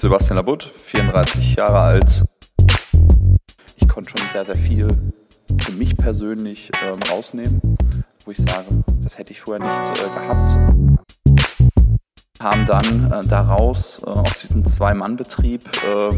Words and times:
Sebastian 0.00 0.36
Labut, 0.36 0.62
34 0.62 1.56
Jahre 1.56 1.78
alt. 1.78 2.24
Ich 3.76 3.86
konnte 3.86 4.08
schon 4.16 4.26
sehr, 4.32 4.46
sehr 4.46 4.56
viel 4.56 4.88
für 5.58 5.72
mich 5.72 5.94
persönlich 5.94 6.72
ähm, 6.82 6.98
rausnehmen, 7.10 7.60
wo 8.24 8.30
ich 8.30 8.38
sage, 8.38 8.82
das 9.02 9.18
hätte 9.18 9.32
ich 9.32 9.42
vorher 9.42 9.60
nicht 9.60 10.00
äh, 10.00 10.08
gehabt. 10.18 10.52
Haben 12.40 12.64
dann 12.64 13.12
äh, 13.12 13.28
daraus 13.28 14.00
äh, 14.02 14.06
aus 14.06 14.40
diesem 14.40 14.64
Zwei-Mann-Betrieb 14.64 15.68
äh, 15.84 16.16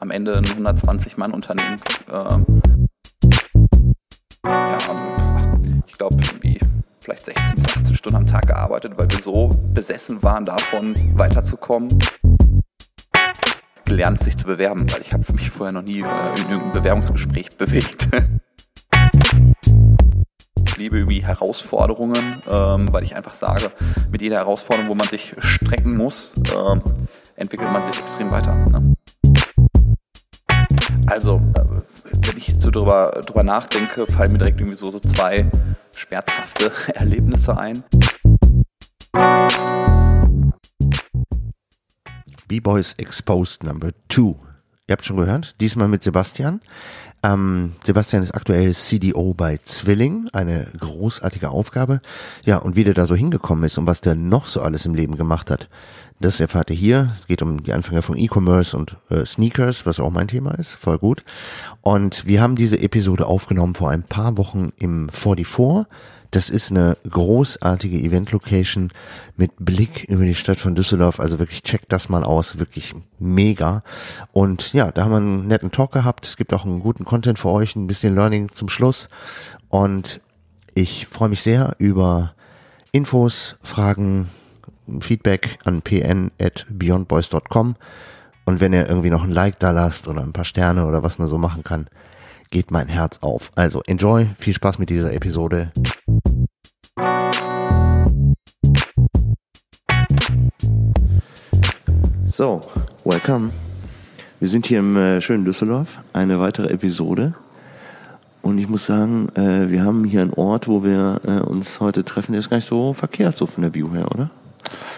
am 0.00 0.10
Ende 0.10 0.38
ein 0.38 0.46
120-Mann-Unternehmen. 0.46 1.76
Äh, 2.10 2.38
ja, 4.46 4.78
ich 5.86 5.92
glaube, 5.98 6.16
irgendwie 6.16 6.58
vielleicht 7.00 7.26
16 7.26 7.56
bis 7.56 7.66
18 7.76 7.94
Stunden 7.94 8.16
am 8.16 8.26
Tag 8.26 8.46
gearbeitet, 8.46 8.94
weil 8.96 9.10
wir 9.10 9.18
so 9.18 9.48
besessen 9.74 10.22
waren 10.22 10.46
davon, 10.46 10.94
weiterzukommen 11.18 11.98
gelernt, 13.88 14.20
sich 14.20 14.36
zu 14.36 14.46
bewerben, 14.46 14.90
weil 14.92 15.00
ich 15.00 15.12
habe 15.12 15.24
mich 15.32 15.50
vorher 15.50 15.72
noch 15.72 15.82
nie 15.82 16.00
äh, 16.00 16.02
in 16.02 16.50
irgendeinem 16.50 16.72
Bewerbungsgespräch 16.72 17.56
bewegt. 17.56 18.08
ich 20.66 20.76
liebe 20.76 20.98
irgendwie 20.98 21.24
Herausforderungen, 21.24 22.42
ähm, 22.48 22.92
weil 22.92 23.02
ich 23.02 23.16
einfach 23.16 23.34
sage, 23.34 23.72
mit 24.12 24.20
jeder 24.22 24.36
Herausforderung, 24.36 24.90
wo 24.90 24.94
man 24.94 25.08
sich 25.08 25.34
strecken 25.38 25.96
muss, 25.96 26.36
ähm, 26.54 26.82
entwickelt 27.36 27.72
man 27.72 27.82
sich 27.82 27.98
extrem 27.98 28.30
weiter. 28.30 28.54
Ne? 28.54 28.94
Also, 31.06 31.36
äh, 31.54 31.64
wenn 32.12 32.36
ich 32.36 32.54
so 32.58 32.70
drüber, 32.70 33.22
drüber 33.24 33.42
nachdenke, 33.42 34.06
fallen 34.06 34.32
mir 34.32 34.38
direkt 34.38 34.60
irgendwie 34.60 34.76
so, 34.76 34.90
so 34.90 35.00
zwei 35.00 35.50
schmerzhafte 35.96 36.70
Erlebnisse 36.94 37.56
ein. 37.56 37.82
B-Boys 42.48 42.94
Exposed 42.94 43.62
Number 43.62 43.90
2. 44.08 44.22
Ihr 44.22 44.92
habt 44.92 45.04
schon 45.04 45.18
gehört, 45.18 45.54
diesmal 45.60 45.86
mit 45.86 46.02
Sebastian. 46.02 46.62
Ähm, 47.22 47.72
Sebastian 47.84 48.22
ist 48.22 48.34
aktuell 48.34 48.72
CDO 48.72 49.34
bei 49.34 49.58
Zwilling, 49.58 50.28
eine 50.32 50.68
großartige 50.78 51.50
Aufgabe. 51.50 52.00
Ja, 52.44 52.56
und 52.56 52.74
wie 52.74 52.84
der 52.84 52.94
da 52.94 53.06
so 53.06 53.14
hingekommen 53.14 53.64
ist 53.64 53.76
und 53.76 53.86
was 53.86 54.00
der 54.00 54.14
noch 54.14 54.46
so 54.46 54.62
alles 54.62 54.86
im 54.86 54.94
Leben 54.94 55.16
gemacht 55.16 55.50
hat, 55.50 55.68
das 56.20 56.40
erfahrt 56.40 56.70
ihr 56.70 56.76
hier. 56.76 57.12
Es 57.20 57.26
geht 57.26 57.42
um 57.42 57.62
die 57.62 57.72
Anfänge 57.72 58.02
von 58.02 58.16
E-Commerce 58.16 58.76
und 58.76 58.96
äh, 59.10 59.24
Sneakers, 59.24 59.84
was 59.84 60.00
auch 60.00 60.10
mein 60.10 60.28
Thema 60.28 60.52
ist. 60.52 60.74
Voll 60.74 60.98
gut. 60.98 61.22
Und 61.82 62.26
wir 62.26 62.40
haben 62.40 62.56
diese 62.56 62.80
Episode 62.80 63.26
aufgenommen 63.26 63.74
vor 63.74 63.90
ein 63.90 64.02
paar 64.04 64.36
Wochen 64.36 64.70
im 64.78 65.10
44 65.10 65.86
das 66.30 66.50
ist 66.50 66.70
eine 66.70 66.96
großartige 67.08 67.98
Event-Location 67.98 68.90
mit 69.36 69.52
Blick 69.58 70.04
über 70.04 70.24
die 70.24 70.34
Stadt 70.34 70.58
von 70.58 70.74
Düsseldorf. 70.74 71.20
Also 71.20 71.38
wirklich 71.38 71.62
checkt 71.62 71.90
das 71.92 72.08
mal 72.08 72.22
aus, 72.22 72.58
wirklich 72.58 72.94
mega. 73.18 73.82
Und 74.32 74.72
ja, 74.72 74.90
da 74.90 75.04
haben 75.04 75.10
wir 75.10 75.16
einen 75.16 75.46
netten 75.46 75.70
Talk 75.70 75.92
gehabt. 75.92 76.26
Es 76.26 76.36
gibt 76.36 76.52
auch 76.52 76.64
einen 76.64 76.80
guten 76.80 77.04
Content 77.04 77.38
für 77.38 77.48
euch, 77.48 77.76
ein 77.76 77.86
bisschen 77.86 78.14
Learning 78.14 78.52
zum 78.52 78.68
Schluss. 78.68 79.08
Und 79.68 80.20
ich 80.74 81.06
freue 81.06 81.30
mich 81.30 81.42
sehr 81.42 81.74
über 81.78 82.34
Infos, 82.92 83.56
Fragen, 83.62 84.28
Feedback 85.00 85.58
an 85.64 85.82
pn 85.82 86.30
at 86.40 86.66
beyondboys.com. 86.68 87.76
Und 88.44 88.60
wenn 88.60 88.72
ihr 88.72 88.88
irgendwie 88.88 89.10
noch 89.10 89.24
ein 89.24 89.30
Like 89.30 89.58
da 89.58 89.70
lasst 89.70 90.08
oder 90.08 90.22
ein 90.22 90.32
paar 90.32 90.44
Sterne 90.44 90.86
oder 90.86 91.02
was 91.02 91.18
man 91.18 91.28
so 91.28 91.38
machen 91.38 91.64
kann, 91.64 91.88
geht 92.50 92.70
mein 92.70 92.88
Herz 92.88 93.18
auf. 93.20 93.50
Also 93.56 93.82
enjoy, 93.86 94.30
viel 94.38 94.54
Spaß 94.54 94.78
mit 94.78 94.88
dieser 94.90 95.12
Episode. 95.12 95.70
So, 102.38 102.60
welcome. 103.02 103.50
Wir 104.38 104.46
sind 104.46 104.64
hier 104.66 104.78
im 104.78 104.96
äh, 104.96 105.20
schönen 105.20 105.44
Düsseldorf, 105.44 105.98
eine 106.12 106.38
weitere 106.38 106.68
Episode. 106.68 107.34
Und 108.42 108.58
ich 108.58 108.68
muss 108.68 108.86
sagen, 108.86 109.28
äh, 109.34 109.68
wir 109.68 109.82
haben 109.82 110.04
hier 110.04 110.22
einen 110.22 110.34
Ort, 110.34 110.68
wo 110.68 110.84
wir 110.84 111.20
äh, 111.26 111.40
uns 111.40 111.80
heute 111.80 112.04
treffen, 112.04 112.30
der 112.30 112.38
ist 112.38 112.48
gar 112.48 112.58
nicht 112.58 112.68
so 112.68 112.92
verkehrt, 112.92 113.34
so 113.34 113.46
von 113.46 113.62
der 113.62 113.74
View 113.74 113.92
her, 113.92 114.06
oder? 114.14 114.30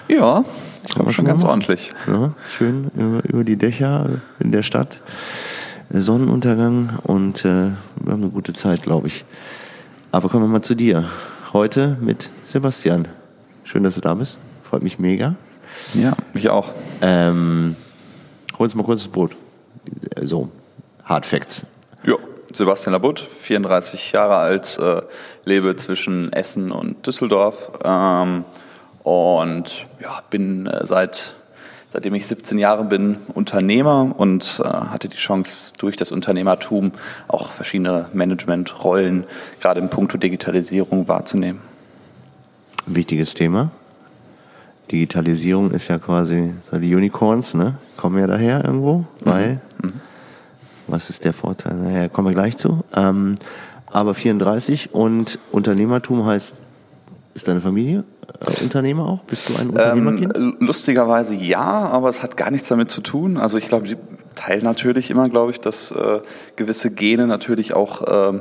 Ja, 0.06 0.44
kann 0.92 1.06
man 1.06 1.14
schon 1.14 1.24
ganz 1.24 1.42
machen. 1.42 1.52
ordentlich. 1.52 1.92
Ja, 2.06 2.34
schön 2.46 2.90
über, 2.94 3.24
über, 3.24 3.42
die 3.42 3.56
Dächer 3.56 4.20
in 4.38 4.52
der 4.52 4.62
Stadt. 4.62 5.00
Sonnenuntergang 5.88 6.98
und 7.04 7.46
äh, 7.46 7.70
wir 8.02 8.12
haben 8.12 8.22
eine 8.22 8.30
gute 8.30 8.52
Zeit, 8.52 8.82
glaube 8.82 9.06
ich. 9.06 9.24
Aber 10.12 10.28
kommen 10.28 10.44
wir 10.44 10.48
mal 10.48 10.60
zu 10.60 10.74
dir. 10.74 11.08
Heute 11.54 11.96
mit 12.02 12.28
Sebastian. 12.44 13.08
Schön, 13.64 13.82
dass 13.82 13.94
du 13.94 14.02
da 14.02 14.12
bist. 14.12 14.38
Freut 14.62 14.82
mich 14.82 14.98
mega. 14.98 15.36
Ja, 15.94 16.12
mich 16.32 16.48
auch. 16.50 16.68
Ähm, 17.00 17.76
hol 18.58 18.64
uns 18.64 18.74
mal 18.74 18.84
kurz 18.84 19.02
das 19.02 19.12
Boot. 19.12 19.32
So, 20.22 20.50
Hard 21.04 21.26
Facts. 21.26 21.66
Ja, 22.04 22.16
Sebastian 22.52 22.92
Labut, 22.92 23.20
34 23.20 24.12
Jahre 24.12 24.36
alt, 24.36 24.78
äh, 24.80 25.02
lebe 25.44 25.76
zwischen 25.76 26.32
Essen 26.32 26.72
und 26.72 27.06
Düsseldorf 27.06 27.70
ähm, 27.84 28.44
und 29.02 29.86
ja, 30.00 30.22
bin 30.30 30.66
äh, 30.66 30.86
seit 30.86 31.34
seitdem 31.92 32.14
ich 32.14 32.26
17 32.26 32.58
Jahre 32.58 32.84
bin 32.84 33.16
Unternehmer 33.34 34.14
und 34.16 34.60
äh, 34.64 34.68
hatte 34.68 35.08
die 35.08 35.16
Chance 35.16 35.74
durch 35.78 35.96
das 35.96 36.12
Unternehmertum 36.12 36.92
auch 37.28 37.50
verschiedene 37.50 38.06
Managementrollen 38.12 39.24
gerade 39.60 39.80
im 39.80 39.90
Punkto 39.90 40.16
Digitalisierung 40.16 41.08
wahrzunehmen. 41.08 41.60
Wichtiges 42.86 43.34
Thema. 43.34 43.70
Digitalisierung 44.90 45.70
ist 45.70 45.88
ja 45.88 45.98
quasi 45.98 46.52
so 46.70 46.78
die 46.78 46.94
Unicorns, 46.94 47.54
ne? 47.54 47.76
Kommen 47.96 48.18
ja 48.18 48.26
daher 48.26 48.64
irgendwo, 48.64 48.98
mhm. 48.98 49.04
weil 49.24 49.60
mhm. 49.82 49.92
was 50.86 51.10
ist 51.10 51.24
der 51.24 51.32
Vorteil? 51.32 51.74
Naja, 51.74 52.08
kommen 52.08 52.28
wir 52.28 52.34
gleich 52.34 52.56
zu. 52.56 52.84
Ähm, 52.94 53.36
aber 53.86 54.14
34 54.14 54.94
und 54.94 55.38
Unternehmertum 55.52 56.24
heißt, 56.26 56.60
ist 57.34 57.48
deine 57.48 57.60
Familie 57.60 58.04
äh, 58.40 58.62
Unternehmer 58.62 59.06
auch? 59.06 59.18
Bist 59.24 59.48
du 59.48 59.60
ein 59.60 59.70
Unternehmerkind? 59.70 60.36
Ähm, 60.36 60.56
lustigerweise 60.60 61.34
ja, 61.34 61.60
aber 61.60 62.08
es 62.08 62.22
hat 62.22 62.36
gar 62.36 62.50
nichts 62.50 62.68
damit 62.68 62.90
zu 62.90 63.00
tun. 63.00 63.36
Also 63.36 63.58
ich 63.58 63.68
glaube, 63.68 63.86
die 63.86 63.96
teilen 64.34 64.64
natürlich 64.64 65.10
immer, 65.10 65.28
glaube 65.28 65.52
ich, 65.52 65.60
dass 65.60 65.90
äh, 65.90 66.20
gewisse 66.56 66.90
Gene 66.90 67.26
natürlich 67.26 67.74
auch 67.74 68.34
äh, 68.34 68.40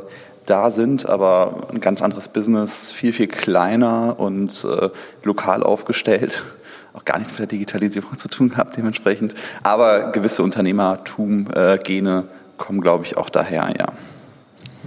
da 0.50 0.72
sind, 0.72 1.08
aber 1.08 1.68
ein 1.72 1.80
ganz 1.80 2.02
anderes 2.02 2.28
Business, 2.28 2.92
viel, 2.92 3.14
viel 3.14 3.28
kleiner 3.28 4.20
und 4.20 4.66
äh, 4.66 4.90
lokal 5.24 5.64
aufgestellt. 5.64 6.44
Auch 6.94 7.06
gar 7.06 7.20
nichts 7.20 7.34
mit 7.34 7.40
der 7.40 7.48
Digitalisierung 7.48 8.18
zu 8.18 8.28
tun 8.30 8.50
gehabt 8.50 8.76
dementsprechend. 8.76 9.36
Aber 9.62 10.12
gewisse 10.12 10.42
Unternehmertum-Gene 10.42 12.24
äh, 12.26 12.58
kommen, 12.58 12.82
glaube 12.82 13.06
ich, 13.06 13.16
auch 13.16 13.30
daher, 13.30 13.72
ja. 13.78 13.86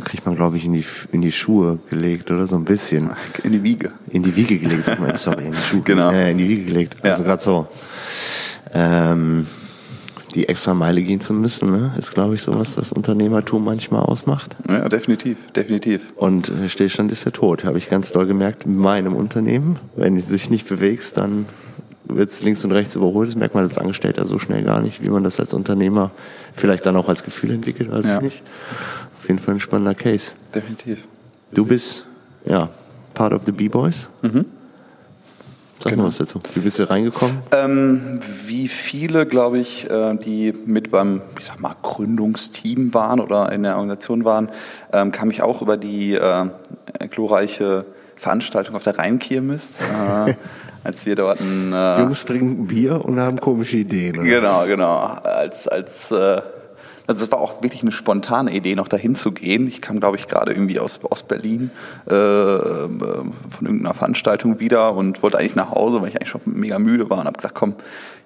Kriegt 0.04 0.26
man, 0.26 0.34
glaube 0.34 0.56
ich, 0.56 0.64
in 0.64 0.72
die, 0.72 0.84
in 1.12 1.20
die 1.20 1.30
Schuhe 1.30 1.78
gelegt, 1.90 2.30
oder? 2.30 2.46
So 2.46 2.56
ein 2.56 2.64
bisschen. 2.64 3.10
In 3.44 3.52
die 3.52 3.62
Wiege. 3.62 3.92
In 4.08 4.22
die 4.22 4.34
Wiege 4.34 4.58
gelegt, 4.58 4.84
sag 4.84 4.98
mal, 4.98 5.16
sorry, 5.16 5.46
in 5.46 5.52
die 5.52 5.58
Schuhe. 5.58 5.82
Genau. 5.84 6.10
Äh, 6.10 6.30
in 6.30 6.38
die 6.38 6.48
Wiege 6.48 6.64
gelegt. 6.64 6.96
Also 7.02 7.22
ja. 7.22 7.28
gerade 7.28 7.42
so. 7.42 7.66
Ähm, 8.72 9.46
die 10.34 10.48
extra 10.48 10.74
Meile 10.74 11.02
gehen 11.02 11.20
zu 11.20 11.32
müssen, 11.32 11.70
ne? 11.70 11.94
ist, 11.98 12.12
glaube 12.12 12.34
ich, 12.34 12.42
so 12.42 12.58
was 12.58 12.74
das 12.74 12.92
Unternehmertum 12.92 13.64
manchmal 13.64 14.02
ausmacht. 14.02 14.56
Ja, 14.68 14.88
definitiv, 14.88 15.38
definitiv. 15.52 16.12
Und 16.16 16.48
äh, 16.48 16.68
Stillstand 16.68 17.12
ist 17.12 17.24
der 17.24 17.32
Tod, 17.32 17.64
habe 17.64 17.78
ich 17.78 17.88
ganz 17.88 18.12
doll 18.12 18.26
gemerkt 18.26 18.64
in 18.64 18.76
meinem 18.76 19.14
Unternehmen. 19.14 19.78
Wenn 19.96 20.16
du 20.16 20.22
dich 20.22 20.50
nicht 20.50 20.68
bewegst, 20.68 21.16
dann 21.16 21.46
wird 22.04 22.30
es 22.30 22.42
links 22.42 22.64
und 22.64 22.72
rechts 22.72 22.96
überholt. 22.96 23.28
Das 23.28 23.36
merkt 23.36 23.54
man 23.54 23.64
als 23.64 23.78
Angestellter 23.78 24.24
so 24.24 24.38
schnell 24.38 24.62
gar 24.62 24.80
nicht, 24.80 25.04
wie 25.04 25.10
man 25.10 25.24
das 25.24 25.38
als 25.40 25.54
Unternehmer 25.54 26.10
vielleicht 26.54 26.86
dann 26.86 26.96
auch 26.96 27.08
als 27.08 27.24
Gefühl 27.24 27.50
entwickelt, 27.52 27.90
weiß 27.90 28.06
ja. 28.08 28.16
ich 28.16 28.22
nicht. 28.22 28.42
Auf 29.18 29.28
jeden 29.28 29.38
Fall 29.38 29.54
ein 29.54 29.60
spannender 29.60 29.94
Case. 29.94 30.32
Definitiv. 30.54 31.06
Du 31.52 31.64
bist, 31.64 32.06
ja, 32.44 32.70
part 33.14 33.32
of 33.32 33.42
the 33.46 33.52
B-Boys. 33.52 34.08
Mhm. 34.22 34.46
Sag 35.82 35.90
genau. 35.90 36.04
mal 36.04 36.08
was 36.08 36.18
dazu. 36.18 36.38
Wie 36.54 36.60
bist 36.60 36.78
du 36.78 36.88
reingekommen? 36.88 37.38
Ähm, 37.52 38.20
wie 38.46 38.68
viele, 38.68 39.26
glaube 39.26 39.58
ich, 39.58 39.90
äh, 39.90 40.14
die 40.16 40.52
mit 40.64 40.92
beim, 40.92 41.22
ich 41.40 41.46
sag 41.46 41.58
mal, 41.58 41.74
Gründungsteam 41.82 42.94
waren 42.94 43.18
oder 43.18 43.50
in 43.50 43.64
der 43.64 43.74
Organisation 43.74 44.24
waren, 44.24 44.50
ähm, 44.92 45.10
kam 45.10 45.30
ich 45.30 45.42
auch 45.42 45.60
über 45.60 45.76
die 45.76 46.14
äh, 46.14 46.46
glorreiche 47.10 47.84
Veranstaltung 48.14 48.76
auf 48.76 48.84
der 48.84 48.96
Rheinkirmes. 48.96 49.80
Äh, 49.80 50.34
als 50.84 51.04
wir 51.04 51.16
dort 51.16 51.40
ein 51.40 51.72
äh, 51.72 52.00
Jungs 52.00 52.24
trinken 52.26 52.66
Bier 52.68 53.04
und 53.04 53.18
haben 53.18 53.40
komische 53.40 53.78
Ideen. 53.78 54.18
Oder? 54.18 54.28
Genau, 54.28 54.64
genau. 54.66 54.96
Als 54.98 55.66
als 55.66 56.12
äh, 56.12 56.42
also 57.12 57.26
es 57.26 57.30
war 57.32 57.40
auch 57.40 57.62
wirklich 57.62 57.82
eine 57.82 57.92
spontane 57.92 58.54
Idee, 58.54 58.74
noch 58.74 58.88
dahin 58.88 59.14
zu 59.14 59.32
gehen. 59.32 59.68
Ich 59.68 59.82
kam, 59.82 60.00
glaube 60.00 60.16
ich, 60.16 60.28
gerade 60.28 60.52
irgendwie 60.52 60.80
aus, 60.80 60.98
aus 61.04 61.22
Berlin 61.22 61.70
äh, 62.06 62.10
von 62.10 63.34
irgendeiner 63.60 63.92
Veranstaltung 63.92 64.60
wieder 64.60 64.94
und 64.94 65.22
wollte 65.22 65.38
eigentlich 65.38 65.54
nach 65.54 65.72
Hause, 65.72 66.00
weil 66.00 66.08
ich 66.08 66.16
eigentlich 66.16 66.30
schon 66.30 66.40
mega 66.46 66.78
müde 66.78 67.10
war 67.10 67.18
und 67.18 67.26
habe 67.26 67.36
gesagt, 67.36 67.54
komm, 67.54 67.74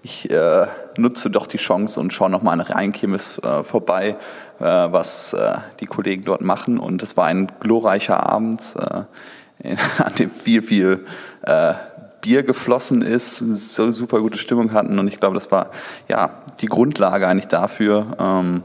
ich 0.04 0.30
äh, 0.30 0.66
nutze 0.96 1.30
doch 1.30 1.48
die 1.48 1.56
Chance 1.56 1.98
und 1.98 2.12
schaue 2.12 2.30
nochmal 2.30 2.56
nach 2.56 2.70
Rheinkirmes 2.70 3.40
äh, 3.40 3.64
vorbei, 3.64 4.16
äh, 4.60 4.62
was 4.62 5.32
äh, 5.32 5.56
die 5.80 5.86
Kollegen 5.86 6.22
dort 6.22 6.42
machen. 6.42 6.78
Und 6.78 7.02
es 7.02 7.16
war 7.16 7.26
ein 7.26 7.50
glorreicher 7.58 8.24
Abend, 8.24 8.62
äh, 8.78 9.74
an 9.98 10.14
dem 10.16 10.30
viel, 10.30 10.62
viel 10.62 11.06
äh, 11.42 11.74
Bier 12.20 12.44
geflossen 12.44 13.02
ist, 13.02 13.38
so 13.38 13.90
super 13.90 14.20
gute 14.20 14.38
Stimmung 14.38 14.72
hatten 14.72 14.98
und 14.98 15.06
ich 15.06 15.20
glaube, 15.20 15.34
das 15.34 15.52
war 15.52 15.70
ja 16.08 16.30
die 16.60 16.66
Grundlage 16.66 17.28
eigentlich 17.28 17.46
dafür, 17.46 18.16
ähm, 18.18 18.62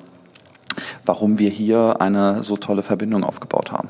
warum 1.05 1.39
wir 1.39 1.49
hier 1.49 2.01
eine 2.01 2.43
so 2.43 2.57
tolle 2.57 2.83
Verbindung 2.83 3.23
aufgebaut 3.23 3.71
haben. 3.71 3.89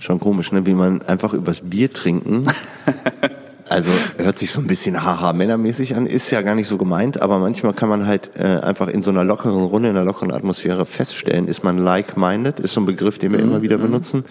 Schon 0.00 0.20
komisch, 0.20 0.52
ne? 0.52 0.64
wie 0.66 0.74
man 0.74 1.02
einfach 1.02 1.32
übers 1.32 1.60
Bier 1.62 1.92
trinken 1.92 2.44
Also 3.68 3.90
hört 4.16 4.38
sich 4.38 4.50
so 4.50 4.60
ein 4.60 4.66
bisschen 4.66 5.02
haha 5.02 5.32
männermäßig 5.32 5.94
an, 5.94 6.06
ist 6.06 6.30
ja 6.30 6.40
gar 6.40 6.54
nicht 6.54 6.68
so 6.68 6.78
gemeint, 6.78 7.20
aber 7.20 7.38
manchmal 7.38 7.74
kann 7.74 7.88
man 7.88 8.06
halt 8.06 8.30
äh, 8.36 8.60
einfach 8.60 8.88
in 8.88 9.02
so 9.02 9.10
einer 9.10 9.24
lockeren 9.24 9.64
Runde, 9.64 9.90
in 9.90 9.96
einer 9.96 10.06
lockeren 10.06 10.32
Atmosphäre 10.32 10.86
feststellen, 10.86 11.48
ist 11.48 11.64
man 11.64 11.76
like-minded, 11.76 12.60
ist 12.60 12.72
so 12.72 12.80
ein 12.80 12.86
Begriff, 12.86 13.18
den 13.18 13.32
wir 13.32 13.40
mhm. 13.40 13.50
immer 13.50 13.62
wieder 13.62 13.76
mhm. 13.76 13.82
benutzen. 13.82 14.24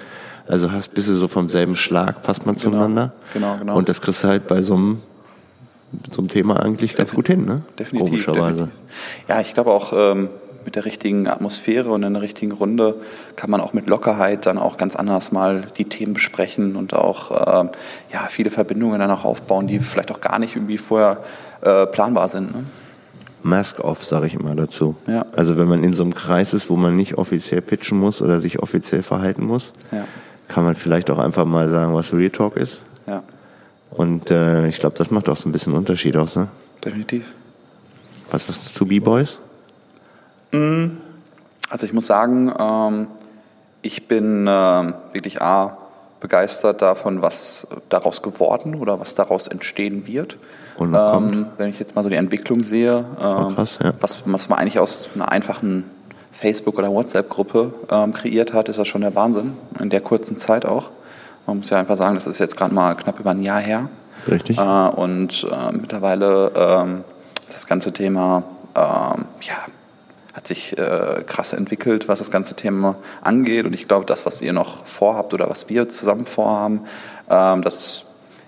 Also 0.47 0.71
hast 0.71 0.93
bist 0.93 1.07
du 1.07 1.13
so 1.13 1.27
vom 1.27 1.49
selben 1.49 1.75
Schlag, 1.75 2.23
passt 2.23 2.45
man 2.45 2.55
genau. 2.55 2.71
zueinander. 2.71 3.13
Genau, 3.33 3.57
genau. 3.57 3.75
Und 3.75 3.89
das 3.89 4.01
kriegst 4.01 4.23
du 4.23 4.29
halt 4.29 4.47
bei 4.47 4.61
so 4.61 4.75
einem 4.75 5.01
so 6.11 6.19
einem 6.19 6.27
Thema 6.27 6.59
eigentlich 6.59 6.95
ganz 6.95 7.13
gut 7.13 7.27
hin, 7.27 7.45
ne? 7.45 7.61
Definitiv. 7.79 8.09
Komischerweise. 8.09 8.63
Definitiv. 8.63 9.29
Ja, 9.29 9.41
ich 9.41 9.53
glaube 9.53 9.71
auch, 9.71 9.93
ähm, 9.95 10.29
mit 10.67 10.75
der 10.75 10.83
richtigen 10.83 11.29
Atmosphäre 11.29 11.89
und 11.91 12.03
in 12.03 12.11
der 12.11 12.21
richtigen 12.21 12.51
Runde 12.51 12.95
kann 13.37 13.49
man 13.49 13.61
auch 13.61 13.71
mit 13.71 13.87
Lockerheit 13.87 14.45
dann 14.45 14.57
auch 14.57 14.77
ganz 14.77 14.97
anders 14.97 15.31
mal 15.31 15.67
die 15.77 15.85
Themen 15.85 16.13
besprechen 16.13 16.75
und 16.75 16.93
auch 16.93 17.31
äh, 17.31 17.69
ja, 18.11 18.27
viele 18.27 18.51
Verbindungen 18.51 18.99
dann 18.99 19.09
auch 19.09 19.23
aufbauen, 19.23 19.67
die 19.67 19.79
vielleicht 19.79 20.11
auch 20.11 20.19
gar 20.19 20.39
nicht 20.39 20.57
irgendwie 20.57 20.77
vorher 20.77 21.23
äh, 21.61 21.85
planbar 21.85 22.27
sind. 22.27 22.53
Ne? 22.53 22.65
Mask 23.43 23.79
off, 23.79 24.03
sage 24.03 24.27
ich 24.27 24.33
immer 24.33 24.55
dazu. 24.55 24.97
Ja. 25.07 25.25
Also 25.33 25.57
wenn 25.57 25.69
man 25.69 25.85
in 25.85 25.93
so 25.93 26.03
einem 26.03 26.13
Kreis 26.13 26.53
ist, 26.53 26.69
wo 26.69 26.75
man 26.75 26.97
nicht 26.97 27.17
offiziell 27.17 27.61
pitchen 27.61 27.97
muss 27.97 28.21
oder 28.21 28.41
sich 28.41 28.59
offiziell 28.61 29.03
verhalten 29.03 29.45
muss, 29.45 29.71
ja. 29.93 30.03
kann 30.49 30.65
man 30.65 30.75
vielleicht 30.75 31.09
auch 31.09 31.17
einfach 31.17 31.45
mal 31.45 31.69
sagen, 31.69 31.93
was 31.93 32.13
Real 32.13 32.29
Talk 32.29 32.57
ist. 32.57 32.83
Ja. 33.07 33.23
Und 33.91 34.31
äh, 34.31 34.67
ich 34.67 34.79
glaube, 34.79 34.97
das 34.97 35.11
macht 35.11 35.29
auch 35.29 35.37
so 35.37 35.47
ein 35.47 35.53
bisschen 35.53 35.71
Unterschied 35.71 36.17
aus. 36.17 36.35
Ne? 36.35 36.49
Definitiv. 36.83 37.33
Was 38.31 38.49
hast 38.49 38.67
du 38.67 38.79
zu 38.79 38.85
B-Boys? 38.85 39.39
Mm. 40.51 40.97
Also 41.69 41.85
ich 41.85 41.93
muss 41.93 42.07
sagen, 42.07 42.53
ähm, 42.57 43.07
ich 43.81 44.07
bin 44.07 44.47
äh, 44.47 44.93
wirklich 45.11 45.41
A, 45.41 45.77
begeistert 46.19 46.81
davon, 46.81 47.21
was 47.21 47.67
daraus 47.89 48.21
geworden 48.21 48.75
oder 48.75 48.99
was 48.99 49.15
daraus 49.15 49.47
entstehen 49.47 50.07
wird. 50.07 50.37
Und 50.77 50.95
ähm, 50.95 51.47
wenn 51.57 51.69
ich 51.69 51.79
jetzt 51.79 51.95
mal 51.95 52.03
so 52.03 52.09
die 52.09 52.15
Entwicklung 52.15 52.63
sehe, 52.63 53.05
ähm, 53.21 53.55
krass, 53.55 53.79
ja. 53.83 53.93
was, 53.99 54.23
was 54.25 54.49
man 54.49 54.59
eigentlich 54.59 54.79
aus 54.79 55.09
einer 55.13 55.31
einfachen 55.31 55.85
Facebook- 56.31 56.77
oder 56.77 56.91
WhatsApp-Gruppe 56.91 57.73
ähm, 57.89 58.13
kreiert 58.13 58.53
hat, 58.53 58.69
ist 58.69 58.77
das 58.77 58.87
schon 58.87 59.01
der 59.01 59.15
Wahnsinn. 59.15 59.53
In 59.79 59.89
der 59.89 60.01
kurzen 60.01 60.37
Zeit 60.37 60.65
auch. 60.65 60.89
Man 61.45 61.57
muss 61.57 61.69
ja 61.69 61.79
einfach 61.79 61.97
sagen, 61.97 62.15
das 62.15 62.27
ist 62.27 62.39
jetzt 62.39 62.57
gerade 62.57 62.73
mal 62.73 62.95
knapp 62.95 63.19
über 63.19 63.31
ein 63.31 63.41
Jahr 63.41 63.59
her. 63.59 63.89
Richtig. 64.27 64.57
Äh, 64.57 64.61
und 64.61 65.47
äh, 65.49 65.71
mittlerweile 65.71 66.51
ähm, 66.55 67.03
ist 67.47 67.55
das 67.55 67.67
ganze 67.67 67.91
Thema 67.91 68.43
ähm, 68.75 69.25
ja, 69.41 69.55
sich 70.47 70.77
äh, 70.77 71.23
krass 71.25 71.53
entwickelt, 71.53 72.07
was 72.07 72.19
das 72.19 72.31
ganze 72.31 72.55
Thema 72.55 72.95
angeht. 73.21 73.65
Und 73.65 73.73
ich 73.73 73.87
glaube, 73.87 74.05
das, 74.05 74.25
was 74.25 74.41
ihr 74.41 74.53
noch 74.53 74.85
vorhabt 74.85 75.33
oder 75.33 75.49
was 75.49 75.69
wir 75.69 75.89
zusammen 75.89 76.25
vorhaben, 76.25 76.81
ähm, 77.29 77.61
das 77.61 78.03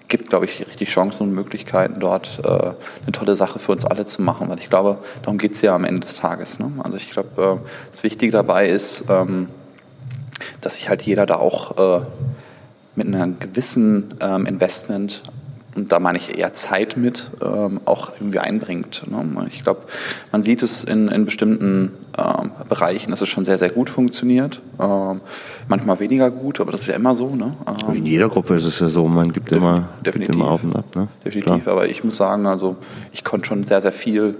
gibt, 0.08 0.30
glaube 0.30 0.46
ich, 0.46 0.68
richtig 0.68 0.90
Chancen 0.90 1.24
und 1.24 1.34
Möglichkeiten, 1.34 2.00
dort 2.00 2.42
äh, 2.44 2.50
eine 2.50 3.12
tolle 3.12 3.36
Sache 3.36 3.60
für 3.60 3.72
uns 3.72 3.86
alle 3.86 4.06
zu 4.06 4.22
machen. 4.22 4.50
Weil 4.50 4.58
ich 4.58 4.70
glaube, 4.70 4.98
darum 5.22 5.38
geht 5.38 5.54
es 5.54 5.62
ja 5.62 5.76
am 5.76 5.86
Ende 5.86 6.02
des 6.02 6.18
Tages. 6.18 6.60
Ne? 6.60 6.72
Also 6.84 6.98
ich 6.98 7.12
glaube, 7.12 7.62
äh, 7.62 7.70
das 7.92 8.04
Wichtige 8.04 8.32
dabei 8.32 8.68
ist, 8.68 9.06
ähm, 9.10 9.48
dass 10.62 10.76
sich 10.76 10.90
halt 10.90 11.04
jeder 11.04 11.26
da 11.26 11.36
auch 11.36 11.78
äh, 11.78 12.06
mit 12.96 13.08
einem 13.08 13.40
gewissen 13.40 14.16
ähm, 14.20 14.46
Investment 14.46 15.24
und 15.80 15.92
da 15.92 16.00
meine 16.00 16.18
ich 16.18 16.38
eher 16.38 16.54
Zeit 16.54 16.98
mit, 16.98 17.32
ähm, 17.42 17.80
auch 17.86 18.12
irgendwie 18.20 18.40
einbringt. 18.40 19.04
Ne? 19.08 19.48
Ich 19.48 19.64
glaube, 19.64 19.84
man 20.32 20.44
sieht 20.44 20.62
es 20.62 20.84
in, 20.84 21.08
in 21.08 21.24
bestimmten 21.24 21.94
ähm, 22.18 22.52
Bereichen, 22.68 23.12
dass 23.12 23.22
es 23.22 23.30
schon 23.30 23.46
sehr, 23.46 23.58
sehr 23.58 23.70
gut 23.70 23.90
funktioniert. 23.90 24.62
Ähm, 24.78 25.22
manchmal 25.70 26.00
weniger 26.02 26.32
gut, 26.32 26.60
aber 26.60 26.72
das 26.72 26.82
ist 26.82 26.88
ja 26.88 26.96
immer 26.96 27.16
so. 27.16 27.34
Ne? 27.34 27.54
Ähm, 27.88 27.96
in 27.96 28.06
jeder 28.06 28.28
Gruppe 28.28 28.56
ist 28.56 28.66
es 28.66 28.80
ja 28.80 28.90
so, 28.90 29.08
man 29.08 29.32
gibt, 29.32 29.54
immer, 29.54 29.88
definitiv, 30.06 30.34
gibt 30.34 30.42
immer 30.42 30.52
auf 30.52 30.64
und 30.64 30.76
ab. 30.76 30.86
Ne? 30.96 31.08
Definitiv, 31.24 31.64
Klar. 31.64 31.78
aber 31.78 31.88
ich 31.88 32.04
muss 32.04 32.18
sagen, 32.18 32.46
also 32.46 32.76
ich 33.14 33.24
konnte 33.24 33.48
schon 33.48 33.64
sehr, 33.64 33.80
sehr 33.80 33.94
viel 33.94 34.36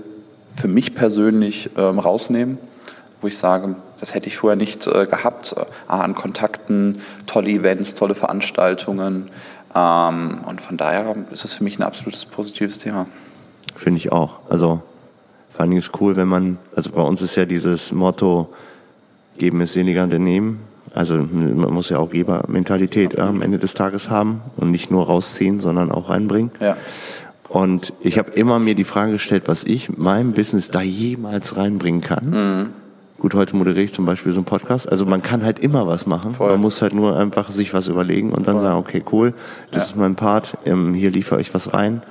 für 0.56 0.68
mich 0.68 0.94
persönlich 0.94 1.70
ähm, 1.78 2.00
rausnehmen, 2.00 2.58
wo 3.22 3.28
ich 3.28 3.38
sage, 3.38 3.76
das 4.00 4.14
hätte 4.14 4.28
ich 4.28 4.38
vorher 4.38 4.58
nicht 4.58 4.88
äh, 4.88 5.06
gehabt. 5.06 5.56
Äh, 5.58 5.64
an 5.88 6.16
Kontakten, 6.16 7.00
tolle 7.28 7.50
Events, 7.50 7.96
tolle 7.96 8.16
Veranstaltungen, 8.16 9.30
und 9.74 10.62
von 10.62 10.78
daher 10.78 11.16
ist 11.32 11.46
es 11.46 11.54
für 11.54 11.64
mich 11.64 11.78
ein 11.80 11.84
absolutes 11.84 12.26
positives 12.26 12.80
Thema. 12.80 13.06
Finde 13.76 13.98
ich 13.98 14.12
auch. 14.12 14.40
Also 14.50 14.82
vor 15.50 15.62
allem 15.62 15.74
ist 15.74 15.92
cool, 16.02 16.16
wenn 16.16 16.28
man, 16.28 16.58
also 16.76 16.92
bei 16.92 17.02
uns 17.02 17.22
ist 17.22 17.36
ja 17.36 17.46
dieses 17.46 17.92
Motto, 17.92 18.54
geben 19.38 19.62
ist 19.62 19.76
weniger 19.76 20.08
denn 20.08 20.24
nehmen. 20.24 20.62
Also 20.94 21.16
man 21.16 21.72
muss 21.72 21.90
ja 21.90 22.00
auch 22.00 22.10
Gebermentalität 22.10 23.14
äh, 23.14 23.22
am 23.22 23.42
Ende 23.42 23.60
des 23.60 23.74
Tages 23.74 24.10
haben 24.10 24.42
und 24.58 24.72
nicht 24.72 24.90
nur 24.90 25.06
rausziehen, 25.06 25.60
sondern 25.60 25.92
auch 25.92 26.10
einbringen. 26.10 26.52
Ja. 26.60 26.78
Und 27.48 27.94
ich 28.02 28.18
habe 28.18 28.32
immer 28.32 28.60
mir 28.60 28.76
die 28.76 28.84
Frage 28.84 29.14
gestellt, 29.14 29.44
was 29.48 29.64
ich 29.64 29.98
meinem 29.98 30.34
Business 30.34 30.70
da 30.72 30.82
jemals 30.82 31.58
reinbringen 31.58 32.02
kann. 32.02 32.30
Mhm. 32.30 32.70
Gut, 33.20 33.34
heute 33.34 33.54
moderiere 33.58 33.84
ich 33.84 33.92
zum 33.92 34.06
Beispiel 34.06 34.32
so 34.32 34.38
einen 34.38 34.46
Podcast. 34.46 34.90
Also 34.90 35.06
man 35.06 35.22
kann 35.22 35.44
halt 35.44 35.60
immer 35.60 35.86
was 35.86 36.06
machen. 36.06 36.36
Voll. 36.36 36.52
Man 36.52 36.62
muss 36.62 36.82
halt 36.82 36.94
nur 36.94 37.18
einfach 37.18 37.52
sich 37.52 37.74
was 37.74 37.90
überlegen 37.90 38.32
und 38.32 38.48
dann 38.48 38.56
Voll. 38.56 38.62
sagen, 38.62 38.80
okay, 38.80 39.04
cool, 39.12 39.34
das 39.72 39.84
ja. 39.84 39.90
ist 39.90 39.96
mein 39.98 40.16
Part, 40.16 40.58
ähm, 40.66 40.94
hier 40.94 41.12
liefere 41.12 41.42
ich 41.42 41.54
was 41.54 41.74
rein. 41.74 42.02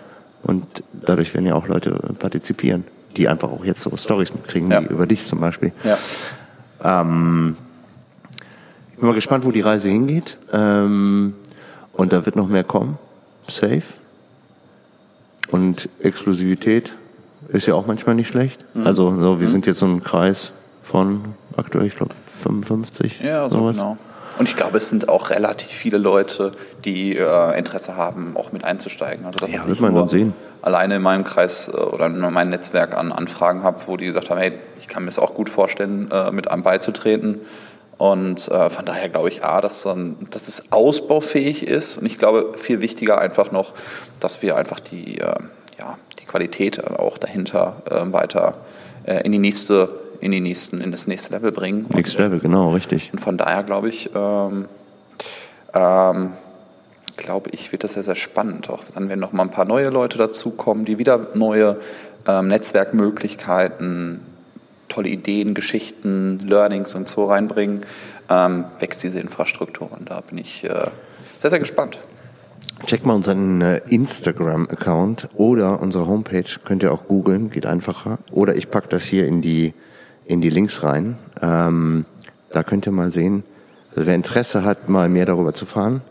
Und 0.42 0.66
dadurch 0.92 1.32
werden 1.32 1.46
ja 1.46 1.54
auch 1.54 1.66
Leute 1.66 1.92
partizipieren, 2.18 2.84
die 3.16 3.26
einfach 3.26 3.48
auch 3.50 3.64
jetzt 3.64 3.80
so 3.80 3.96
Stories 3.96 4.34
mitkriegen, 4.34 4.70
ja. 4.70 4.82
wie 4.82 4.92
über 4.92 5.06
dich 5.06 5.24
zum 5.24 5.40
Beispiel. 5.40 5.72
Ja. 5.82 5.96
Ähm, 6.84 7.56
ich 8.92 8.98
bin 8.98 9.08
mal 9.08 9.14
gespannt, 9.14 9.46
wo 9.46 9.50
die 9.50 9.62
Reise 9.62 9.88
hingeht. 9.88 10.36
Ähm, 10.52 11.32
und 11.94 12.12
da 12.12 12.26
wird 12.26 12.36
noch 12.36 12.48
mehr 12.48 12.64
kommen. 12.64 12.98
Safe. 13.48 13.82
Und 15.50 15.88
Exklusivität 16.00 16.94
ist 17.48 17.66
ja 17.66 17.74
auch 17.74 17.86
manchmal 17.86 18.14
nicht 18.14 18.28
schlecht. 18.28 18.62
Mhm. 18.74 18.86
Also 18.86 19.08
so, 19.16 19.40
wir 19.40 19.48
mhm. 19.48 19.52
sind 19.52 19.66
jetzt 19.66 19.78
so 19.78 19.86
ein 19.86 20.02
Kreis 20.02 20.52
von 20.88 21.34
aktuell, 21.56 21.86
ich 21.86 21.96
glaube, 21.96 22.14
55. 22.42 23.20
Ja, 23.20 23.48
so 23.50 23.58
sowas. 23.58 23.76
genau. 23.76 23.98
Und 24.38 24.48
ich 24.48 24.56
glaube, 24.56 24.78
es 24.78 24.88
sind 24.88 25.08
auch 25.08 25.30
relativ 25.30 25.68
viele 25.68 25.98
Leute, 25.98 26.52
die 26.84 27.16
äh, 27.16 27.58
Interesse 27.58 27.96
haben, 27.96 28.36
auch 28.36 28.52
mit 28.52 28.64
einzusteigen. 28.64 29.26
Also 29.26 29.40
das, 29.40 29.50
ja, 29.50 29.66
wird 29.66 29.80
man 29.80 29.94
dann 29.94 30.08
sehen. 30.08 30.32
Alleine 30.62 30.96
in 30.96 31.02
meinem 31.02 31.24
Kreis 31.24 31.68
äh, 31.68 31.76
oder 31.76 32.06
in 32.06 32.18
meinem 32.18 32.50
Netzwerk 32.50 32.96
an 32.96 33.10
Anfragen 33.10 33.64
habe, 33.64 33.80
wo 33.86 33.96
die 33.96 34.06
gesagt 34.06 34.30
haben, 34.30 34.38
hey, 34.38 34.52
ich 34.78 34.86
kann 34.86 35.02
mir 35.02 35.08
es 35.08 35.18
auch 35.18 35.34
gut 35.34 35.48
vorstellen, 35.48 36.08
äh, 36.12 36.30
mit 36.30 36.50
einem 36.50 36.62
beizutreten. 36.62 37.40
Und 37.98 38.46
äh, 38.48 38.70
von 38.70 38.84
daher 38.84 39.08
glaube 39.08 39.28
ich, 39.28 39.44
A, 39.44 39.60
dass, 39.60 39.82
dann, 39.82 40.16
dass 40.30 40.46
es 40.46 40.70
ausbaufähig 40.70 41.66
ist. 41.66 41.98
Und 41.98 42.06
ich 42.06 42.16
glaube, 42.16 42.52
viel 42.56 42.80
wichtiger 42.80 43.18
einfach 43.18 43.50
noch, 43.50 43.74
dass 44.20 44.40
wir 44.40 44.56
einfach 44.56 44.78
die, 44.78 45.18
äh, 45.18 45.34
ja, 45.78 45.98
die 46.20 46.26
Qualität 46.26 46.84
auch 46.84 47.18
dahinter 47.18 47.82
äh, 47.90 48.12
weiter 48.12 48.58
in 49.24 49.32
die 49.32 49.38
nächste 49.38 49.88
in, 50.20 50.32
die 50.32 50.40
nächsten, 50.40 50.80
in 50.80 50.90
das 50.90 51.06
nächste 51.06 51.34
Level 51.34 51.52
bringen. 51.52 51.86
Next 51.94 52.18
Level, 52.18 52.38
genau, 52.38 52.72
richtig. 52.72 53.10
Und 53.12 53.20
von 53.20 53.38
daher 53.38 53.62
glaube 53.62 53.88
ich, 53.88 54.10
ähm, 54.14 54.66
ähm, 55.74 56.32
glaube 57.16 57.50
ich, 57.50 57.72
wird 57.72 57.84
das 57.84 57.92
sehr, 57.92 58.02
sehr 58.02 58.14
spannend. 58.14 58.70
Auch 58.70 58.84
dann 58.94 59.08
werden 59.08 59.20
noch 59.20 59.32
mal 59.32 59.42
ein 59.42 59.50
paar 59.50 59.64
neue 59.64 59.90
Leute 59.90 60.18
dazukommen, 60.18 60.84
die 60.84 60.98
wieder 60.98 61.28
neue 61.34 61.80
ähm, 62.26 62.48
Netzwerkmöglichkeiten, 62.48 64.20
tolle 64.88 65.08
Ideen, 65.08 65.54
Geschichten, 65.54 66.38
Learnings 66.38 66.94
und 66.94 67.08
so 67.08 67.26
reinbringen, 67.26 67.82
ähm, 68.30 68.64
wächst 68.78 69.02
diese 69.02 69.20
Infrastruktur. 69.20 69.90
Und 69.92 70.10
da 70.10 70.20
bin 70.20 70.38
ich 70.38 70.64
äh, 70.64 70.86
sehr, 71.40 71.50
sehr 71.50 71.58
gespannt. 71.58 71.98
Check 72.86 73.04
mal 73.04 73.14
unseren 73.14 73.60
äh, 73.60 73.80
Instagram-Account 73.88 75.30
oder 75.34 75.80
unsere 75.82 76.06
Homepage, 76.06 76.44
könnt 76.64 76.82
ihr 76.82 76.92
auch 76.92 77.08
googeln, 77.08 77.50
geht 77.50 77.66
einfacher. 77.66 78.18
Oder 78.30 78.54
ich 78.54 78.70
packe 78.70 78.88
das 78.88 79.02
hier 79.04 79.26
in 79.26 79.42
die 79.42 79.74
in 80.28 80.40
die 80.40 80.50
Links 80.50 80.84
rein. 80.84 81.16
Ähm, 81.42 82.04
da 82.50 82.62
könnt 82.62 82.86
ihr 82.86 82.92
mal 82.92 83.10
sehen, 83.10 83.42
also 83.90 84.06
wer 84.06 84.14
Interesse 84.14 84.62
hat, 84.62 84.88
mal 84.88 85.08
mehr 85.08 85.26
darüber 85.26 85.54
zu 85.54 85.66
fahren, 85.66 86.02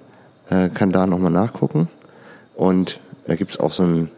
äh, 0.49 0.69
kann 0.69 0.91
da 0.91 1.07
nochmal 1.07 1.31
nachgucken. 1.31 1.87
Und 2.55 2.99
da 3.27 3.35
gibt's 3.35 3.59
auch 3.59 3.71
so, 3.71 3.83
ein, 3.83 4.09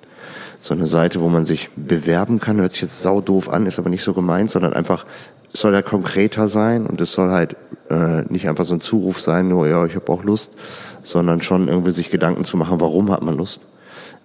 so 0.61 0.73
eine 0.73 0.87
Seite, 0.87 1.21
wo 1.21 1.29
man 1.29 1.45
sich 1.45 1.69
bewerben 1.75 2.39
kann. 2.39 2.59
Hört 2.59 2.73
sich 2.73 2.83
jetzt 2.83 3.01
sau 3.01 3.21
doof 3.21 3.49
an, 3.49 3.65
ist 3.65 3.77
aber 3.77 3.89
nicht 3.89 4.03
so 4.03 4.13
gemeint, 4.13 4.49
sondern 4.49 4.73
einfach, 4.73 5.05
soll 5.51 5.73
ja 5.73 5.81
konkreter 5.81 6.47
sein 6.47 6.85
und 6.85 7.01
es 7.01 7.11
soll 7.11 7.31
halt 7.31 7.55
äh, 7.89 8.21
nicht 8.29 8.47
einfach 8.47 8.65
so 8.65 8.75
ein 8.75 8.81
Zuruf 8.81 9.19
sein, 9.19 9.47
nur 9.47 9.67
ja, 9.67 9.85
ich 9.85 9.95
habe 9.95 10.11
auch 10.11 10.23
Lust, 10.23 10.53
sondern 11.01 11.41
schon 11.41 11.67
irgendwie 11.67 11.91
sich 11.91 12.11
Gedanken 12.11 12.45
zu 12.45 12.55
machen, 12.55 12.79
warum 12.79 13.11
hat 13.11 13.23
man 13.23 13.35
Lust. 13.35 13.61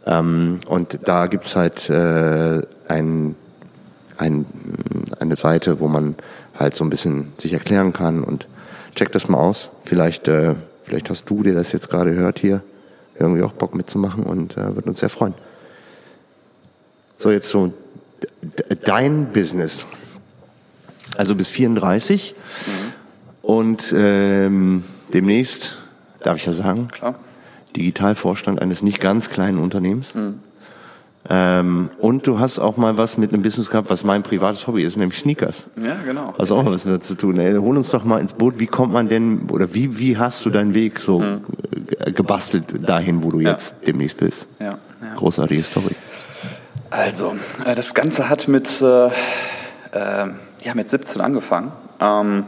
Ähm, 0.07 0.61
und 0.66 1.00
da 1.04 1.26
gibt's 1.26 1.57
halt 1.57 1.88
äh, 1.88 2.62
ein 2.88 3.37
ein, 4.16 4.47
eine 5.18 5.37
Seite, 5.37 5.80
wo 5.80 5.88
man 5.88 6.14
halt 6.54 6.76
so 6.76 6.85
ein 6.85 6.90
bisschen 6.90 7.33
sich 7.38 7.52
erklären 7.52 7.92
kann 7.92 8.23
und 8.23 8.47
check 8.94 9.12
das 9.12 9.28
mal 9.28 9.38
aus. 9.38 9.71
Vielleicht, 9.85 10.28
äh, 10.28 10.54
vielleicht 10.85 11.11
hast 11.11 11.28
du 11.28 11.42
dir 11.42 11.54
das 11.54 11.73
jetzt 11.73 11.90
gerade 11.90 12.12
gehört 12.12 12.38
hier 12.38 12.62
irgendwie 13.18 13.42
auch 13.42 13.52
Bock 13.52 13.75
mitzumachen 13.75 14.25
und 14.25 14.56
äh, 14.56 14.75
wird 14.75 14.87
uns 14.87 15.00
sehr 15.00 15.09
freuen. 15.09 15.35
So, 17.18 17.30
jetzt 17.30 17.49
so 17.49 17.73
dein 18.85 19.33
Business. 19.33 19.85
Also 21.16 21.37
bis 21.37 21.49
34 21.49 22.35
mhm. 22.35 22.92
und 23.42 23.94
ähm, 23.97 24.85
demnächst, 25.12 25.76
darf 26.23 26.38
ich 26.38 26.47
ja 26.47 26.52
sagen, 26.52 26.88
Klar. 26.88 27.14
Digitalvorstand 27.76 28.61
eines 28.61 28.83
nicht 28.83 29.00
ganz 29.00 29.30
kleinen 29.30 29.59
Unternehmens. 29.59 30.14
Mhm. 30.14 30.40
Ähm, 31.31 31.90
und 31.99 32.26
du 32.26 32.38
hast 32.38 32.59
auch 32.59 32.76
mal 32.76 32.99
was 32.99 33.16
mit 33.16 33.33
einem 33.33 33.43
Business 33.43 33.71
gehabt, 33.71 33.88
was 33.88 34.04
mein 34.04 34.23
privates 34.23 34.66
Hobby 34.66 34.83
ist, 34.83 34.99
nämlich 34.99 35.19
Sneakers. 35.19 35.71
Ja, 35.83 35.97
genau. 36.04 36.35
Hast 36.38 36.52
auch 36.52 36.66
was 36.66 36.85
mit 36.85 37.02
zu 37.02 37.16
tun. 37.16 37.38
Ey. 37.38 37.54
Hol 37.54 37.76
uns 37.76 37.90
doch 37.90 38.04
mal 38.04 38.21
ins 38.21 38.35
Boot. 38.35 38.59
Wie 38.59 38.66
kommt 38.66 38.93
man 38.93 39.09
denn, 39.09 39.49
oder 39.50 39.73
wie, 39.73 39.99
wie 39.99 40.19
hast 40.19 40.45
du 40.45 40.50
deinen 40.50 40.75
Weg 40.75 41.00
so 41.00 41.21
mhm. 41.21 41.40
gebastelt 42.14 42.87
dahin, 42.87 43.23
wo 43.23 43.31
du 43.31 43.40
ja. 43.40 43.52
jetzt 43.52 43.76
demnächst 43.87 44.19
bist? 44.19 44.49
Ja, 44.61 44.66
ja. 44.66 45.14
Großartige 45.16 45.62
Story. 45.62 45.97
Also, 46.90 47.37
äh, 47.64 47.75
das 47.75 47.95
Ganze 47.95 48.28
hat 48.28 48.47
mit, 48.47 48.83
äh, 48.83 49.07
äh, 49.07 49.11
ja, 49.93 50.75
mit 50.75 50.90
17 50.90 51.23
angefangen. 51.23 51.73
Ähm, 52.00 52.45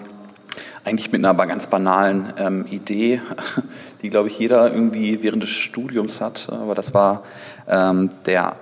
eigentlich 0.85 1.11
mit 1.11 1.25
einer 1.25 1.47
ganz 1.47 1.67
banalen 1.67 2.33
ähm, 2.37 2.67
Idee, 2.71 3.23
die, 4.03 4.11
glaube 4.11 4.29
ich, 4.29 4.39
jeder 4.39 4.71
irgendwie 4.71 5.23
während 5.23 5.43
des 5.43 5.51
Studiums 5.51 6.21
hat. 6.21 6.49
Aber 6.51 6.75
das 6.75 6.93
war 6.93 7.25
ähm, 7.67 8.11
der 8.27 8.57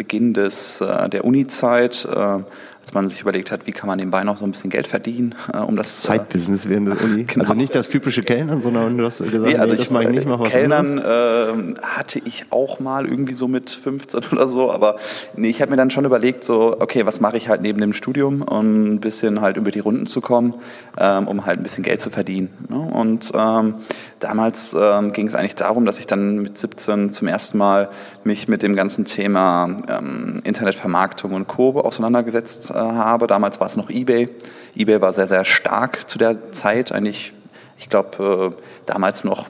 Beginn 0.00 0.32
des, 0.32 0.80
äh, 0.80 1.10
der 1.10 1.26
Uni-Zeit. 1.26 2.08
Äh, 2.10 2.38
als 2.82 2.94
man 2.94 3.10
sich 3.10 3.20
überlegt 3.20 3.52
hat, 3.52 3.66
wie 3.66 3.72
kann 3.72 3.86
man 3.86 3.98
nebenbei 3.98 4.24
noch 4.24 4.38
so 4.38 4.44
ein 4.44 4.50
bisschen 4.50 4.70
Geld 4.70 4.86
verdienen, 4.86 5.34
äh, 5.52 5.58
um 5.58 5.76
das 5.76 6.00
Zeitbusiness 6.00 6.68
während 6.68 6.88
der 6.88 7.04
Uni. 7.04 7.24
genau. 7.24 7.42
Also 7.42 7.54
nicht 7.54 7.74
das 7.74 7.90
typische 7.90 8.22
Kellnern, 8.22 8.60
sondern 8.60 8.96
du 8.96 9.04
hast 9.04 9.18
gesagt, 9.18 9.44
nee, 9.44 9.56
also 9.56 9.74
nee, 9.74 9.78
das 9.78 9.90
mache 9.90 10.04
ich 10.04 10.10
nicht, 10.10 10.26
mach 10.26 10.40
was 10.40 10.52
Kellnern 10.52 10.98
äh, 10.98 11.80
hatte 11.82 12.20
ich 12.24 12.46
auch 12.50 12.80
mal 12.80 13.06
irgendwie 13.06 13.34
so 13.34 13.48
mit 13.48 13.70
15 13.70 14.22
oder 14.32 14.48
so, 14.48 14.72
aber 14.72 14.96
nee, 15.36 15.50
ich 15.50 15.60
habe 15.60 15.70
mir 15.70 15.76
dann 15.76 15.90
schon 15.90 16.06
überlegt, 16.06 16.42
so 16.42 16.76
okay, 16.80 17.04
was 17.04 17.20
mache 17.20 17.36
ich 17.36 17.48
halt 17.48 17.60
neben 17.60 17.80
dem 17.80 17.92
Studium, 17.92 18.42
um 18.42 18.94
ein 18.94 19.00
bisschen 19.00 19.42
halt 19.42 19.58
über 19.58 19.70
die 19.70 19.80
Runden 19.80 20.06
zu 20.06 20.22
kommen, 20.22 20.54
ähm, 20.96 21.28
um 21.28 21.44
halt 21.44 21.60
ein 21.60 21.62
bisschen 21.62 21.84
Geld 21.84 22.00
zu 22.00 22.08
verdienen. 22.08 22.48
Ne? 22.70 22.78
Und 22.78 23.30
ähm, 23.34 23.74
damals 24.20 24.76
ähm, 24.78 25.12
ging 25.12 25.26
es 25.26 25.34
eigentlich 25.34 25.56
darum, 25.56 25.84
dass 25.84 25.98
ich 25.98 26.06
dann 26.06 26.36
mit 26.36 26.58
17 26.58 27.10
zum 27.10 27.28
ersten 27.28 27.58
Mal 27.58 27.88
mich 28.22 28.48
mit 28.48 28.62
dem 28.62 28.76
ganzen 28.76 29.04
Thema 29.04 29.76
ähm, 29.88 30.40
Internetvermarktung 30.44 31.32
und 31.32 31.48
Co. 31.48 31.80
auseinandergesetzt 31.80 32.70
äh, 32.70 32.74
habe. 32.74 33.26
Damals 33.26 33.60
war 33.60 33.66
es 33.66 33.76
noch 33.76 33.90
eBay. 33.90 34.28
eBay 34.76 35.00
war 35.00 35.12
sehr, 35.12 35.26
sehr 35.26 35.44
stark 35.44 36.08
zu 36.08 36.18
der 36.18 36.52
Zeit. 36.52 36.92
Eigentlich, 36.92 37.32
ich 37.78 37.88
glaube, 37.88 38.54
äh, 38.56 38.62
damals 38.86 39.24
noch 39.24 39.48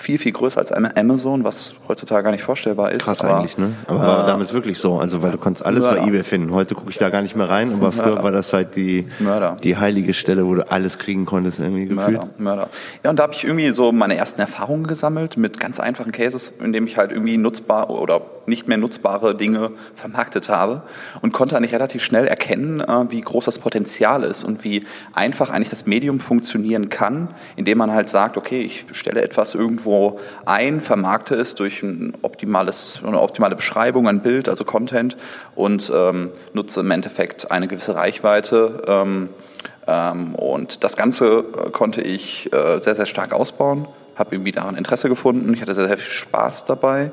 viel, 0.00 0.18
viel 0.18 0.32
größer 0.32 0.58
als 0.58 0.72
Amazon, 0.72 1.44
was 1.44 1.74
heutzutage 1.86 2.24
gar 2.24 2.30
nicht 2.30 2.42
vorstellbar 2.42 2.92
ist. 2.92 3.02
Krass 3.02 3.20
aber, 3.20 3.36
eigentlich, 3.38 3.58
ne? 3.58 3.74
Aber 3.86 4.00
war 4.00 4.24
äh, 4.24 4.26
damals 4.26 4.54
wirklich 4.54 4.78
so, 4.78 4.98
also 4.98 5.22
weil 5.22 5.32
du 5.32 5.38
konntest 5.38 5.64
alles 5.64 5.84
Mörder. 5.84 6.00
bei 6.00 6.06
eBay 6.06 6.24
finden. 6.24 6.54
Heute 6.54 6.74
gucke 6.74 6.90
ich 6.90 6.98
da 6.98 7.10
gar 7.10 7.22
nicht 7.22 7.36
mehr 7.36 7.48
rein, 7.48 7.72
aber 7.74 7.92
früher 7.92 8.06
Mörder. 8.06 8.22
war 8.24 8.32
das 8.32 8.52
halt 8.52 8.76
die, 8.76 9.06
Mörder. 9.18 9.56
die 9.62 9.76
heilige 9.76 10.14
Stelle, 10.14 10.46
wo 10.46 10.54
du 10.54 10.70
alles 10.70 10.98
kriegen 10.98 11.26
konntest 11.26 11.60
irgendwie 11.60 11.86
gefühlt. 11.86 12.12
Mörder, 12.12 12.28
Mörder. 12.38 12.68
Ja, 13.04 13.10
und 13.10 13.18
da 13.18 13.24
habe 13.24 13.34
ich 13.34 13.44
irgendwie 13.44 13.70
so 13.70 13.92
meine 13.92 14.16
ersten 14.16 14.40
Erfahrungen 14.40 14.86
gesammelt 14.86 15.36
mit 15.36 15.60
ganz 15.60 15.78
einfachen 15.78 16.12
Cases, 16.12 16.54
in 16.62 16.72
dem 16.72 16.86
ich 16.86 16.96
halt 16.96 17.12
irgendwie 17.12 17.36
nutzbar 17.36 17.90
oder 17.90 18.22
nicht 18.50 18.68
mehr 18.68 18.76
nutzbare 18.76 19.34
Dinge 19.34 19.70
vermarktet 19.94 20.50
habe 20.50 20.82
und 21.22 21.32
konnte 21.32 21.56
eigentlich 21.56 21.72
relativ 21.72 22.04
schnell 22.04 22.26
erkennen, 22.26 22.80
äh, 22.80 23.10
wie 23.10 23.22
groß 23.22 23.46
das 23.46 23.58
Potenzial 23.58 24.24
ist 24.24 24.44
und 24.44 24.64
wie 24.64 24.84
einfach 25.14 25.48
eigentlich 25.48 25.70
das 25.70 25.86
Medium 25.86 26.20
funktionieren 26.20 26.90
kann, 26.90 27.28
indem 27.56 27.78
man 27.78 27.92
halt 27.92 28.10
sagt, 28.10 28.36
okay, 28.36 28.60
ich 28.60 28.84
stelle 28.92 29.22
etwas 29.22 29.54
irgendwo 29.54 30.20
ein, 30.44 30.82
vermarkte 30.82 31.34
es 31.34 31.54
durch 31.54 31.82
ein 31.82 32.12
optimales, 32.20 33.00
eine 33.06 33.20
optimale 33.20 33.56
Beschreibung, 33.56 34.08
ein 34.08 34.20
Bild, 34.20 34.48
also 34.48 34.64
Content 34.64 35.16
und 35.54 35.90
ähm, 35.94 36.30
nutze 36.52 36.80
im 36.80 36.90
Endeffekt 36.90 37.50
eine 37.50 37.68
gewisse 37.68 37.94
Reichweite. 37.94 38.82
Ähm, 38.86 39.28
ähm, 39.86 40.34
und 40.34 40.84
das 40.84 40.96
Ganze 40.96 41.38
äh, 41.38 41.70
konnte 41.70 42.00
ich 42.00 42.52
äh, 42.52 42.78
sehr, 42.78 42.94
sehr 42.94 43.06
stark 43.06 43.32
ausbauen, 43.32 43.86
habe 44.16 44.34
irgendwie 44.34 44.52
daran 44.52 44.76
Interesse 44.76 45.08
gefunden. 45.08 45.52
Ich 45.54 45.62
hatte 45.62 45.74
sehr, 45.74 45.88
sehr 45.88 45.98
viel 45.98 46.12
Spaß 46.12 46.64
dabei 46.66 47.10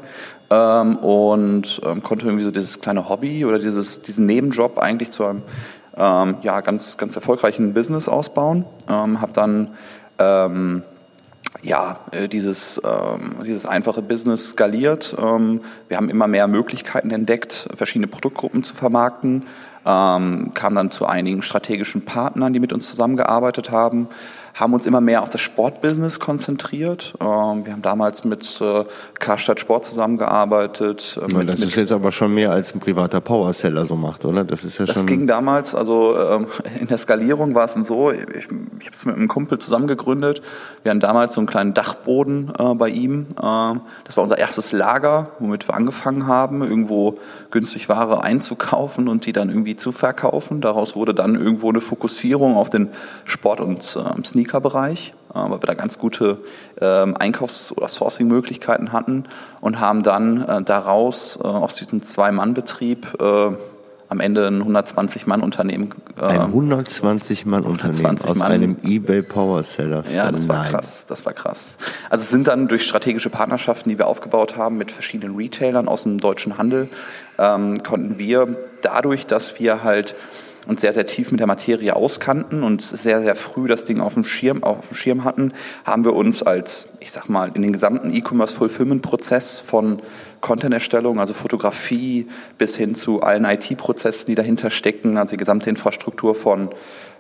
ähm, 0.50 0.98
und 0.98 1.82
ähm, 1.86 2.04
konnte 2.04 2.26
irgendwie 2.26 2.44
so 2.44 2.52
dieses 2.52 2.82
kleine 2.82 3.10
Hobby 3.10 3.46
oder 3.46 3.60
dieses, 3.60 4.02
diesen 4.02 4.26
Nebenjob 4.26 4.78
eigentlich 4.78 5.12
zu 5.12 5.26
einem 5.26 5.42
ähm, 5.96 6.36
ja, 6.42 6.62
ganz, 6.62 6.98
ganz 6.98 7.16
erfolgreichen 7.16 7.74
Business 7.74 8.08
ausbauen. 8.08 8.66
Ähm, 8.88 9.20
habe 9.20 9.34
dann 9.34 9.70
ähm, 10.20 10.84
ja, 11.62 12.00
äh, 12.12 12.28
dieses, 12.28 12.82
ähm, 12.84 13.36
dieses 13.46 13.66
einfache 13.66 14.02
Business 14.02 14.50
skaliert. 14.50 15.16
Ähm, 15.20 15.62
wir 15.88 15.98
haben 15.98 16.10
immer 16.10 16.28
mehr 16.28 16.48
Möglichkeiten 16.48 17.12
entdeckt, 17.12 17.68
verschiedene 17.76 18.08
Produktgruppen 18.08 18.64
zu 18.64 18.76
vermarkten, 18.76 19.44
ähm, 19.86 20.52
kam 20.54 20.76
dann 20.76 20.92
zu 20.92 21.06
einigen 21.06 21.42
strategischen 21.42 22.06
Partnern, 22.06 22.54
die 22.54 22.60
mit 22.60 22.74
uns 22.74 22.88
zusammengearbeitet 22.88 23.72
haben, 23.72 24.08
haben 24.58 24.74
uns 24.74 24.86
immer 24.86 25.02
mehr 25.02 25.22
auf 25.22 25.30
das 25.30 25.42
Sportbusiness 25.42 26.20
konzentriert. 26.20 27.14
Ähm, 27.22 27.66
wir 27.66 27.74
haben 27.74 27.82
damals 27.82 28.24
mit 28.24 28.60
äh, 28.60 28.86
Karstadt 29.20 29.60
Sport 29.60 29.86
zusammengearbeitet. 29.86 31.20
Äh, 31.22 31.34
mit, 31.34 31.48
das 31.48 31.60
ist 31.60 31.76
jetzt 31.76 31.92
aber 31.92 32.12
schon 32.12 32.34
mehr 32.34 32.52
als 32.52 32.74
ein 32.74 32.80
privater 32.80 33.22
Powerseller 33.22 33.86
so 33.86 33.96
macht, 33.96 34.26
oder? 34.26 34.44
Das 34.44 34.64
ist 34.64 34.80
ja 34.80 34.86
das 34.86 34.96
schon. 34.96 35.06
Das 35.06 35.08
ging 35.08 35.28
damals, 35.28 35.76
also 35.76 36.18
ähm, 36.18 36.48
in 36.80 36.88
der 36.88 36.98
Skalierung 36.98 37.54
war 37.54 37.66
es 37.66 37.88
so, 37.88 38.12
ich, 38.12 38.20
ich 38.36 38.46
habe 38.48 38.92
es 38.92 39.06
mit 39.06 39.16
einem 39.16 39.28
Kumpel 39.28 39.60
zusammen 39.60 39.88
gegründet. 39.88 40.42
Wir 40.84 40.90
hatten 40.90 41.00
damals 41.00 41.36
so 41.36 41.42
einen 41.42 41.48
kleinen 41.48 41.74
Dachboden 41.74 42.52
äh, 42.58 42.74
bei 42.74 42.90
ihm. 42.90 43.28
Ähm, 43.42 43.82
das 44.06 44.18
war 44.18 44.24
unser 44.24 44.40
erstes 44.40 44.72
Lager, 44.72 45.32
womit 45.40 45.68
wir 45.68 45.76
angefangen 45.76 46.26
haben, 46.26 46.64
irgendwo 46.64 47.20
günstig 47.52 47.90
Ware 47.90 48.24
einzukaufen 48.24 49.08
und 49.08 49.26
die 49.26 49.34
dann 49.34 49.50
irgendwie 49.50 49.76
zu 49.76 49.92
verkaufen. 49.92 50.62
Daraus 50.62 50.96
wurde 50.96 51.14
dann 51.14 51.36
irgendwo 51.36 51.70
eine 51.70 51.82
Fokussierung 51.82 52.56
auf 52.56 52.70
den 52.70 52.90
Sport- 53.26 53.62
und 53.62 53.98
ähm, 54.00 54.24
Sneaker-Bereich, 54.48 55.14
äh, 55.34 55.36
weil 55.36 55.52
wir 55.52 55.68
da 55.68 55.74
ganz 55.74 56.00
gute 56.00 56.40
ähm, 56.82 57.16
Einkaufs- 57.18 57.72
oder 57.76 57.88
Sourcing-Möglichkeiten 57.88 58.92
hatten 58.92 59.26
und 59.62 59.80
haben 59.80 60.04
dann 60.04 60.42
äh, 60.48 60.62
daraus 60.64 61.40
äh, 61.42 61.48
aus 61.48 61.76
diesem 61.76 62.02
Zwei-Mann-Betrieb 62.04 63.08
am 64.10 64.22
Ende 64.22 64.48
ein 64.48 64.64
120-Mann-Unternehmen. 64.64 65.94
Äh, 66.18 66.26
ein 66.26 66.54
120-Mann-Unternehmen 66.54 68.18
aus 68.24 68.38
Mann. 68.38 68.52
einem 68.52 68.78
eBay 68.84 69.22
Power 69.22 69.64
Seller. 69.64 70.04
Ja, 70.14 70.32
das 70.32 70.48
war 70.48 70.64
Nein. 70.64 70.72
krass. 70.72 71.06
Das 71.08 71.26
war 71.26 71.34
krass. 71.34 71.76
Also 72.10 72.24
es 72.24 72.30
sind 72.30 72.48
dann 72.48 72.70
durch 72.70 72.86
strategische 72.86 73.30
Partnerschaften, 73.30 73.90
die 73.90 73.98
wir 73.98 74.08
aufgebaut 74.08 74.56
haben 74.56 74.78
mit 74.78 74.92
verschiedenen 74.92 75.36
Retailern 75.36 75.90
aus 75.90 76.04
dem 76.04 76.20
deutschen 76.20 76.58
Handel, 76.58 76.90
ähm, 77.38 77.84
konnten 77.84 78.18
wir 78.18 78.56
dadurch, 78.82 79.26
dass 79.26 79.60
wir 79.60 79.84
halt 79.84 80.16
uns 80.68 80.82
sehr, 80.82 80.94
sehr 80.94 81.08
tief 81.08 81.32
mit 81.32 81.40
der 81.40 81.48
Materie 81.48 81.96
auskannten 81.96 82.64
und 82.64 82.82
sehr, 82.82 83.22
sehr 83.22 83.36
früh 83.36 83.68
das 83.68 83.86
Ding 83.86 84.02
auf 84.02 84.14
dem 84.16 84.26
Schirm, 84.26 84.64
auf 84.64 84.90
dem 84.90 84.96
Schirm 84.96 85.24
hatten, 85.24 85.54
haben 85.86 86.04
wir 86.04 86.14
uns 86.14 86.44
als, 86.44 86.90
ich 87.00 87.12
sag 87.12 87.30
mal, 87.30 87.52
in 87.54 87.62
den 87.62 87.72
gesamten 87.72 88.14
E-Commerce-Fulfillment-Prozess 88.14 89.60
von 89.60 90.02
Content-Erstellung, 90.42 91.20
also 91.20 91.34
Fotografie, 91.34 92.28
bis 92.58 92.76
hin 92.76 92.96
zu 92.96 93.22
allen 93.22 93.46
IT-Prozessen, 93.46 94.28
die 94.28 94.36
dahinter 94.36 94.70
stecken, 94.70 95.18
also 95.18 95.32
die 95.32 95.38
gesamte 95.38 95.70
Infrastruktur 95.70 96.36
von 96.36 96.70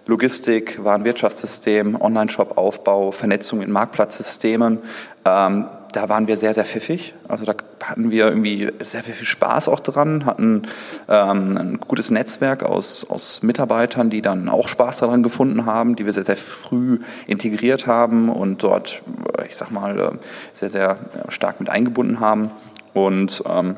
Logistik, 0.05 0.83
Warenwirtschaftssystem, 0.83 1.99
Online-Shop-Aufbau, 1.99 3.11
Vernetzung 3.11 3.61
in 3.61 3.71
Marktplatzsystemen, 3.71 4.79
ähm, 5.25 5.65
da 5.91 6.09
waren 6.09 6.27
wir 6.27 6.37
sehr, 6.37 6.53
sehr 6.53 6.65
pfiffig. 6.65 7.13
Also 7.27 7.45
da 7.45 7.53
hatten 7.83 8.11
wir 8.11 8.27
irgendwie 8.27 8.69
sehr, 8.83 9.03
viel 9.03 9.15
Spaß 9.15 9.69
auch 9.69 9.79
dran, 9.79 10.25
hatten 10.25 10.67
ähm, 11.07 11.57
ein 11.57 11.79
gutes 11.79 12.11
Netzwerk 12.11 12.63
aus, 12.63 13.05
aus 13.09 13.43
Mitarbeitern, 13.43 14.09
die 14.09 14.21
dann 14.21 14.49
auch 14.49 14.67
Spaß 14.67 14.99
daran 14.99 15.23
gefunden 15.23 15.65
haben, 15.65 15.95
die 15.95 16.05
wir 16.05 16.13
sehr, 16.13 16.25
sehr 16.25 16.37
früh 16.37 16.99
integriert 17.27 17.87
haben 17.87 18.29
und 18.29 18.63
dort, 18.63 19.01
ich 19.47 19.55
sag 19.55 19.71
mal, 19.71 19.99
äh, 19.99 20.11
sehr, 20.53 20.69
sehr 20.69 20.97
stark 21.29 21.59
mit 21.59 21.69
eingebunden 21.69 22.19
haben. 22.19 22.51
Und 22.93 23.43
ähm, 23.47 23.75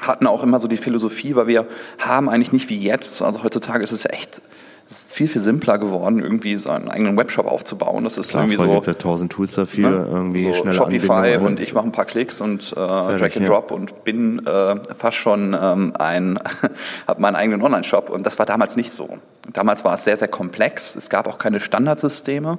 hatten 0.00 0.26
auch 0.26 0.42
immer 0.42 0.60
so 0.60 0.68
die 0.68 0.76
Philosophie, 0.76 1.36
weil 1.36 1.46
wir 1.46 1.66
haben 1.98 2.28
eigentlich 2.28 2.52
nicht 2.52 2.68
wie 2.68 2.78
jetzt, 2.78 3.22
also 3.22 3.42
heutzutage 3.42 3.82
ist 3.82 3.92
es 3.92 4.04
echt 4.04 4.42
es 4.88 5.06
ist 5.06 5.14
viel, 5.14 5.26
viel 5.26 5.40
simpler 5.40 5.78
geworden, 5.78 6.20
irgendwie 6.20 6.56
so 6.56 6.70
einen 6.70 6.88
eigenen 6.88 7.16
Webshop 7.16 7.46
aufzubauen. 7.46 8.04
Das 8.04 8.18
ist 8.18 8.30
Klar, 8.30 8.44
irgendwie 8.44 8.62
so. 8.62 8.72
Gibt 8.72 8.86
ja 8.86 8.94
tausend 8.94 9.32
Tools 9.32 9.54
dafür, 9.54 9.90
ne? 9.90 10.06
irgendwie 10.08 10.52
so 10.52 10.72
Shopify 10.72 11.38
und 11.38 11.58
ich 11.58 11.74
mache 11.74 11.86
ein 11.86 11.92
paar 11.92 12.04
Klicks 12.04 12.40
und 12.40 12.72
äh, 12.72 12.74
Drag 12.74 13.36
and 13.36 13.48
Drop 13.48 13.70
ja. 13.70 13.76
und 13.76 14.04
bin 14.04 14.46
äh, 14.46 14.76
fast 14.94 15.16
schon 15.16 15.56
ähm, 15.60 15.92
ein, 15.98 16.38
habe 17.08 17.20
meinen 17.20 17.34
eigenen 17.34 17.62
Online-Shop 17.62 18.10
und 18.10 18.24
das 18.24 18.38
war 18.38 18.46
damals 18.46 18.76
nicht 18.76 18.92
so. 18.92 19.18
Damals 19.52 19.84
war 19.84 19.94
es 19.94 20.04
sehr, 20.04 20.16
sehr 20.16 20.28
komplex. 20.28 20.94
Es 20.94 21.08
gab 21.08 21.26
auch 21.26 21.38
keine 21.38 21.60
Standardsysteme. 21.60 22.58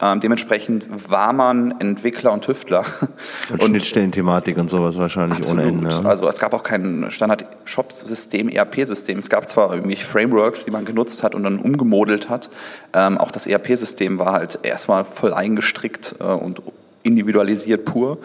Ähm, 0.00 0.20
dementsprechend 0.20 1.10
war 1.10 1.32
man 1.32 1.80
Entwickler 1.80 2.32
und 2.32 2.44
Tüftler. 2.44 2.84
Und, 3.50 3.62
und 3.62 3.68
Schnittstellenthematik 3.68 4.58
und 4.58 4.68
sowas 4.68 4.98
wahrscheinlich 4.98 5.38
absolut. 5.38 5.64
ohne 5.64 5.72
Ende. 5.72 5.90
Ja. 5.90 6.00
Also 6.02 6.28
es 6.28 6.38
gab 6.38 6.52
auch 6.52 6.64
kein 6.64 7.10
Standard-Shop-System, 7.10 8.48
ERP-System. 8.48 9.20
Es 9.20 9.28
gab 9.28 9.48
zwar 9.48 9.72
irgendwie 9.72 9.96
Frameworks, 9.96 10.64
die 10.64 10.72
man 10.72 10.84
genutzt 10.84 11.22
hat 11.22 11.34
und 11.34 11.44
dann 11.44 11.58
umgemodelt 11.60 12.28
hat. 12.28 12.50
Ähm, 12.92 13.18
auch 13.18 13.30
das 13.30 13.46
ERP-System 13.46 14.18
war 14.18 14.32
halt 14.32 14.58
erstmal 14.62 15.04
voll 15.04 15.32
eingestrickt 15.32 16.16
äh, 16.18 16.24
und 16.24 16.60
individualisiert 17.04 17.84
pur. 17.84 18.18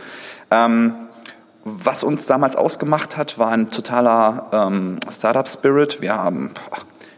Ähm, 0.50 0.96
was 1.64 2.04
uns 2.04 2.26
damals 2.26 2.56
ausgemacht 2.56 3.16
hat, 3.18 3.38
war 3.38 3.52
ein 3.52 3.70
totaler 3.70 4.48
ähm, 4.52 4.98
Startup-Spirit. 5.10 6.02
Wir 6.02 6.16
haben, 6.16 6.52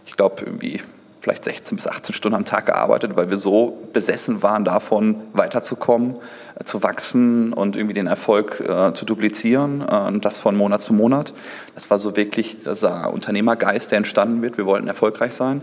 ich 0.06 0.18
glaube, 0.18 0.44
irgendwie 0.46 0.82
vielleicht 1.24 1.46
16 1.46 1.77
bis 1.77 1.88
18 1.88 2.13
Stunden 2.13 2.36
am 2.36 2.44
Tag 2.44 2.65
gearbeitet, 2.65 3.15
weil 3.15 3.30
wir 3.30 3.38
so 3.38 3.80
besessen 3.94 4.44
waren 4.44 4.65
davon, 4.65 5.22
weiterzukommen, 5.32 6.15
äh, 6.60 6.65
zu 6.65 6.84
wachsen 6.84 7.53
und 7.53 7.77
irgendwie 7.77 7.94
den 7.94 8.08
Erfolg 8.08 8.60
äh, 8.60 8.94
zu 8.94 9.06
duplizieren 9.06 9.86
äh, 9.88 9.96
und 10.08 10.25
das 10.25 10.38
von 10.38 10.58
Monat 10.58 10.82
zu 10.82 10.92
Monat. 10.92 11.34
Das 11.75 11.89
war 11.89 11.98
so 12.00 12.18
wirklich 12.18 12.58
dieser 12.58 13.13
Unternehmergeist, 13.13 13.92
der 13.92 14.00
entstanden 14.00 14.42
wird. 14.42 14.58
Wir 14.58 14.65
wollten 14.65 14.89
erfolgreich 14.89 15.34
sein. 15.34 15.62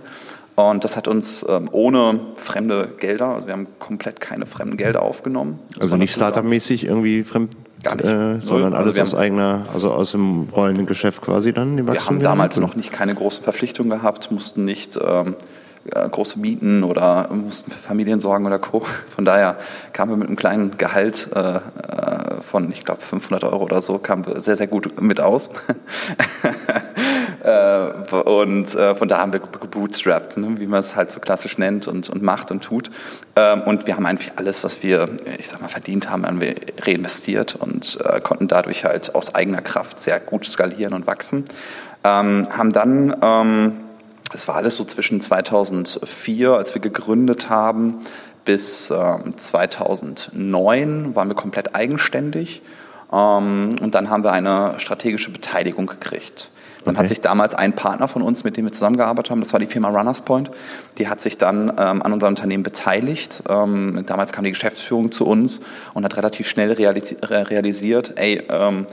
Und 0.68 0.84
das 0.84 0.96
hat 0.96 1.08
uns 1.08 1.44
ähm, 1.48 1.68
ohne 1.72 2.20
fremde 2.36 2.88
Gelder, 2.98 3.28
also 3.28 3.46
wir 3.46 3.54
haben 3.54 3.66
komplett 3.78 4.20
keine 4.20 4.46
fremden 4.46 4.76
Gelder 4.76 5.02
aufgenommen. 5.02 5.58
Also 5.78 5.96
nicht 5.96 6.12
Startup-mäßig 6.12 6.84
irgendwie 6.84 7.22
fremd 7.22 7.56
Gar 7.82 7.94
nicht. 7.96 8.06
Äh, 8.06 8.40
sondern 8.40 8.74
Also 8.74 8.76
alles 8.76 8.96
wir 8.96 9.02
aus 9.02 9.14
eigener, 9.14 9.66
also 9.72 9.90
aus 9.90 10.12
dem 10.12 10.48
rollenden 10.54 10.86
Geschäft 10.86 11.22
quasi 11.22 11.52
dann 11.52 11.76
die 11.76 11.86
Wir 11.86 12.04
haben 12.04 12.20
damals 12.20 12.58
noch 12.58 12.76
nicht 12.76 12.92
keine 12.92 13.14
großen 13.14 13.42
Verpflichtungen 13.42 13.90
gehabt, 13.90 14.30
mussten 14.30 14.66
nicht 14.66 14.98
ähm, 15.02 15.34
äh, 15.84 16.08
große 16.08 16.38
Mieten 16.38 16.84
oder 16.84 17.28
mussten 17.32 17.70
für 17.70 17.78
Familien 17.78 18.20
sorgen 18.20 18.44
oder 18.46 18.58
Co. 18.58 18.84
Von 19.14 19.24
daher 19.24 19.56
kamen 19.92 20.12
wir 20.12 20.16
mit 20.16 20.28
einem 20.28 20.36
kleinen 20.36 20.76
Gehalt 20.76 21.30
äh, 21.34 21.56
äh, 21.56 21.60
von, 22.42 22.70
ich 22.70 22.84
glaube, 22.84 23.00
500 23.00 23.44
Euro 23.44 23.64
oder 23.64 23.80
so, 23.80 23.98
kamen 23.98 24.26
wir 24.26 24.40
sehr, 24.40 24.56
sehr 24.56 24.66
gut 24.66 25.00
mit 25.00 25.20
aus. 25.20 25.48
Äh, 27.42 28.14
und 28.16 28.74
äh, 28.74 28.94
von 28.94 29.08
da 29.08 29.18
haben 29.18 29.32
wir 29.32 29.40
gebootstrapped, 29.40 30.36
ne, 30.36 30.58
wie 30.58 30.66
man 30.66 30.80
es 30.80 30.96
halt 30.96 31.10
so 31.10 31.20
klassisch 31.20 31.58
nennt 31.58 31.88
und, 31.88 32.08
und 32.08 32.22
macht 32.22 32.50
und 32.50 32.62
tut. 32.62 32.90
Ähm, 33.36 33.62
und 33.62 33.86
wir 33.86 33.96
haben 33.96 34.06
eigentlich 34.06 34.32
alles, 34.36 34.62
was 34.64 34.82
wir, 34.82 35.08
ich 35.38 35.48
sag 35.48 35.60
mal, 35.60 35.68
verdient 35.68 36.10
haben, 36.10 36.26
haben 36.26 36.40
wir 36.40 36.56
reinvestiert 36.82 37.56
und 37.56 37.98
äh, 38.04 38.20
konnten 38.20 38.48
dadurch 38.48 38.84
halt 38.84 39.14
aus 39.14 39.34
eigener 39.34 39.62
Kraft 39.62 39.98
sehr 39.98 40.20
gut 40.20 40.44
skalieren 40.44 40.92
und 40.92 41.06
wachsen. 41.06 41.44
Ähm, 42.04 42.46
haben 42.50 42.72
dann, 42.72 43.16
ähm, 43.22 43.72
das 44.32 44.46
war 44.46 44.56
alles 44.56 44.76
so 44.76 44.84
zwischen 44.84 45.20
2004, 45.20 46.52
als 46.52 46.74
wir 46.74 46.82
gegründet 46.82 47.48
haben, 47.48 48.00
bis 48.44 48.90
ähm, 48.90 49.36
2009 49.36 51.14
waren 51.14 51.28
wir 51.28 51.34
komplett 51.34 51.74
eigenständig. 51.74 52.62
Und 53.12 53.90
dann 53.90 54.08
haben 54.08 54.22
wir 54.22 54.30
eine 54.30 54.74
strategische 54.78 55.32
Beteiligung 55.32 55.86
gekriegt. 55.86 56.48
Dann 56.84 56.94
Okay. 56.94 57.02
hat 57.02 57.08
sich 57.08 57.20
damals 57.20 57.54
ein 57.54 57.74
Partner 57.74 58.08
von 58.08 58.22
uns, 58.22 58.42
mit 58.44 58.56
dem 58.56 58.64
wir 58.64 58.72
zusammengearbeitet 58.72 59.30
haben, 59.30 59.40
das 59.40 59.52
war 59.52 59.60
die 59.60 59.66
Firma 59.66 59.88
Runners 59.90 60.22
Point, 60.22 60.50
die 60.98 61.08
hat 61.08 61.20
sich 61.20 61.36
dann 61.36 61.68
ähm, 61.78 62.02
an 62.02 62.12
unserem 62.12 62.32
Unternehmen 62.32 62.62
beteiligt. 62.62 63.42
Ähm, 63.48 64.02
damals 64.06 64.32
kam 64.32 64.44
die 64.44 64.50
Geschäftsführung 64.50 65.12
zu 65.12 65.26
uns 65.26 65.60
und 65.94 66.04
hat 66.04 66.16
relativ 66.16 66.48
schnell 66.48 66.72
realisi 66.72 67.16
re- 67.22 67.50
realisiert, 67.50 68.14
ey, 68.16 68.42
ähm, 68.48 68.86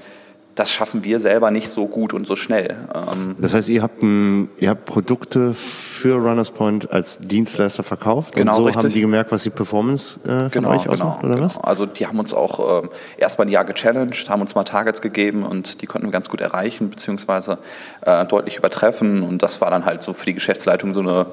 das 0.57 0.71
schaffen 0.71 1.03
wir 1.03 1.19
selber 1.19 1.51
nicht 1.51 1.69
so 1.69 1.87
gut 1.87 2.13
und 2.13 2.25
so 2.25 2.35
schnell. 2.35 2.75
Ähm, 2.93 3.35
Das 3.39 3.53
heißt, 3.53 3.69
ihr 3.69 3.83
habt, 3.83 4.01
ein, 4.01 4.49
ihr 4.57 4.69
habt 4.71 4.85
Produkte 4.85 5.53
für 5.53 6.15
Runners 6.15 6.49
Point 6.51 6.91
als 6.91 7.19
Dienstleister 7.19 7.83
verkauft 7.83 8.33
Genau, 8.33 8.51
und 8.51 8.57
so 8.57 8.63
richtig. 8.65 8.83
haben 8.83 8.93
die 8.93 9.01
gemerkt, 9.01 9.31
was 9.31 9.43
die 9.43 9.51
Performance 9.51 10.19
äh, 10.27 10.49
von 10.49 10.65
euch 10.65 10.89
ausmacht, 10.89 11.23
oder 11.23 11.39
was? 11.39 11.57
Also 11.59 11.85
die 11.85 12.07
haben 12.07 12.19
uns 12.19 12.33
auch 12.33 12.83
ähm, 12.83 12.89
erstmal 13.17 13.47
ein 13.47 13.51
Jahr 13.51 13.65
gechallenged, 13.65 14.29
haben 14.29 14.41
uns 14.41 14.55
mal 14.55 14.63
Targets 14.63 15.01
gegeben 15.01 15.43
und 15.43 15.81
die 15.81 15.85
konnten 15.85 16.07
wir 16.07 16.11
ganz 16.11 16.27
gut 16.27 16.41
erreichen, 16.41 16.89
beziehungsweise 16.89 17.59
äh, 18.01 18.25
deutlich 18.25 18.57
übertreffen. 18.57 19.21
Und 19.21 19.43
das 19.43 19.61
war 19.61 19.69
dann 19.69 19.85
halt 19.85 20.01
so 20.01 20.13
für 20.13 20.25
die 20.25 20.33
Geschäftsleitung 20.33 20.93
so 20.93 21.01
eine 21.01 21.27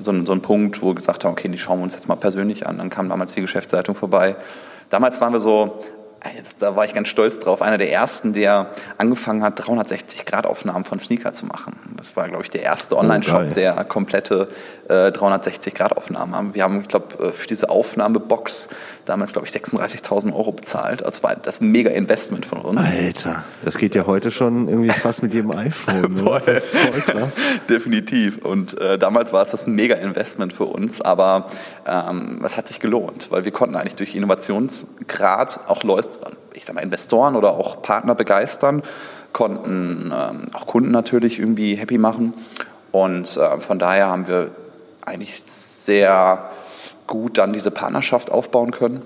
so 0.00 0.12
ein, 0.12 0.26
so 0.26 0.32
ein 0.32 0.42
Punkt, 0.42 0.80
wo 0.80 0.88
wir 0.88 0.94
gesagt 0.94 1.24
haben, 1.24 1.32
okay, 1.32 1.48
die 1.48 1.58
schauen 1.58 1.78
wir 1.80 1.82
uns 1.82 1.94
jetzt 1.94 2.06
mal 2.06 2.14
persönlich 2.14 2.66
an. 2.68 2.78
Dann 2.78 2.88
kam 2.88 3.08
damals 3.08 3.32
die 3.34 3.40
Geschäftsleitung 3.40 3.96
vorbei. 3.96 4.36
Damals 4.90 5.20
waren 5.20 5.32
wir 5.32 5.40
so, 5.40 5.76
da 6.58 6.74
war 6.74 6.84
ich 6.84 6.94
ganz 6.94 7.08
stolz 7.08 7.38
drauf, 7.38 7.62
einer 7.62 7.78
der 7.78 7.92
ersten, 7.92 8.32
der 8.32 8.70
angefangen 8.98 9.42
hat, 9.42 9.60
360-Grad-Aufnahmen 9.60 10.84
von 10.84 10.98
Sneaker 10.98 11.32
zu 11.32 11.46
machen. 11.46 11.78
Das 11.96 12.16
war, 12.16 12.28
glaube 12.28 12.42
ich, 12.42 12.50
der 12.50 12.62
erste 12.62 12.96
Online-Shop, 12.96 13.40
geil. 13.40 13.52
der 13.54 13.84
komplette 13.84 14.48
äh, 14.88 15.08
360-Grad-Aufnahmen 15.08 16.34
haben. 16.34 16.54
Wir 16.54 16.64
haben, 16.64 16.80
ich 16.82 16.88
glaube, 16.88 17.32
für 17.32 17.46
diese 17.46 17.70
Aufnahmebox 17.70 18.68
damals, 19.04 19.32
glaube 19.32 19.46
ich, 19.46 19.52
36.000 19.52 20.34
Euro 20.34 20.52
bezahlt. 20.52 21.02
Das 21.02 21.22
war 21.22 21.36
das 21.36 21.60
mega 21.60 21.90
Investment 21.90 22.44
von 22.44 22.58
uns. 22.60 22.84
Alter, 22.84 23.44
das 23.64 23.78
geht 23.78 23.94
ja 23.94 24.06
heute 24.06 24.30
schon 24.30 24.68
irgendwie 24.68 24.90
fast 24.90 25.22
mit 25.22 25.34
jedem 25.34 25.52
iPhone. 25.52 25.98
Ne? 26.18 26.42
Das 26.44 26.74
ist 26.74 26.76
voll 26.76 27.00
krass. 27.00 27.36
Definitiv. 27.68 28.38
Und 28.38 28.78
äh, 28.80 28.98
damals 28.98 29.32
war 29.32 29.44
es 29.44 29.50
das 29.50 29.66
mega 29.66 29.94
Investment 29.94 30.52
für 30.52 30.64
uns, 30.64 31.00
aber 31.00 31.46
ähm, 31.86 32.42
es 32.44 32.56
hat 32.56 32.68
sich 32.68 32.80
gelohnt, 32.80 33.30
weil 33.30 33.44
wir 33.44 33.52
konnten 33.52 33.76
eigentlich 33.76 33.94
durch 33.94 34.14
Innovationsgrad 34.14 35.60
auch 35.68 35.82
Leute, 35.84 36.07
ich 36.54 36.64
sag 36.64 36.74
mal 36.74 36.82
Investoren 36.82 37.36
oder 37.36 37.50
auch 37.50 37.82
Partner 37.82 38.14
begeistern, 38.14 38.82
konnten 39.32 40.12
ähm, 40.14 40.46
auch 40.54 40.66
Kunden 40.66 40.90
natürlich 40.90 41.38
irgendwie 41.38 41.74
happy 41.74 41.98
machen. 41.98 42.34
Und 42.92 43.36
äh, 43.36 43.60
von 43.60 43.78
daher 43.78 44.08
haben 44.08 44.26
wir 44.26 44.50
eigentlich 45.04 45.42
sehr 45.42 46.50
gut 47.06 47.38
dann 47.38 47.52
diese 47.52 47.70
Partnerschaft 47.70 48.30
aufbauen 48.30 48.70
können 48.70 49.02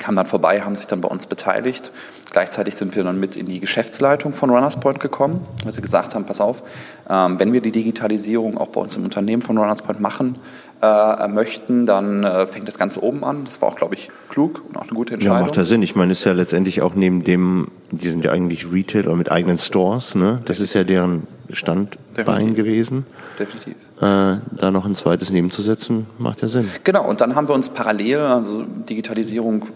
kamen 0.00 0.16
dann 0.16 0.26
vorbei, 0.26 0.62
haben 0.62 0.74
sich 0.74 0.86
dann 0.86 1.00
bei 1.00 1.08
uns 1.08 1.26
beteiligt. 1.26 1.92
Gleichzeitig 2.30 2.76
sind 2.76 2.96
wir 2.96 3.04
dann 3.04 3.20
mit 3.20 3.36
in 3.36 3.46
die 3.46 3.60
Geschäftsleitung 3.60 4.32
von 4.32 4.50
Runners 4.50 4.80
Point 4.80 4.98
gekommen, 4.98 5.46
weil 5.62 5.72
sie 5.72 5.82
gesagt 5.82 6.14
haben, 6.14 6.24
pass 6.24 6.40
auf, 6.40 6.62
ähm, 7.08 7.38
wenn 7.38 7.52
wir 7.52 7.60
die 7.60 7.72
Digitalisierung 7.72 8.58
auch 8.58 8.68
bei 8.68 8.80
uns 8.80 8.96
im 8.96 9.04
Unternehmen 9.04 9.42
von 9.42 9.56
Runners 9.56 9.82
Point 9.82 10.00
machen 10.00 10.38
äh, 10.82 11.28
möchten, 11.28 11.84
dann 11.86 12.24
äh, 12.24 12.46
fängt 12.46 12.66
das 12.66 12.78
Ganze 12.78 13.02
oben 13.02 13.22
an. 13.24 13.44
Das 13.44 13.60
war 13.60 13.68
auch, 13.68 13.76
glaube 13.76 13.94
ich, 13.94 14.10
klug 14.28 14.62
und 14.68 14.76
auch 14.76 14.82
eine 14.82 14.92
gute 14.92 15.12
Ja, 15.12 15.16
Entscheidung. 15.18 15.40
macht 15.46 15.56
ja 15.56 15.64
Sinn. 15.64 15.82
Ich 15.82 15.94
meine, 15.94 16.12
ist 16.12 16.24
ja 16.24 16.32
letztendlich 16.32 16.80
auch 16.82 16.94
neben 16.94 17.22
dem, 17.24 17.68
die 17.90 18.08
sind 18.08 18.24
ja 18.24 18.32
eigentlich 18.32 18.70
Retail 18.72 19.06
oder 19.06 19.16
mit 19.16 19.30
eigenen 19.30 19.58
Stores, 19.58 20.14
ne? 20.14 20.40
Das 20.46 20.60
ist 20.60 20.72
ja 20.74 20.84
deren 20.84 21.26
Standbein 21.52 22.24
Definitiv. 22.24 22.56
gewesen. 22.56 23.06
Definitiv. 23.38 23.74
Äh, 24.00 24.38
da 24.56 24.70
noch 24.70 24.86
ein 24.86 24.94
zweites 24.94 25.30
nebenzusetzen, 25.30 26.06
macht 26.18 26.40
ja 26.40 26.48
Sinn. 26.48 26.70
Genau, 26.84 27.06
und 27.06 27.20
dann 27.20 27.34
haben 27.36 27.48
wir 27.48 27.54
uns 27.54 27.68
parallel, 27.68 28.18
also 28.20 28.62
Digitalisierung 28.88 29.66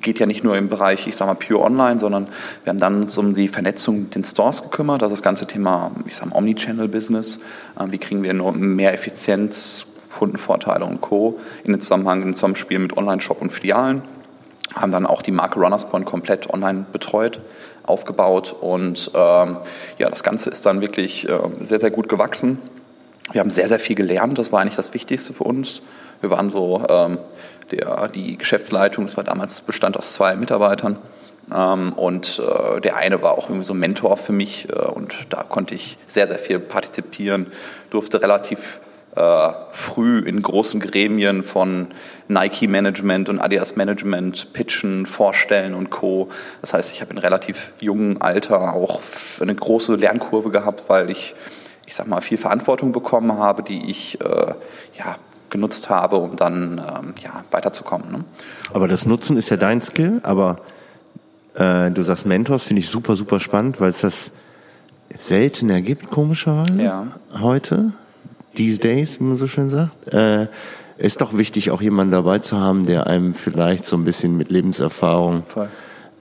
geht 0.00 0.20
ja 0.20 0.26
nicht 0.26 0.44
nur 0.44 0.56
im 0.56 0.68
Bereich, 0.68 1.08
ich 1.08 1.16
sag 1.16 1.26
mal, 1.26 1.34
pure 1.34 1.64
online, 1.64 1.98
sondern 1.98 2.28
wir 2.62 2.70
haben 2.70 2.78
dann 2.78 3.02
uns 3.02 3.18
um 3.18 3.34
die 3.34 3.48
Vernetzung 3.48 4.02
mit 4.02 4.14
den 4.14 4.22
Stores 4.22 4.62
gekümmert, 4.62 5.02
also 5.02 5.12
das 5.14 5.22
ganze 5.22 5.46
Thema, 5.46 5.90
ich 6.06 6.14
sag 6.16 6.30
mal, 6.30 6.36
Omnichannel-Business, 6.36 7.40
äh, 7.80 7.84
wie 7.90 7.98
kriegen 7.98 8.22
wir 8.22 8.32
nur 8.34 8.52
mehr 8.52 8.94
Effizienz, 8.94 9.86
Kundenvorteile 10.16 10.84
und 10.84 11.00
Co. 11.00 11.38
in 11.64 11.72
den 11.72 11.80
Zusammenhang, 11.80 12.22
im 12.22 12.34
Zusammenspiel 12.34 12.78
mit 12.78 12.96
Online-Shop 12.96 13.40
und 13.40 13.50
Filialen 13.50 14.02
haben 14.74 14.92
dann 14.92 15.06
auch 15.06 15.22
die 15.22 15.30
Marke 15.30 15.58
Runners 15.58 15.88
Point 15.88 16.04
komplett 16.04 16.52
online 16.52 16.84
betreut, 16.92 17.40
aufgebaut 17.84 18.54
und 18.60 19.10
ähm, 19.14 19.56
ja, 19.98 20.10
das 20.10 20.22
Ganze 20.22 20.50
ist 20.50 20.66
dann 20.66 20.80
wirklich 20.80 21.28
äh, 21.28 21.38
sehr, 21.60 21.80
sehr 21.80 21.90
gut 21.90 22.08
gewachsen. 22.08 22.58
Wir 23.32 23.40
haben 23.40 23.50
sehr, 23.50 23.68
sehr 23.68 23.80
viel 23.80 23.96
gelernt, 23.96 24.38
das 24.38 24.52
war 24.52 24.60
eigentlich 24.60 24.76
das 24.76 24.92
Wichtigste 24.94 25.32
für 25.32 25.44
uns. 25.44 25.82
Wir 26.20 26.30
waren 26.30 26.50
so, 26.50 26.84
ähm, 26.88 27.18
der, 27.70 28.08
die 28.08 28.36
Geschäftsleitung, 28.36 29.06
das 29.06 29.16
war 29.16 29.24
damals 29.24 29.60
bestand 29.62 29.96
aus 29.96 30.12
zwei 30.12 30.36
Mitarbeitern 30.36 30.98
ähm, 31.54 31.92
und 31.94 32.40
äh, 32.40 32.80
der 32.80 32.96
eine 32.96 33.22
war 33.22 33.38
auch 33.38 33.48
irgendwie 33.48 33.64
so 33.64 33.74
ein 33.74 33.78
Mentor 33.78 34.16
für 34.16 34.32
mich 34.32 34.68
äh, 34.68 34.72
und 34.72 35.14
da 35.30 35.42
konnte 35.42 35.74
ich 35.74 35.96
sehr, 36.06 36.28
sehr 36.28 36.38
viel 36.38 36.58
partizipieren, 36.58 37.46
durfte 37.90 38.20
relativ 38.20 38.80
äh, 39.16 39.52
früh 39.72 40.18
in 40.20 40.42
großen 40.42 40.78
Gremien 40.78 41.42
von 41.42 41.88
Nike 42.28 42.68
Management 42.68 43.28
und 43.28 43.40
Adidas 43.40 43.74
Management 43.76 44.52
pitchen, 44.52 45.06
vorstellen 45.06 45.74
und 45.74 45.90
Co. 45.90 46.28
Das 46.60 46.74
heißt, 46.74 46.92
ich 46.92 47.00
habe 47.00 47.12
in 47.12 47.18
relativ 47.18 47.72
jungen 47.80 48.20
Alter 48.20 48.74
auch 48.74 49.00
eine 49.40 49.54
große 49.54 49.94
Lernkurve 49.96 50.50
gehabt, 50.50 50.84
weil 50.88 51.10
ich, 51.10 51.34
ich 51.86 51.94
sag 51.94 52.06
mal, 52.06 52.20
viel 52.20 52.38
Verantwortung 52.38 52.92
bekommen 52.92 53.32
habe, 53.38 53.62
die 53.62 53.90
ich 53.90 54.20
äh, 54.20 54.54
ja, 54.98 55.16
genutzt 55.50 55.88
habe, 55.88 56.16
um 56.16 56.36
dann 56.36 56.78
ähm, 56.78 57.14
ja, 57.22 57.44
weiterzukommen. 57.50 58.12
Ne? 58.12 58.24
Aber 58.74 58.86
das 58.88 59.06
Nutzen 59.06 59.36
ist 59.36 59.48
ja 59.48 59.56
dein 59.56 59.80
Skill, 59.80 60.20
aber 60.24 60.58
äh, 61.54 61.90
du 61.90 62.02
sagst 62.02 62.26
Mentors, 62.26 62.64
finde 62.64 62.80
ich 62.80 62.88
super, 62.90 63.16
super 63.16 63.40
spannend, 63.40 63.80
weil 63.80 63.90
es 63.90 64.02
das 64.02 64.30
seltener 65.18 65.80
gibt, 65.80 66.10
komischerweise, 66.10 66.82
Ja. 66.82 67.06
heute, 67.40 67.92
these 68.56 68.78
days, 68.78 69.20
wie 69.20 69.24
man 69.24 69.36
so 69.36 69.46
schön 69.46 69.68
sagt. 69.68 70.12
Äh, 70.12 70.48
ist 70.98 71.20
doch 71.20 71.36
wichtig, 71.36 71.70
auch 71.70 71.82
jemanden 71.82 72.12
dabei 72.12 72.38
zu 72.38 72.58
haben, 72.58 72.86
der 72.86 73.06
einem 73.06 73.34
vielleicht 73.34 73.84
so 73.84 73.96
ein 73.96 74.04
bisschen 74.04 74.36
mit 74.36 74.50
Lebenserfahrung 74.50 75.44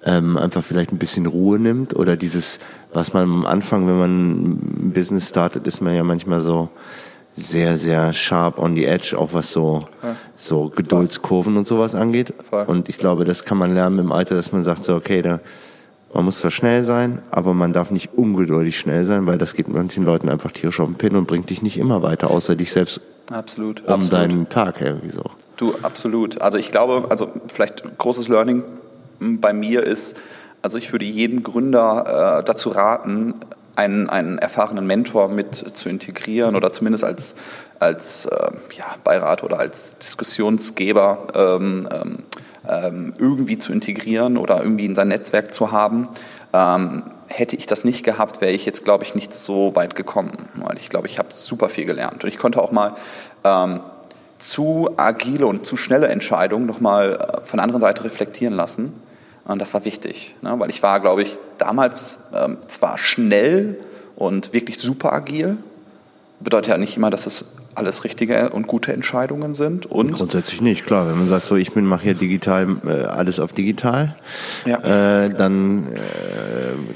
ähm, 0.03 0.37
einfach 0.37 0.63
vielleicht 0.63 0.91
ein 0.91 0.97
bisschen 0.97 1.25
Ruhe 1.25 1.59
nimmt 1.59 1.95
oder 1.95 2.15
dieses, 2.15 2.59
was 2.93 3.13
man 3.13 3.23
am 3.23 3.45
Anfang, 3.45 3.87
wenn 3.87 3.97
man 3.97 4.41
ein 4.41 4.91
Business 4.93 5.29
startet, 5.29 5.65
ist 5.65 5.81
man 5.81 5.95
ja 5.95 6.03
manchmal 6.03 6.41
so 6.41 6.69
sehr, 7.35 7.75
sehr 7.75 8.13
sharp 8.13 8.59
on 8.59 8.75
the 8.75 8.85
edge, 8.85 9.17
auch 9.17 9.33
was 9.33 9.51
so, 9.51 9.87
so 10.35 10.69
Geduldskurven 10.69 11.57
und 11.57 11.67
sowas 11.67 11.95
angeht. 11.95 12.33
Voll. 12.49 12.63
Und 12.65 12.87
ich 12.87 12.97
glaube, 12.97 13.25
das 13.25 13.43
kann 13.43 13.57
man 13.57 13.73
lernen 13.73 13.99
im 13.99 14.11
Alter, 14.11 14.35
dass 14.35 14.51
man 14.51 14.63
sagt 14.63 14.83
so, 14.83 14.95
okay, 14.95 15.21
da, 15.21 15.39
man 16.15 16.25
muss 16.25 16.37
zwar 16.37 16.51
schnell 16.51 16.81
sein, 16.81 17.21
aber 17.29 17.53
man 17.53 17.73
darf 17.73 17.91
nicht 17.91 18.13
ungeduldig 18.13 18.79
schnell 18.79 19.03
sein, 19.03 19.27
weil 19.27 19.37
das 19.37 19.53
gibt 19.53 19.69
manchen 19.69 20.05
Leuten 20.05 20.29
einfach 20.29 20.51
tierisch 20.51 20.79
auf 20.79 20.87
den 20.87 20.95
Pin 20.95 21.15
und 21.15 21.27
bringt 21.27 21.49
dich 21.49 21.61
nicht 21.61 21.77
immer 21.77 22.01
weiter, 22.01 22.31
außer 22.31 22.55
dich 22.55 22.71
selbst 22.71 23.01
Absolut. 23.31 23.83
um 23.85 23.95
absolut. 23.95 24.23
deinen 24.23 24.49
Tag 24.49 24.81
irgendwie 24.81 25.09
so. 25.09 25.23
Du, 25.57 25.75
absolut. 25.81 26.41
Also 26.41 26.57
ich 26.57 26.71
glaube, 26.71 27.07
also 27.09 27.31
vielleicht 27.47 27.83
großes 27.97 28.29
Learning 28.29 28.63
bei 29.19 29.53
mir 29.53 29.83
ist, 29.83 30.17
Also 30.61 30.79
ich 30.79 30.91
würde 30.91 31.05
jedem 31.05 31.43
Gründer 31.43 32.39
äh, 32.39 32.43
dazu 32.43 32.69
raten, 32.69 33.35
einen, 33.75 34.09
einen 34.09 34.37
erfahrenen 34.39 34.87
Mentor 34.87 35.27
mit 35.27 35.55
zu 35.55 35.89
integrieren 35.89 36.55
oder 36.55 36.71
zumindest 36.71 37.03
als, 37.03 37.35
als 37.79 38.25
äh, 38.25 38.51
ja, 38.75 38.85
Beirat 39.03 39.43
oder 39.43 39.59
als 39.59 39.97
Diskussionsgeber 39.99 41.27
ähm, 41.35 41.87
ähm, 41.93 42.17
irgendwie 42.67 43.57
zu 43.57 43.71
integrieren 43.71 44.37
oder 44.37 44.61
irgendwie 44.61 44.85
in 44.85 44.95
sein 44.95 45.07
Netzwerk 45.07 45.53
zu 45.53 45.71
haben. 45.71 46.09
Ähm, 46.53 47.03
hätte 47.27 47.55
ich 47.55 47.65
das 47.65 47.83
nicht 47.83 48.03
gehabt, 48.03 48.41
wäre 48.41 48.51
ich 48.51 48.65
jetzt, 48.65 48.83
glaube 48.83 49.03
ich, 49.03 49.15
nicht 49.15 49.33
so 49.33 49.75
weit 49.75 49.95
gekommen, 49.95 50.31
weil 50.55 50.77
ich 50.77 50.89
glaube, 50.89 51.07
ich 51.07 51.19
habe 51.19 51.29
super 51.31 51.69
viel 51.69 51.85
gelernt. 51.85 52.23
Und 52.23 52.29
ich 52.29 52.37
konnte 52.37 52.61
auch 52.61 52.71
mal 52.71 52.95
ähm, 53.43 53.81
zu 54.37 54.89
agile 54.97 55.47
und 55.47 55.65
zu 55.65 55.77
schnelle 55.77 56.07
Entscheidungen 56.07 56.65
nochmal 56.65 57.13
äh, 57.13 57.41
von 57.43 57.57
der 57.57 57.63
anderen 57.63 57.81
Seite 57.81 58.03
reflektieren 58.03 58.53
lassen. 58.53 58.93
Und 59.45 59.61
das 59.61 59.73
war 59.73 59.85
wichtig, 59.85 60.35
ne? 60.41 60.55
weil 60.57 60.69
ich 60.69 60.81
war, 60.81 60.99
glaube 60.99 61.21
ich, 61.21 61.37
damals 61.57 62.19
ähm, 62.33 62.57
zwar 62.67 62.97
schnell 62.97 63.79
und 64.15 64.53
wirklich 64.53 64.77
super 64.77 65.13
agil, 65.13 65.57
bedeutet 66.39 66.69
ja 66.69 66.77
nicht 66.77 66.97
immer, 66.97 67.11
dass 67.11 67.27
es 67.27 67.45
alles 67.75 68.03
richtige 68.03 68.49
und 68.49 68.67
gute 68.67 68.93
Entscheidungen 68.93 69.53
sind. 69.53 69.85
Und 69.85 70.13
Grundsätzlich 70.13 70.61
nicht, 70.61 70.85
klar. 70.85 71.07
Wenn 71.07 71.17
man 71.17 71.27
sagt, 71.27 71.45
so 71.45 71.55
ich 71.55 71.73
bin 71.73 71.85
mache 71.85 72.03
hier 72.03 72.13
digital 72.13 72.77
äh, 72.85 73.03
alles 73.03 73.39
auf 73.39 73.53
digital, 73.53 74.15
ja. 74.65 74.77
äh, 74.79 75.29
dann 75.29 75.87
äh, 75.93 75.99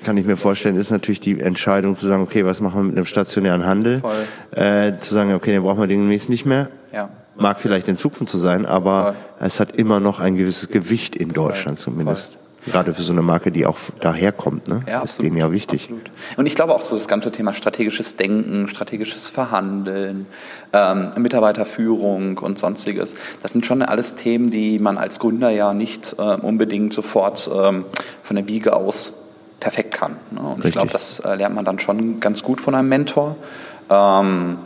kann 0.04 0.18
ich 0.18 0.26
mir 0.26 0.38
vorstellen, 0.38 0.76
ist 0.76 0.92
natürlich 0.92 1.20
die 1.20 1.40
Entscheidung 1.40 1.96
zu 1.96 2.08
sagen, 2.08 2.24
okay, 2.24 2.46
was 2.46 2.62
machen 2.62 2.82
wir 2.82 2.84
mit 2.84 2.98
einem 2.98 3.06
stationären 3.06 3.66
Handel? 3.66 4.02
Äh, 4.52 4.98
zu 4.98 5.14
sagen, 5.14 5.34
okay, 5.34 5.52
den 5.52 5.64
brauchen 5.64 5.80
wir 5.80 5.88
demnächst 5.88 6.30
nicht 6.30 6.46
mehr. 6.46 6.70
Ja. 6.94 7.10
Mag 7.36 7.60
vielleicht 7.60 7.88
in 7.88 7.96
Zukunft 7.96 8.32
zu 8.32 8.38
sein, 8.38 8.66
aber 8.66 9.04
Voll. 9.04 9.48
es 9.48 9.60
hat 9.60 9.72
immer 9.74 10.00
noch 10.00 10.20
ein 10.20 10.36
gewisses 10.36 10.70
Gewicht 10.70 11.16
in 11.16 11.30
Deutschland 11.30 11.80
Voll. 11.80 11.94
zumindest. 11.94 12.34
Voll. 12.34 12.39
Gerade 12.66 12.94
für 12.94 13.02
so 13.02 13.14
eine 13.14 13.22
Marke, 13.22 13.52
die 13.52 13.66
auch 13.66 13.78
daherkommt, 14.02 14.68
ne? 14.68 14.84
Ja, 14.88 15.02
ist 15.02 15.22
denen 15.22 15.38
ja 15.38 15.52
wichtig. 15.52 15.84
Absolut. 15.84 16.12
Und 16.38 16.46
ich 16.46 16.56
glaube 16.56 16.76
auch 16.76 16.82
so 16.82 16.96
das 16.96 17.08
ganze 17.08 17.32
Thema 17.32 17.54
strategisches 17.54 18.16
Denken, 18.16 18.68
strategisches 18.68 19.30
Verhandeln, 19.30 20.28
ähm, 20.74 21.12
Mitarbeiterführung 21.18 22.38
und 22.38 22.60
sonstiges, 22.60 23.16
das 23.42 23.52
sind 23.52 23.66
schon 23.66 23.82
alles 23.82 24.16
Themen, 24.16 24.50
die 24.50 24.80
man 24.80 24.98
als 24.98 25.20
Gründer 25.20 25.50
ja 25.50 25.74
nicht 25.74 26.16
äh, 26.18 26.22
unbedingt 26.22 26.94
sofort 26.94 27.50
ähm, 27.54 27.86
von 28.22 28.36
der 28.36 28.48
Wiege 28.48 28.76
aus 28.76 29.14
perfekt 29.60 29.94
kann. 29.94 30.18
Ne? 30.32 30.42
Und 30.42 30.48
Richtig. 30.56 30.66
ich 30.70 30.74
glaube, 30.74 30.92
das 30.92 31.20
äh, 31.20 31.36
lernt 31.36 31.56
man 31.56 31.66
dann 31.66 31.80
schon 31.80 32.20
ganz 32.20 32.44
gut 32.44 32.62
von 32.62 32.76
einem 32.76 32.90
Mentor. 32.90 33.36
Ähm, 33.90 34.60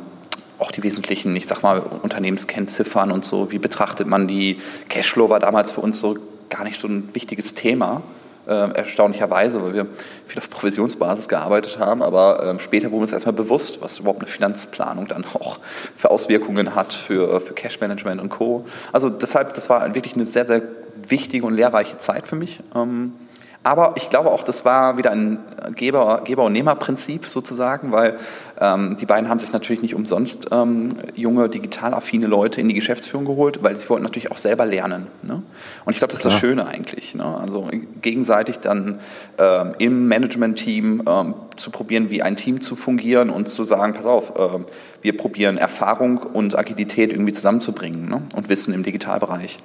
auch 0.60 0.72
die 0.72 0.84
wesentlichen, 0.84 1.36
ich 1.36 1.48
sag 1.48 1.62
mal, 1.62 1.80
Unternehmenskennziffern 1.80 3.12
und 3.12 3.26
so, 3.26 3.52
wie 3.52 3.60
betrachtet 3.60 4.08
man 4.08 4.28
die? 4.28 4.62
Cashflow 4.88 5.30
war 5.30 5.40
damals 5.40 5.72
für 5.72 5.82
uns 5.82 6.00
so 6.00 6.18
gar 6.50 6.64
nicht 6.64 6.78
so 6.78 6.88
ein 6.88 7.10
wichtiges 7.14 7.54
Thema. 7.54 8.02
Äh, 8.46 8.74
erstaunlicherweise, 8.74 9.64
weil 9.64 9.74
wir 9.74 9.88
viel 10.26 10.38
auf 10.40 10.50
Provisionsbasis 10.50 11.30
gearbeitet 11.30 11.80
haben, 11.80 12.04
aber 12.04 12.44
äh, 12.44 12.60
später 12.60 12.88
wurden 12.88 13.00
wir 13.00 13.04
uns 13.04 13.14
erstmal 13.14 13.32
bewusst, 13.32 13.82
was 13.82 14.00
überhaupt 14.00 14.20
eine 14.20 14.28
Finanzplanung 14.28 15.08
dann 15.08 15.24
auch 15.34 15.60
für 15.96 16.12
Auswirkungen 16.12 16.76
hat 16.76 16.92
für, 16.92 17.40
für 17.40 17.54
Cashmanagement 17.54 18.20
und 18.20 18.28
Co. 18.28 18.66
Also 18.92 19.10
deshalb, 19.10 19.54
das 19.54 19.70
war 19.70 19.96
wirklich 19.96 20.16
eine 20.16 20.26
sehr, 20.26 20.44
sehr 20.44 20.62
wichtige 21.08 21.46
und 21.46 21.54
lehrreiche 21.54 22.00
Zeit 22.00 22.28
für 22.28 22.36
mich. 22.36 22.60
Ähm, 22.76 23.14
aber 23.63 23.93
ich 23.95 24.10
glaube 24.10 24.30
auch, 24.30 24.43
das 24.43 24.65
war 24.65 24.97
wieder 24.97 25.12
ein 25.12 25.39
Geber-, 25.76 26.21
Geber 26.26 26.43
und 26.43 26.54
Nehmer-Prinzip 26.54 27.28
sozusagen, 27.28 27.93
weil 27.93 28.17
ähm, 28.60 28.97
die 28.97 29.06
beiden 29.06 29.30
haben 29.30 29.39
sich 29.39 29.54
natürlich 29.54 29.82
nicht 29.82 29.95
umsonst 29.95 30.49
ähm, 30.52 30.89
junge, 31.15 31.47
digital 31.47 31.93
affine 31.93 32.28
Leute 32.28 32.60
in 32.60 32.67
die 32.67 32.73
Geschäftsführung 32.73 33.26
geholt, 33.26 33.63
weil 33.63 33.78
sie 33.78 33.88
wollten 33.89 34.04
natürlich 34.04 34.32
auch 34.32 34.38
selber 34.38 34.65
lernen. 34.65 35.08
Ne? 35.21 35.41
Und 35.86 35.93
ich 35.93 35.99
glaube, 35.99 36.12
das 36.12 36.19
ist 36.19 36.23
Klar. 36.23 36.34
das 36.34 36.39
Schöne 36.41 36.67
eigentlich. 36.67 37.15
Ne? 37.15 37.23
Also 37.26 37.69
gegenseitig 38.02 38.60
dann 38.60 38.99
ähm, 39.38 39.76
im 39.78 40.08
Management-Team 40.10 41.04
ähm, 41.08 41.34
zu 41.56 41.71
probieren, 41.71 42.10
wie 42.10 42.21
ein 42.21 42.36
Team 42.36 42.60
zu 42.60 42.76
fungieren 42.76 43.30
und 43.30 43.47
zu 43.47 43.63
sagen, 43.63 43.93
pass 43.93 44.06
auf, 44.06 44.38
äh, 44.38 44.60
wir 45.02 45.15
probieren 45.15 45.58
Erfahrung 45.58 46.17
und 46.17 46.58
Agilität 46.58 47.12
irgendwie 47.12 47.34
zusammenzubringen 47.34 48.10
ne? 48.10 48.23
und 48.36 48.49
Wissen 48.49 48.73
im 48.73 48.84
Digitalbereich. 48.84 49.58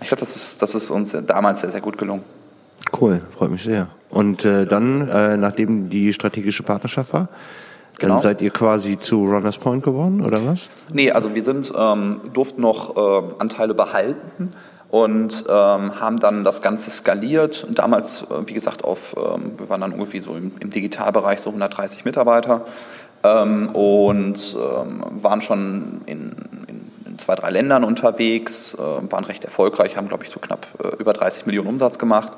Ich 0.00 0.08
glaube, 0.08 0.20
das 0.20 0.34
ist, 0.34 0.60
das 0.60 0.74
ist 0.74 0.90
uns 0.90 1.16
damals 1.26 1.60
sehr, 1.60 1.70
sehr 1.70 1.80
gut 1.80 1.98
gelungen. 1.98 2.24
Cool, 2.98 3.20
freut 3.36 3.50
mich 3.50 3.64
sehr. 3.64 3.88
Und 4.10 4.44
äh, 4.44 4.66
dann, 4.66 5.08
äh, 5.08 5.36
nachdem 5.36 5.88
die 5.88 6.12
strategische 6.12 6.62
Partnerschaft 6.62 7.12
war, 7.12 7.28
Genau. 7.98 8.14
Dann 8.14 8.22
seid 8.22 8.42
ihr 8.42 8.50
quasi 8.50 8.98
zu 8.98 9.24
Runners 9.24 9.58
Point 9.58 9.84
geworden, 9.84 10.20
oder 10.20 10.44
was? 10.44 10.68
Nee, 10.92 11.12
also 11.12 11.34
wir 11.34 11.44
sind, 11.44 11.72
ähm, 11.78 12.20
durften 12.32 12.60
noch 12.60 12.96
äh, 12.96 13.22
Anteile 13.38 13.74
behalten 13.74 14.50
und 14.90 15.44
ähm, 15.48 16.00
haben 16.00 16.18
dann 16.18 16.44
das 16.44 16.60
Ganze 16.60 16.90
skaliert. 16.90 17.64
Und 17.64 17.78
damals, 17.78 18.22
äh, 18.22 18.46
wie 18.46 18.54
gesagt, 18.54 18.84
auf, 18.84 19.14
ähm, 19.16 19.52
wir 19.58 19.68
waren 19.68 19.80
dann 19.80 19.92
ungefähr 19.92 20.22
so 20.22 20.34
im, 20.34 20.52
im 20.58 20.70
Digitalbereich 20.70 21.40
so 21.40 21.50
130 21.50 22.04
Mitarbeiter 22.04 22.64
ähm, 23.22 23.68
und 23.70 24.56
ähm, 24.56 25.04
waren 25.22 25.40
schon 25.40 26.02
in, 26.06 26.34
in, 26.66 26.83
in, 27.14 27.18
zwei, 27.18 27.34
drei 27.34 27.50
Ländern 27.50 27.84
unterwegs, 27.84 28.74
äh, 28.74 28.78
waren 28.78 29.24
recht 29.24 29.44
erfolgreich, 29.44 29.96
haben, 29.96 30.08
glaube 30.08 30.24
ich, 30.24 30.30
so 30.30 30.40
knapp 30.40 30.66
äh, 30.82 30.96
über 30.96 31.12
30 31.12 31.46
Millionen 31.46 31.68
Umsatz 31.68 31.98
gemacht 31.98 32.32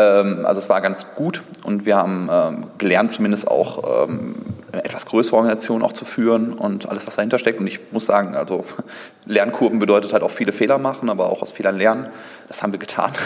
ähm, 0.00 0.46
also 0.46 0.58
es 0.58 0.68
war 0.68 0.80
ganz 0.80 1.14
gut 1.14 1.42
und 1.64 1.84
wir 1.84 1.96
haben 1.96 2.28
ähm, 2.32 2.66
gelernt, 2.78 3.10
zumindest 3.10 3.48
auch 3.48 4.06
ähm, 4.08 4.36
eine 4.72 4.84
etwas 4.84 5.04
größere 5.04 5.36
Organisation 5.36 5.82
auch 5.82 5.92
zu 5.92 6.04
führen 6.04 6.52
und 6.52 6.88
alles, 6.88 7.06
was 7.06 7.16
dahinter 7.16 7.38
steckt. 7.38 7.60
Und 7.60 7.66
ich 7.66 7.80
muss 7.92 8.06
sagen, 8.06 8.34
also 8.34 8.64
Lernkurven 9.26 9.78
bedeutet 9.78 10.12
halt 10.12 10.22
auch 10.22 10.30
viele 10.30 10.52
Fehler 10.52 10.78
machen, 10.78 11.10
aber 11.10 11.30
auch 11.30 11.42
aus 11.42 11.52
Fehlern 11.52 11.76
lernen. 11.76 12.06
Das 12.48 12.62
haben 12.62 12.72
wir 12.72 12.78
getan. 12.78 13.12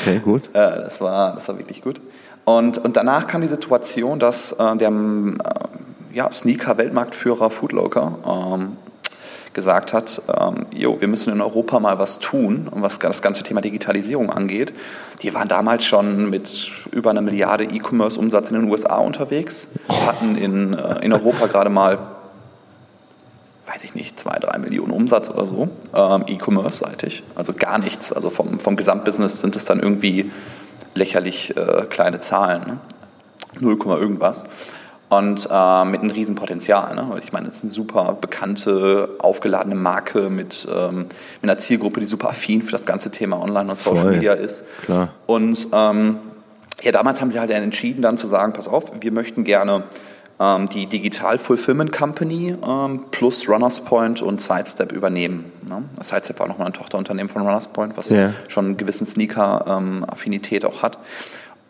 Okay, 0.00 0.18
gut. 0.18 0.46
Äh, 0.54 0.80
das, 0.80 1.00
war, 1.02 1.34
das 1.34 1.46
war 1.48 1.58
wirklich 1.58 1.82
gut. 1.82 2.00
Und, 2.46 2.78
und 2.78 2.96
danach 2.96 3.26
kam 3.26 3.42
die 3.42 3.48
Situation, 3.48 4.18
dass 4.18 4.52
äh, 4.52 4.76
der 4.76 4.88
äh, 4.88 6.16
ja, 6.16 6.32
Sneaker-Weltmarktführer 6.32 7.50
Foodlocker 7.50 8.18
ähm, 8.26 8.76
gesagt 9.54 9.92
hat, 9.92 10.20
ähm, 10.28 10.66
jo, 10.70 11.00
wir 11.00 11.08
müssen 11.08 11.32
in 11.32 11.40
Europa 11.40 11.80
mal 11.80 11.98
was 11.98 12.18
tun, 12.18 12.68
was 12.72 12.98
das 12.98 13.22
ganze 13.22 13.42
Thema 13.42 13.60
Digitalisierung 13.60 14.30
angeht. 14.30 14.74
Die 15.22 15.32
waren 15.32 15.48
damals 15.48 15.84
schon 15.84 16.28
mit 16.28 16.70
über 16.90 17.10
einer 17.10 17.22
Milliarde 17.22 17.64
E-Commerce-Umsatz 17.64 18.50
in 18.50 18.56
den 18.56 18.70
USA 18.70 18.98
unterwegs, 18.98 19.68
hatten 19.88 20.36
in, 20.36 20.74
äh, 20.74 21.04
in 21.04 21.12
Europa 21.12 21.46
gerade 21.46 21.70
mal 21.70 21.98
weiß 23.66 23.82
ich 23.82 23.94
nicht, 23.94 24.20
zwei, 24.20 24.38
drei 24.38 24.58
Millionen 24.58 24.92
Umsatz 24.92 25.30
oder 25.30 25.46
so, 25.46 25.68
ähm, 25.94 26.24
E-Commerce-seitig. 26.26 27.22
Also 27.34 27.54
gar 27.54 27.78
nichts. 27.78 28.12
Also 28.12 28.28
vom, 28.28 28.58
vom 28.58 28.76
Gesamtbusiness 28.76 29.40
sind 29.40 29.56
es 29.56 29.64
dann 29.64 29.80
irgendwie 29.80 30.30
lächerlich 30.94 31.56
äh, 31.56 31.86
kleine 31.88 32.18
Zahlen. 32.18 32.62
Ne? 32.66 32.78
0, 33.60 33.78
irgendwas 33.98 34.44
und 35.08 35.48
äh, 35.50 35.84
mit 35.84 36.00
einem 36.00 36.10
riesen 36.10 36.34
Potenzial. 36.34 36.94
Ne? 36.94 37.18
Ich 37.22 37.32
meine, 37.32 37.48
es 37.48 37.56
ist 37.56 37.64
eine 37.64 37.72
super 37.72 38.16
bekannte, 38.20 39.10
aufgeladene 39.18 39.74
Marke 39.74 40.30
mit, 40.30 40.66
ähm, 40.72 41.06
mit 41.40 41.50
einer 41.50 41.58
Zielgruppe, 41.58 42.00
die 42.00 42.06
super 42.06 42.30
affin 42.30 42.62
für 42.62 42.72
das 42.72 42.86
ganze 42.86 43.10
Thema 43.10 43.40
Online 43.40 43.70
und 43.70 43.78
Social 43.78 44.02
Voll. 44.02 44.12
Media 44.12 44.32
ist. 44.32 44.64
Klar. 44.84 45.10
Und 45.26 45.68
ähm, 45.72 46.18
ja, 46.82 46.92
damals 46.92 47.20
haben 47.20 47.30
sie 47.30 47.38
halt 47.38 47.50
entschieden, 47.50 48.02
dann 48.02 48.16
zu 48.16 48.26
sagen, 48.26 48.52
pass 48.52 48.68
auf, 48.68 48.84
wir 49.00 49.12
möchten 49.12 49.44
gerne 49.44 49.84
ähm, 50.40 50.68
die 50.68 50.86
Digital 50.86 51.38
Fulfillment 51.38 51.92
Company 51.92 52.56
ähm, 52.66 53.04
plus 53.10 53.48
Runners 53.48 53.80
Point 53.80 54.20
und 54.22 54.40
Sidestep 54.40 54.92
übernehmen. 54.92 55.52
Ne? 55.68 55.84
Sidestep 56.00 56.40
war 56.40 56.48
nochmal 56.48 56.68
ein 56.68 56.72
Tochterunternehmen 56.72 57.28
von 57.28 57.42
Runners 57.42 57.68
Point, 57.68 57.96
was 57.96 58.10
ja. 58.10 58.32
schon 58.48 58.66
einen 58.66 58.76
gewissen 58.76 59.06
Sneaker-Affinität 59.06 60.64
auch 60.64 60.82
hat. 60.82 60.98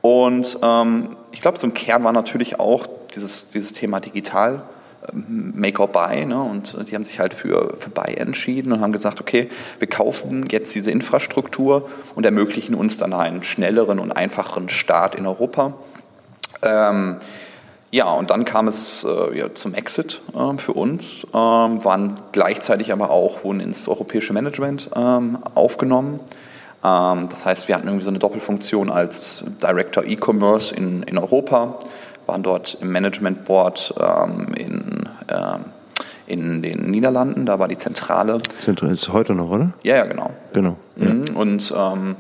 Und 0.01 0.59
ähm, 0.63 1.17
ich 1.33 1.41
glaube, 1.41 1.59
so 1.59 1.67
im 1.67 1.75
Kern 1.75 2.05
war 2.05 2.13
natürlich 2.13 2.61
auch 2.61 2.87
dieses, 3.15 3.49
dieses 3.49 3.73
Thema 3.73 4.01
digital, 4.01 4.63
ähm, 5.13 5.53
Make 5.57 5.81
or 5.81 5.89
Buy. 5.89 6.25
Ne? 6.25 6.41
Und 6.41 6.77
die 6.89 6.95
haben 6.95 7.05
sich 7.05 7.21
halt 7.21 7.35
für, 7.35 7.77
für 7.77 7.91
Buy 7.91 8.15
entschieden 8.15 8.73
und 8.73 8.81
haben 8.81 8.93
gesagt, 8.93 9.21
okay, 9.21 9.51
wir 9.79 9.89
kaufen 9.89 10.47
jetzt 10.51 10.75
diese 10.75 10.91
Infrastruktur 10.91 11.89
und 12.15 12.25
ermöglichen 12.25 12.75
uns 12.75 12.99
dann 12.99 13.13
einen 13.13 13.43
schnelleren 13.43 13.99
und 13.99 14.13
einfacheren 14.13 14.69
Start 14.69 15.15
in 15.15 15.27
Europa. 15.27 15.75
Ähm, 16.63 17.17
ja, 17.91 18.11
und 18.11 18.31
dann 18.31 18.45
kam 18.45 18.67
es 18.67 19.05
äh, 19.05 19.39
ja, 19.39 19.55
zum 19.55 19.75
Exit 19.75 20.21
äh, 20.35 20.59
für 20.59 20.73
uns, 20.73 21.25
ähm, 21.33 21.85
waren 21.85 22.21
gleichzeitig 22.33 22.93
aber 22.93 23.11
auch, 23.11 23.45
wurden 23.45 23.61
ins 23.61 23.87
europäische 23.87 24.33
Management 24.33 24.91
ähm, 24.97 25.39
aufgenommen 25.55 26.21
ähm, 26.85 27.29
das 27.31 27.47
heißt, 27.47 27.67
wir 27.67 27.75
hatten 27.75 27.89
irgendwie 27.89 28.05
so 28.05 28.11
eine 28.11 28.19
Doppelfunktion 28.19 28.91
als 28.91 29.45
Director 29.63 30.05
E-Commerce 30.05 30.75
in, 30.75 31.03
in 31.05 31.19
Europa, 31.19 31.79
waren 32.27 32.43
dort 32.43 32.79
im 32.81 32.91
Management 32.93 33.45
Board 33.45 33.95
ähm, 33.99 34.55
in, 34.55 35.09
äh, 35.29 35.59
in 36.27 36.63
den 36.63 36.91
Niederlanden, 36.91 37.47
da 37.47 37.59
war 37.59 37.69
die 37.69 37.77
Zentrale. 37.77 38.41
Zentral 38.59 38.93
ist 38.93 39.13
heute 39.13 39.35
noch, 39.35 39.51
oder? 39.51 39.73
Ja, 39.83 39.97
ja, 39.97 40.07
genau. 40.07 40.31
Genau. 40.53 40.77
Ja. 40.97 41.15
Mhm, 41.15 41.37
und 41.37 41.75
ähm, 41.77 42.17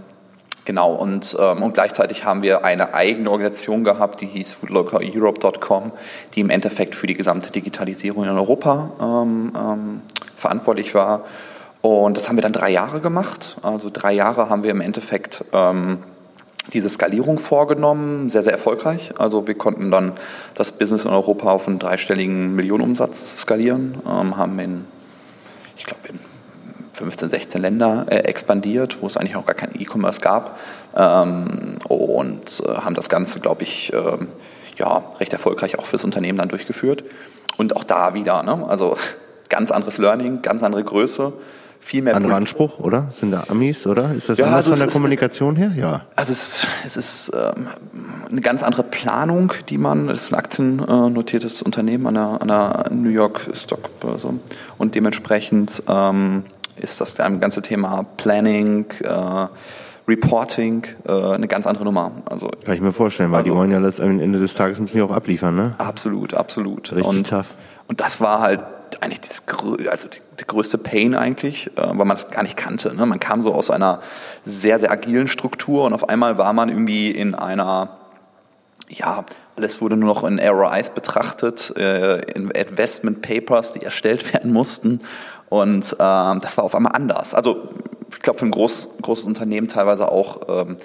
Genau, 0.64 0.94
und, 0.94 1.36
ähm, 1.38 1.62
und 1.62 1.74
gleichzeitig 1.74 2.24
haben 2.24 2.42
wir 2.42 2.64
eine 2.64 2.94
eigene 2.94 3.30
Organisation 3.30 3.84
gehabt, 3.84 4.20
die 4.22 4.26
hieß 4.26 4.52
foodlockereurope.com, 4.52 5.92
die 6.34 6.40
im 6.40 6.48
Endeffekt 6.48 6.94
für 6.94 7.06
die 7.06 7.14
gesamte 7.14 7.50
Digitalisierung 7.52 8.24
in 8.24 8.30
Europa 8.30 8.90
ähm, 9.00 9.52
ähm, 9.54 10.00
verantwortlich 10.36 10.94
war. 10.94 11.24
Und 11.82 12.16
das 12.16 12.28
haben 12.28 12.36
wir 12.36 12.42
dann 12.42 12.54
drei 12.54 12.70
Jahre 12.70 13.00
gemacht. 13.00 13.58
Also 13.62 13.90
drei 13.92 14.14
Jahre 14.14 14.48
haben 14.48 14.62
wir 14.62 14.70
im 14.70 14.80
Endeffekt 14.80 15.44
ähm, 15.52 15.98
diese 16.72 16.88
Skalierung 16.88 17.38
vorgenommen, 17.38 18.30
sehr, 18.30 18.42
sehr 18.42 18.52
erfolgreich. 18.52 19.12
Also 19.18 19.46
wir 19.46 19.54
konnten 19.54 19.90
dann 19.90 20.12
das 20.54 20.72
Business 20.72 21.04
in 21.04 21.10
Europa 21.10 21.50
auf 21.50 21.68
einen 21.68 21.78
dreistelligen 21.78 22.54
Millionenumsatz 22.54 23.42
skalieren, 23.42 23.98
ähm, 24.06 24.36
haben 24.36 24.58
in, 24.58 24.84
ich 25.76 25.84
glaube, 25.84 26.08
in 26.08 26.18
15, 26.94 27.28
16 27.28 27.60
Länder 27.60 28.06
äh, 28.08 28.18
expandiert, 28.18 29.02
wo 29.02 29.06
es 29.06 29.16
eigentlich 29.16 29.36
auch 29.36 29.46
gar 29.46 29.54
kein 29.54 29.78
E-Commerce 29.78 30.20
gab 30.20 30.58
ähm, 30.96 31.78
und 31.88 32.62
äh, 32.66 32.68
haben 32.76 32.94
das 32.94 33.08
Ganze, 33.08 33.40
glaube 33.40 33.64
ich, 33.64 33.92
äh, 33.92 34.18
ja, 34.76 35.02
recht 35.20 35.32
erfolgreich 35.32 35.78
auch 35.78 35.86
fürs 35.86 36.04
Unternehmen 36.04 36.38
dann 36.38 36.48
durchgeführt. 36.48 37.04
Und 37.56 37.76
auch 37.76 37.84
da 37.84 38.14
wieder, 38.14 38.42
ne? 38.42 38.64
also 38.68 38.96
ganz 39.48 39.70
anderes 39.70 39.98
Learning, 39.98 40.42
ganz 40.42 40.62
andere 40.62 40.82
Größe 40.82 41.32
viel 41.84 42.02
mehr. 42.02 42.16
Anderer 42.16 42.36
Anspruch, 42.36 42.78
oder? 42.78 43.08
Sind 43.10 43.32
da 43.32 43.44
Amis, 43.48 43.86
oder? 43.86 44.12
Ist 44.14 44.28
das 44.28 44.38
ja, 44.38 44.46
anders 44.46 44.68
also 44.68 44.72
von 44.72 44.86
der 44.86 44.92
Kommunikation 44.92 45.56
her? 45.56 45.72
Ja. 45.76 46.02
Also 46.16 46.32
es, 46.32 46.66
es 46.84 46.96
ist 46.96 47.32
ähm, 47.34 47.68
eine 48.30 48.40
ganz 48.40 48.62
andere 48.62 48.82
Planung, 48.82 49.52
die 49.68 49.78
man, 49.78 50.08
das 50.08 50.24
ist 50.24 50.32
ein 50.32 50.38
aktiennotiertes 50.38 51.62
Unternehmen 51.62 52.06
an 52.06 52.14
der, 52.14 52.42
an 52.42 52.48
der 52.48 52.90
New 52.90 53.10
York 53.10 53.48
Stockbörse 53.52 54.34
und 54.78 54.94
dementsprechend 54.94 55.82
ähm, 55.88 56.44
ist 56.76 57.00
das 57.00 57.14
ganze 57.16 57.62
Thema 57.62 58.04
Planning, 58.16 58.86
äh, 59.02 59.46
Reporting 60.06 60.86
äh, 61.06 61.12
eine 61.12 61.48
ganz 61.48 61.66
andere 61.66 61.84
Nummer. 61.84 62.12
Also, 62.26 62.50
Kann 62.64 62.74
ich 62.74 62.80
mir 62.80 62.92
vorstellen, 62.92 63.30
weil 63.30 63.38
also, 63.38 63.50
die 63.50 63.56
wollen 63.56 63.70
ja 63.70 63.78
letztendlich 63.78 64.20
am 64.20 64.24
Ende 64.24 64.38
des 64.38 64.54
Tages 64.54 64.80
müssen 64.80 64.96
die 64.96 65.02
auch 65.02 65.10
abliefern, 65.10 65.54
ne? 65.56 65.74
Absolut, 65.78 66.34
absolut. 66.34 66.92
Richtig 66.92 67.06
und, 67.06 67.26
tough. 67.26 67.54
Und 67.88 68.00
das 68.00 68.20
war 68.20 68.40
halt 68.40 68.60
eigentlich 69.02 69.20
das, 69.20 69.42
also 69.90 70.08
der 70.38 70.46
größte 70.46 70.78
Pain 70.78 71.14
eigentlich, 71.14 71.68
äh, 71.76 71.88
weil 71.88 72.04
man 72.04 72.16
das 72.16 72.28
gar 72.28 72.42
nicht 72.42 72.56
kannte. 72.56 72.94
Ne? 72.94 73.06
Man 73.06 73.20
kam 73.20 73.42
so 73.42 73.54
aus 73.54 73.70
einer 73.70 74.00
sehr, 74.44 74.78
sehr 74.78 74.90
agilen 74.90 75.28
Struktur 75.28 75.84
und 75.84 75.92
auf 75.92 76.08
einmal 76.08 76.38
war 76.38 76.52
man 76.52 76.68
irgendwie 76.68 77.10
in 77.10 77.34
einer, 77.34 77.96
ja, 78.88 79.24
alles 79.56 79.80
wurde 79.80 79.96
nur 79.96 80.14
noch 80.14 80.24
in 80.24 80.38
ROIs 80.38 80.90
betrachtet, 80.90 81.76
äh, 81.76 82.20
in 82.32 82.50
Investment 82.50 83.22
Papers, 83.22 83.72
die 83.72 83.82
erstellt 83.82 84.32
werden 84.32 84.52
mussten. 84.52 85.00
Und 85.48 85.92
äh, 85.92 85.96
das 85.98 86.56
war 86.56 86.64
auf 86.64 86.74
einmal 86.74 86.92
anders. 86.92 87.34
Also 87.34 87.68
ich 88.10 88.20
glaube, 88.20 88.38
für 88.38 88.46
ein 88.46 88.50
groß, 88.50 88.96
großes 89.02 89.26
Unternehmen 89.26 89.68
teilweise 89.68 90.10
auch 90.10 90.40
ähm, 90.48 90.76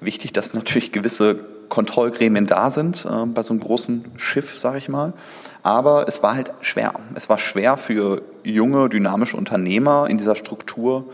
wichtig, 0.00 0.32
dass 0.32 0.54
natürlich 0.54 0.92
gewisse 0.92 1.38
Kontrollgremien 1.68 2.46
da 2.46 2.70
sind, 2.70 3.04
äh, 3.04 3.26
bei 3.26 3.42
so 3.42 3.52
einem 3.52 3.60
großen 3.60 4.04
Schiff, 4.16 4.58
sage 4.58 4.78
ich 4.78 4.88
mal. 4.88 5.12
Aber 5.62 6.06
es 6.08 6.22
war 6.22 6.34
halt 6.34 6.52
schwer. 6.60 6.92
Es 7.14 7.28
war 7.28 7.38
schwer 7.38 7.76
für 7.76 8.22
junge, 8.42 8.88
dynamische 8.88 9.36
Unternehmer 9.36 10.08
in 10.08 10.18
dieser 10.18 10.34
Struktur 10.34 11.04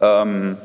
ähm, 0.00 0.56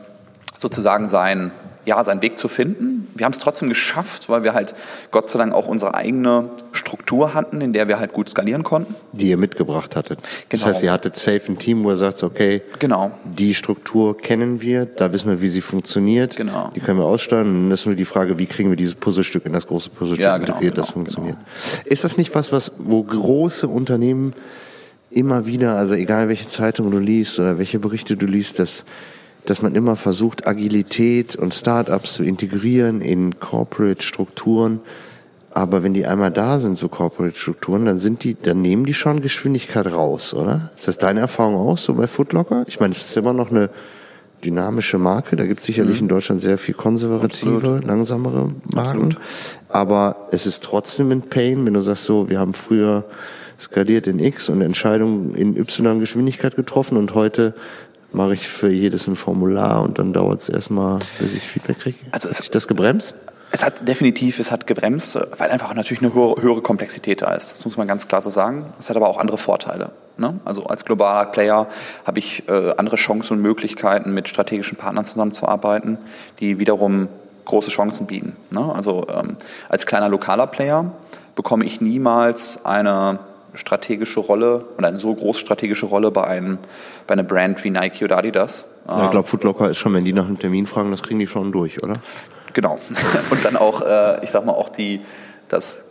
sozusagen 0.57 1.07
sein, 1.07 1.51
ja, 1.87 2.03
seinen 2.03 2.21
Weg 2.21 2.37
zu 2.37 2.49
finden. 2.49 3.07
Wir 3.15 3.25
haben 3.25 3.31
es 3.31 3.39
trotzdem 3.39 3.69
geschafft, 3.69 4.27
weil 4.27 4.43
wir 4.43 4.53
halt 4.53 4.75
Gott 5.11 5.29
sei 5.29 5.39
Dank 5.39 5.53
auch 5.53 5.67
unsere 5.67 5.95
eigene 5.95 6.49
Struktur 6.73 7.33
hatten, 7.33 7.61
in 7.61 7.71
der 7.71 7.87
wir 7.87 7.97
halt 7.97 8.11
gut 8.11 8.29
skalieren 8.29 8.63
konnten. 8.63 8.93
Die 9.13 9.29
ihr 9.29 9.37
mitgebracht 9.37 9.95
hattet. 9.95 10.19
Genau. 10.19 10.29
Das 10.49 10.65
heißt, 10.65 10.83
ihr 10.83 10.91
hattet 10.91 11.15
safe 11.15 11.41
ein 11.47 11.57
Team, 11.57 11.85
wo 11.85 11.91
ihr 11.91 11.95
sagt, 11.97 12.21
okay, 12.23 12.61
genau. 12.79 13.11
die 13.23 13.53
Struktur 13.53 14.17
kennen 14.17 14.61
wir, 14.61 14.85
da 14.85 15.13
wissen 15.13 15.29
wir, 15.29 15.41
wie 15.41 15.47
sie 15.47 15.61
funktioniert, 15.61 16.35
genau. 16.35 16.71
die 16.75 16.81
können 16.81 16.99
wir 16.99 17.05
aussteuern. 17.05 17.47
Und 17.47 17.63
dann 17.63 17.71
ist 17.71 17.85
nur 17.85 17.95
die 17.95 18.05
Frage, 18.05 18.37
wie 18.37 18.47
kriegen 18.47 18.69
wir 18.69 18.75
dieses 18.75 18.95
Puzzlestück 18.95 19.45
in 19.45 19.53
das 19.53 19.65
große 19.65 19.89
Puzzlestück 19.89 20.19
ja, 20.19 20.37
genau, 20.37 20.49
integriert, 20.49 20.77
das 20.77 20.87
genau, 20.87 20.93
funktioniert. 20.95 21.37
genau. 21.37 21.83
Ist 21.85 22.03
das 22.03 22.17
nicht 22.17 22.35
was, 22.35 22.51
was, 22.51 22.73
wo 22.79 23.01
große 23.01 23.65
Unternehmen 23.65 24.33
immer 25.09 25.45
wieder, 25.45 25.77
also 25.77 25.93
egal 25.93 26.27
welche 26.27 26.47
Zeitung 26.47 26.91
du 26.91 26.99
liest 26.99 27.39
oder 27.39 27.57
welche 27.57 27.79
Berichte 27.79 28.17
du 28.17 28.25
liest, 28.25 28.59
dass 28.59 28.83
dass 29.47 29.61
man 29.61 29.75
immer 29.75 29.95
versucht, 29.95 30.45
Agilität 30.45 31.35
und 31.37 31.53
Startups 31.53 32.13
zu 32.13 32.23
integrieren 32.23 32.99
in 32.99 33.39
Corporate-Strukturen. 33.39 34.81
Aber 35.51 35.83
wenn 35.83 35.93
die 35.93 36.05
einmal 36.05 36.31
da 36.31 36.59
sind, 36.59 36.77
so 36.77 36.89
Corporate-Strukturen, 36.89 37.85
dann 37.85 37.97
sind 37.97 38.25
die, 38.25 38.35
dann 38.35 38.61
nehmen 38.61 38.85
die 38.85 38.93
schon 38.93 39.21
Geschwindigkeit 39.21 39.87
raus, 39.87 40.33
oder? 40.33 40.71
Ist 40.75 40.89
das 40.89 40.97
deine 40.97 41.21
Erfahrung 41.21 41.55
auch 41.55 41.77
so 41.77 41.93
bei 41.93 42.07
Footlocker? 42.07 42.65
Ich 42.67 42.81
meine, 42.81 42.93
es 42.93 43.09
ist 43.09 43.17
immer 43.17 43.33
noch 43.33 43.49
eine 43.49 43.69
dynamische 44.43 44.97
Marke. 44.97 45.37
Da 45.37 45.45
gibt 45.45 45.61
es 45.61 45.65
sicherlich 45.65 45.95
mhm. 45.95 46.05
in 46.05 46.09
Deutschland 46.09 46.41
sehr 46.41 46.57
viel 46.57 46.75
konservative, 46.75 47.55
Absolut. 47.55 47.87
langsamere 47.87 48.49
Marken. 48.65 48.75
Absolut. 48.75 49.17
Aber 49.69 50.27
es 50.31 50.45
ist 50.45 50.61
trotzdem 50.61 51.11
ein 51.11 51.21
Pain, 51.21 51.65
wenn 51.65 51.73
du 51.73 51.81
sagst 51.81 52.03
so, 52.03 52.29
wir 52.29 52.39
haben 52.39 52.53
früher 52.53 53.05
skaliert 53.59 54.07
in 54.07 54.19
X 54.19 54.49
und 54.49 54.61
Entscheidungen 54.61 55.33
in 55.33 55.57
Y 55.57 55.99
Geschwindigkeit 55.99 56.55
getroffen 56.55 56.97
und 56.97 57.15
heute 57.15 57.55
mache 58.11 58.33
ich 58.33 58.47
für 58.47 58.71
jedes 58.71 59.07
ein 59.07 59.15
Formular 59.15 59.81
und 59.81 59.99
dann 59.99 60.13
dauert 60.13 60.41
es 60.41 60.49
erstmal, 60.49 60.99
bis 61.19 61.33
ich 61.33 61.43
Feedback 61.43 61.79
kriege. 61.79 61.97
Also 62.11 62.29
ist 62.29 62.53
das 62.55 62.67
gebremst? 62.67 63.15
Es 63.51 63.63
hat 63.63 63.87
definitiv, 63.87 64.39
es 64.39 64.51
hat 64.51 64.67
gebremst, 64.67 65.17
weil 65.37 65.49
einfach 65.49 65.73
natürlich 65.73 66.03
eine 66.03 66.13
höhere, 66.13 66.41
höhere 66.41 66.61
Komplexität 66.61 67.21
da 67.21 67.33
ist. 67.33 67.51
Das 67.51 67.63
muss 67.63 67.77
man 67.77 67.87
ganz 67.87 68.07
klar 68.07 68.21
so 68.21 68.29
sagen. 68.29 68.73
Es 68.77 68.89
hat 68.89 68.97
aber 68.97 69.07
auch 69.07 69.19
andere 69.19 69.37
Vorteile. 69.37 69.91
Ne? 70.17 70.39
Also 70.43 70.65
als 70.65 70.83
globaler 70.83 71.27
Player 71.27 71.67
habe 72.05 72.19
ich 72.19 72.47
äh, 72.49 72.73
andere 72.77 72.97
Chancen 72.97 73.33
und 73.33 73.41
Möglichkeiten, 73.41 74.13
mit 74.13 74.27
strategischen 74.27 74.77
Partnern 74.77 75.05
zusammenzuarbeiten, 75.05 75.97
die 76.39 76.59
wiederum 76.59 77.07
große 77.45 77.69
Chancen 77.69 78.05
bieten. 78.05 78.35
Ne? 78.51 78.73
Also 78.73 79.07
ähm, 79.09 79.37
als 79.69 79.85
kleiner 79.85 80.09
lokaler 80.09 80.47
Player 80.47 80.91
bekomme 81.35 81.63
ich 81.63 81.79
niemals 81.79 82.65
eine 82.65 83.19
strategische 83.57 84.19
Rolle 84.19 84.65
oder 84.77 84.87
eine 84.87 84.97
so 84.97 85.13
große 85.13 85.39
strategische 85.39 85.85
Rolle 85.85 86.11
bei 86.11 86.23
einem 86.25 86.57
bei 87.05 87.13
einer 87.13 87.23
Brand 87.23 87.63
wie 87.63 87.69
Nike 87.69 88.03
oder 88.03 88.17
Adidas. 88.17 88.65
Ja, 88.87 89.05
ich 89.05 89.11
glaube, 89.11 89.27
Footlocker 89.27 89.69
ist 89.69 89.77
schon, 89.77 89.93
wenn 89.93 90.05
die 90.05 90.13
nach 90.13 90.25
einem 90.25 90.39
Termin 90.39 90.65
fragen, 90.65 90.91
das 90.91 91.03
kriegen 91.03 91.19
die 91.19 91.27
schon 91.27 91.51
durch, 91.51 91.83
oder? 91.83 91.95
Genau. 92.53 92.79
Und 93.29 93.45
dann 93.45 93.57
auch, 93.57 93.81
äh, 93.81 94.23
ich 94.23 94.31
sag 94.31 94.45
mal, 94.45 94.53
auch 94.53 94.69
die, 94.69 95.01
das 95.49 95.81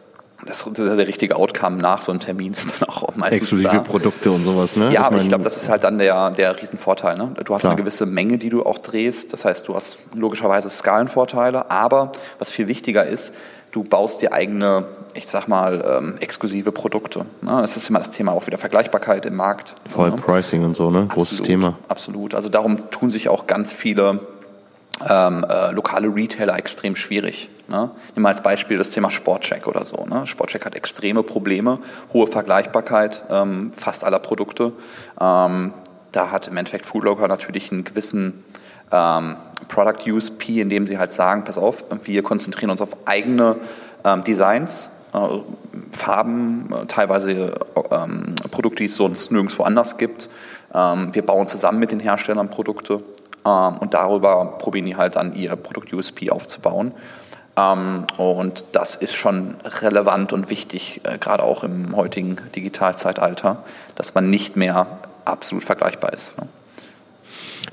das, 0.44 0.68
der 0.76 0.98
richtige 0.98 1.36
Outcome 1.36 1.78
nach 1.78 2.02
so 2.02 2.12
einem 2.12 2.20
Termin 2.20 2.52
ist 2.52 2.80
dann 2.80 2.88
auch 2.88 3.14
meistens 3.16 3.40
Exklusive 3.40 3.68
da. 3.68 3.80
Produkte 3.80 4.30
und 4.30 4.44
sowas, 4.44 4.76
ne? 4.76 4.86
Ja, 4.86 4.90
ich 4.90 4.98
aber 5.00 5.20
ich 5.20 5.28
glaube, 5.28 5.44
das 5.44 5.56
ist 5.56 5.68
halt 5.68 5.84
dann 5.84 5.98
der, 5.98 6.30
der 6.30 6.60
Riesenvorteil. 6.60 7.16
Ne? 7.16 7.34
Du 7.44 7.54
hast 7.54 7.62
Klar. 7.62 7.72
eine 7.72 7.80
gewisse 7.80 8.06
Menge, 8.06 8.38
die 8.38 8.50
du 8.50 8.62
auch 8.64 8.78
drehst. 8.78 9.32
Das 9.32 9.44
heißt, 9.44 9.66
du 9.66 9.74
hast 9.74 9.98
logischerweise 10.14 10.68
Skalenvorteile. 10.68 11.70
Aber 11.70 12.12
was 12.38 12.50
viel 12.50 12.68
wichtiger 12.68 13.06
ist, 13.06 13.34
du 13.76 13.84
baust 13.84 14.22
dir 14.22 14.32
eigene, 14.32 14.86
ich 15.12 15.26
sag 15.28 15.48
mal, 15.48 15.84
ähm, 15.86 16.14
exklusive 16.20 16.72
Produkte. 16.72 17.26
Ne? 17.42 17.60
Das 17.60 17.76
ist 17.76 17.90
immer 17.90 17.98
das 17.98 18.10
Thema 18.10 18.32
auch 18.32 18.46
wieder 18.46 18.56
Vergleichbarkeit 18.56 19.26
im 19.26 19.36
Markt. 19.36 19.74
Voll 19.86 20.10
ne? 20.10 20.16
Pricing 20.16 20.64
und 20.64 20.74
so, 20.74 20.90
ne? 20.90 21.06
Großes 21.06 21.40
absolut, 21.40 21.46
Thema. 21.46 21.78
Absolut. 21.88 22.34
Also 22.34 22.48
darum 22.48 22.90
tun 22.90 23.10
sich 23.10 23.28
auch 23.28 23.46
ganz 23.46 23.72
viele 23.72 24.20
ähm, 25.06 25.44
äh, 25.46 25.72
lokale 25.72 26.08
Retailer 26.08 26.56
extrem 26.56 26.96
schwierig. 26.96 27.50
Ne? 27.68 27.90
Nimm 28.14 28.22
mal 28.22 28.30
als 28.30 28.40
Beispiel 28.40 28.78
das 28.78 28.90
Thema 28.90 29.10
Sportcheck 29.10 29.66
oder 29.66 29.84
so. 29.84 30.06
Ne? 30.06 30.26
Sportcheck 30.26 30.64
hat 30.64 30.74
extreme 30.74 31.22
Probleme, 31.22 31.78
hohe 32.14 32.26
Vergleichbarkeit 32.26 33.24
ähm, 33.28 33.72
fast 33.76 34.04
aller 34.04 34.20
Produkte. 34.20 34.72
Ähm, 35.20 35.74
da 36.12 36.30
hat 36.30 36.48
im 36.48 36.56
Endeffekt 36.56 36.86
Foodlocker 36.86 37.28
natürlich 37.28 37.70
einen 37.70 37.84
gewissen 37.84 38.42
ähm, 38.90 39.36
Product 39.68 40.10
USP, 40.10 40.60
indem 40.60 40.86
sie 40.86 40.98
halt 40.98 41.12
sagen, 41.12 41.44
pass 41.44 41.58
auf, 41.58 41.84
wir 42.04 42.22
konzentrieren 42.22 42.70
uns 42.70 42.80
auf 42.80 42.96
eigene 43.04 43.56
ähm, 44.04 44.22
Designs, 44.24 44.90
äh, 45.12 45.18
Farben, 45.92 46.72
äh, 46.72 46.86
teilweise 46.86 47.54
ähm, 47.90 48.34
Produkte, 48.50 48.78
die 48.78 48.86
es 48.86 48.96
sonst 48.96 49.32
nirgendwo 49.32 49.62
anders 49.62 49.98
gibt. 49.98 50.28
Ähm, 50.74 51.14
wir 51.14 51.24
bauen 51.24 51.46
zusammen 51.46 51.78
mit 51.78 51.92
den 51.92 52.00
Herstellern 52.00 52.50
Produkte 52.50 53.02
ähm, 53.44 53.78
und 53.78 53.94
darüber 53.94 54.58
probieren 54.58 54.86
die 54.86 54.96
halt 54.96 55.16
dann 55.16 55.34
ihr 55.34 55.56
Produkt 55.56 55.92
USP 55.92 56.30
aufzubauen. 56.30 56.92
Ähm, 57.56 58.04
und 58.16 58.64
das 58.72 58.96
ist 58.96 59.14
schon 59.14 59.56
relevant 59.64 60.32
und 60.32 60.50
wichtig, 60.50 61.00
äh, 61.04 61.18
gerade 61.18 61.42
auch 61.42 61.64
im 61.64 61.96
heutigen 61.96 62.36
Digitalzeitalter, 62.54 63.64
dass 63.94 64.14
man 64.14 64.28
nicht 64.28 64.56
mehr 64.56 64.86
absolut 65.24 65.64
vergleichbar 65.64 66.12
ist. 66.12 66.38
Ne? 66.38 66.48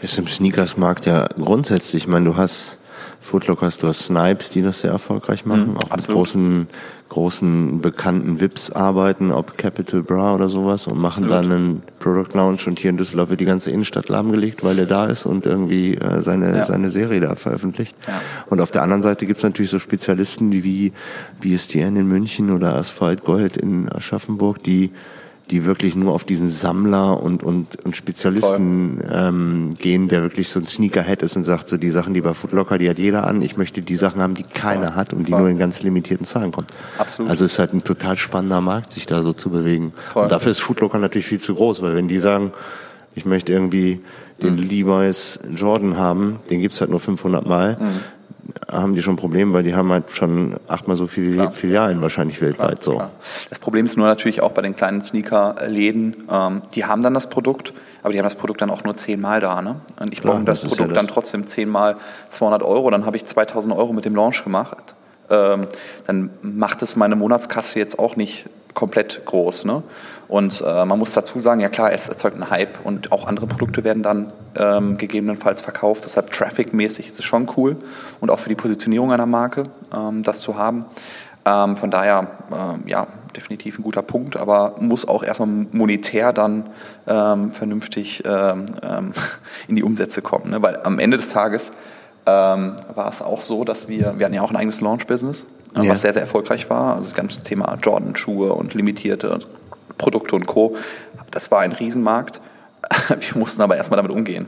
Ist 0.01 0.17
im 0.17 0.27
Sneakers-Markt 0.27 1.05
ja 1.05 1.27
grundsätzlich, 1.39 2.03
ich 2.03 2.07
meine, 2.07 2.25
du 2.25 2.37
hast 2.37 2.79
Footlockers, 3.23 3.77
du 3.77 3.87
hast 3.87 4.05
Snipes, 4.05 4.49
die 4.49 4.61
das 4.61 4.81
sehr 4.81 4.91
erfolgreich 4.91 5.45
machen, 5.45 5.71
mhm, 5.71 5.77
auch 5.77 5.91
absolut. 5.91 6.07
mit 6.07 6.15
großen, 6.15 6.67
großen 7.09 7.81
bekannten 7.81 8.39
VIPs 8.39 8.71
arbeiten, 8.71 9.31
ob 9.31 9.57
Capital 9.57 10.03
Bra 10.03 10.35
oder 10.35 10.49
sowas 10.49 10.87
und 10.87 10.97
machen 10.97 11.25
absolut. 11.25 11.31
dann 11.31 11.51
einen 11.51 11.83
Product 11.99 12.33
Launch 12.33 12.67
und 12.67 12.79
hier 12.79 12.89
in 12.89 12.97
Düsseldorf 12.97 13.29
wird 13.29 13.39
die 13.39 13.45
ganze 13.45 13.71
Innenstadt 13.71 14.09
lahmgelegt, 14.09 14.63
weil 14.63 14.77
er 14.77 14.85
da 14.85 15.05
ist 15.05 15.25
und 15.25 15.45
irgendwie 15.45 15.95
äh, 15.95 16.21
seine, 16.21 16.57
ja. 16.57 16.65
seine 16.65 16.91
Serie 16.91 17.21
da 17.21 17.35
veröffentlicht. 17.35 17.95
Ja. 18.07 18.21
Und 18.49 18.59
auf 18.59 18.71
der 18.71 18.83
anderen 18.83 19.03
Seite 19.03 19.25
gibt's 19.25 19.43
natürlich 19.43 19.71
so 19.71 19.79
Spezialisten 19.79 20.51
wie 20.51 20.91
BSTN 21.39 21.95
in 21.95 22.07
München 22.07 22.51
oder 22.51 22.75
Asphalt 22.75 23.23
Gold 23.23 23.55
in 23.55 23.89
Aschaffenburg, 23.89 24.61
die 24.63 24.91
die 25.51 25.65
wirklich 25.65 25.95
nur 25.95 26.13
auf 26.13 26.23
diesen 26.23 26.49
Sammler 26.49 27.21
und, 27.21 27.43
und, 27.43 27.83
und 27.83 27.95
Spezialisten 27.95 29.01
ähm, 29.11 29.73
gehen, 29.77 30.07
der 30.07 30.21
wirklich 30.21 30.49
so 30.49 30.59
ein 30.59 30.65
Sneakerhead 30.65 31.21
ist 31.21 31.35
und 31.35 31.43
sagt, 31.43 31.67
so 31.67 31.77
die 31.77 31.89
Sachen, 31.89 32.13
die 32.13 32.21
bei 32.21 32.33
Footlocker, 32.33 32.77
die 32.77 32.89
hat 32.89 32.97
jeder 32.97 33.27
an. 33.27 33.41
Ich 33.41 33.57
möchte 33.57 33.81
die 33.81 33.95
Sachen 33.95 34.21
haben, 34.21 34.35
die 34.35 34.43
keiner 34.43 34.95
hat 34.95 35.13
und 35.13 35.27
die 35.27 35.31
Voll. 35.31 35.41
nur 35.41 35.49
in 35.49 35.59
ganz 35.59 35.83
limitierten 35.83 36.25
Zahlen 36.25 36.51
kommen. 36.51 36.67
Absolut. 36.97 37.29
Also 37.29 37.45
es 37.45 37.53
ist 37.53 37.59
halt 37.59 37.73
ein 37.73 37.83
total 37.83 38.15
spannender 38.17 38.61
Markt, 38.61 38.93
sich 38.93 39.05
da 39.05 39.21
so 39.21 39.33
zu 39.33 39.49
bewegen. 39.49 39.93
Voll. 40.13 40.23
Und 40.23 40.31
dafür 40.31 40.51
ist 40.51 40.61
Footlocker 40.61 40.97
natürlich 40.97 41.27
viel 41.27 41.41
zu 41.41 41.55
groß, 41.55 41.81
weil 41.81 41.95
wenn 41.95 42.07
die 42.07 42.19
sagen, 42.19 42.51
ich 43.13 43.25
möchte 43.25 43.51
irgendwie 43.51 44.01
den 44.41 44.55
mhm. 44.55 44.63
Levi's 44.63 45.39
Jordan 45.55 45.97
haben, 45.97 46.39
den 46.49 46.61
gibt's 46.61 46.79
halt 46.79 46.89
nur 46.89 46.99
500 46.99 47.45
Mal, 47.45 47.77
mhm 47.79 47.99
haben 48.69 48.95
die 48.95 49.01
schon 49.01 49.13
ein 49.13 49.17
Problem, 49.17 49.53
weil 49.53 49.63
die 49.63 49.73
haben 49.75 49.91
halt 49.91 50.11
schon 50.11 50.55
achtmal 50.67 50.97
so 50.97 51.07
viele 51.07 51.35
Ja. 51.43 51.51
Filialen 51.51 52.01
wahrscheinlich 52.01 52.41
weltweit. 52.41 52.83
so. 52.83 52.95
Ja. 52.95 53.09
Das 53.49 53.59
Problem 53.59 53.85
ist 53.85 53.97
nur 53.97 54.07
natürlich 54.07 54.41
auch 54.41 54.51
bei 54.51 54.61
den 54.61 54.75
kleinen 54.75 55.01
Sneaker-Läden, 55.01 56.27
ähm, 56.31 56.61
die 56.75 56.85
haben 56.85 57.01
dann 57.01 57.13
das 57.13 57.29
Produkt, 57.29 57.73
aber 58.01 58.11
die 58.13 58.19
haben 58.19 58.25
das 58.25 58.35
Produkt 58.35 58.61
dann 58.61 58.69
auch 58.69 58.83
nur 58.83 58.97
zehnmal 58.97 59.39
da. 59.39 59.61
Ne? 59.61 59.75
Und 59.99 60.11
ich 60.13 60.21
Klar, 60.21 60.35
brauche 60.35 60.45
das, 60.45 60.61
das 60.61 60.69
Produkt 60.71 60.89
ja 60.91 60.95
das. 60.95 61.05
dann 61.05 61.07
trotzdem 61.13 61.47
zehnmal 61.47 61.95
200 62.31 62.63
Euro, 62.63 62.89
dann 62.89 63.05
habe 63.05 63.17
ich 63.17 63.25
2000 63.25 63.73
Euro 63.75 63.93
mit 63.93 64.05
dem 64.05 64.15
Launch 64.15 64.43
gemacht. 64.43 64.95
Ähm, 65.29 65.67
dann 66.05 66.29
macht 66.41 66.81
es 66.81 66.95
meine 66.95 67.15
Monatskasse 67.15 67.79
jetzt 67.79 67.97
auch 67.97 68.15
nicht 68.17 68.49
komplett 68.73 69.21
groß. 69.25 69.65
Ne? 69.65 69.83
Und 70.27 70.63
äh, 70.65 70.85
man 70.85 70.97
muss 70.97 71.13
dazu 71.13 71.39
sagen, 71.39 71.59
ja 71.59 71.69
klar, 71.69 71.91
es 71.91 72.09
erzeugt 72.09 72.35
einen 72.35 72.49
Hype 72.49 72.85
und 72.85 73.11
auch 73.11 73.27
andere 73.27 73.47
Produkte 73.47 73.83
werden 73.83 74.03
dann 74.03 74.31
ähm, 74.55 74.97
gegebenenfalls 74.97 75.61
verkauft. 75.61 76.03
Deshalb 76.05 76.31
traffic-mäßig 76.31 77.07
ist 77.07 77.19
es 77.19 77.25
schon 77.25 77.49
cool 77.57 77.77
und 78.19 78.31
auch 78.31 78.39
für 78.39 78.49
die 78.49 78.55
Positionierung 78.55 79.11
einer 79.11 79.25
Marke, 79.25 79.65
ähm, 79.95 80.23
das 80.23 80.39
zu 80.39 80.57
haben. 80.57 80.85
Ähm, 81.45 81.75
von 81.75 81.91
daher, 81.91 82.27
ähm, 82.51 82.87
ja, 82.87 83.07
definitiv 83.35 83.79
ein 83.79 83.83
guter 83.83 84.01
Punkt, 84.01 84.37
aber 84.37 84.75
muss 84.79 85.07
auch 85.07 85.23
erstmal 85.23 85.49
monetär 85.71 86.31
dann 86.31 86.69
ähm, 87.07 87.51
vernünftig 87.51 88.23
ähm, 88.25 88.67
ähm, 88.81 89.13
in 89.67 89.75
die 89.75 89.83
Umsätze 89.83 90.21
kommen. 90.21 90.51
Ne? 90.51 90.61
Weil 90.61 90.79
am 90.83 90.99
Ende 90.99 91.17
des 91.17 91.29
Tages 91.29 91.71
ähm, 92.25 92.75
war 92.95 93.09
es 93.09 93.21
auch 93.21 93.41
so, 93.41 93.65
dass 93.65 93.89
wir, 93.89 94.13
wir 94.17 94.25
hatten 94.25 94.35
ja 94.35 94.41
auch 94.41 94.51
ein 94.51 94.55
eigenes 94.55 94.79
Launch-Business, 94.79 95.47
äh, 95.75 95.83
Ja. 95.83 95.91
was 95.91 96.01
sehr, 96.01 96.13
sehr 96.13 96.21
erfolgreich 96.21 96.69
war. 96.69 96.95
Also 96.95 97.09
das 97.09 97.17
ganze 97.17 97.41
Thema 97.43 97.75
Jordan-Schuhe 97.81 98.53
und 98.53 98.73
limitierte 98.73 99.39
Produkte 99.97 100.35
und 100.35 100.47
Co. 100.47 100.75
Das 101.31 101.51
war 101.51 101.61
ein 101.61 101.71
Riesenmarkt. 101.71 102.41
Wir 103.07 103.37
mussten 103.39 103.61
aber 103.61 103.77
erstmal 103.77 103.97
damit 103.97 104.11
umgehen. 104.11 104.47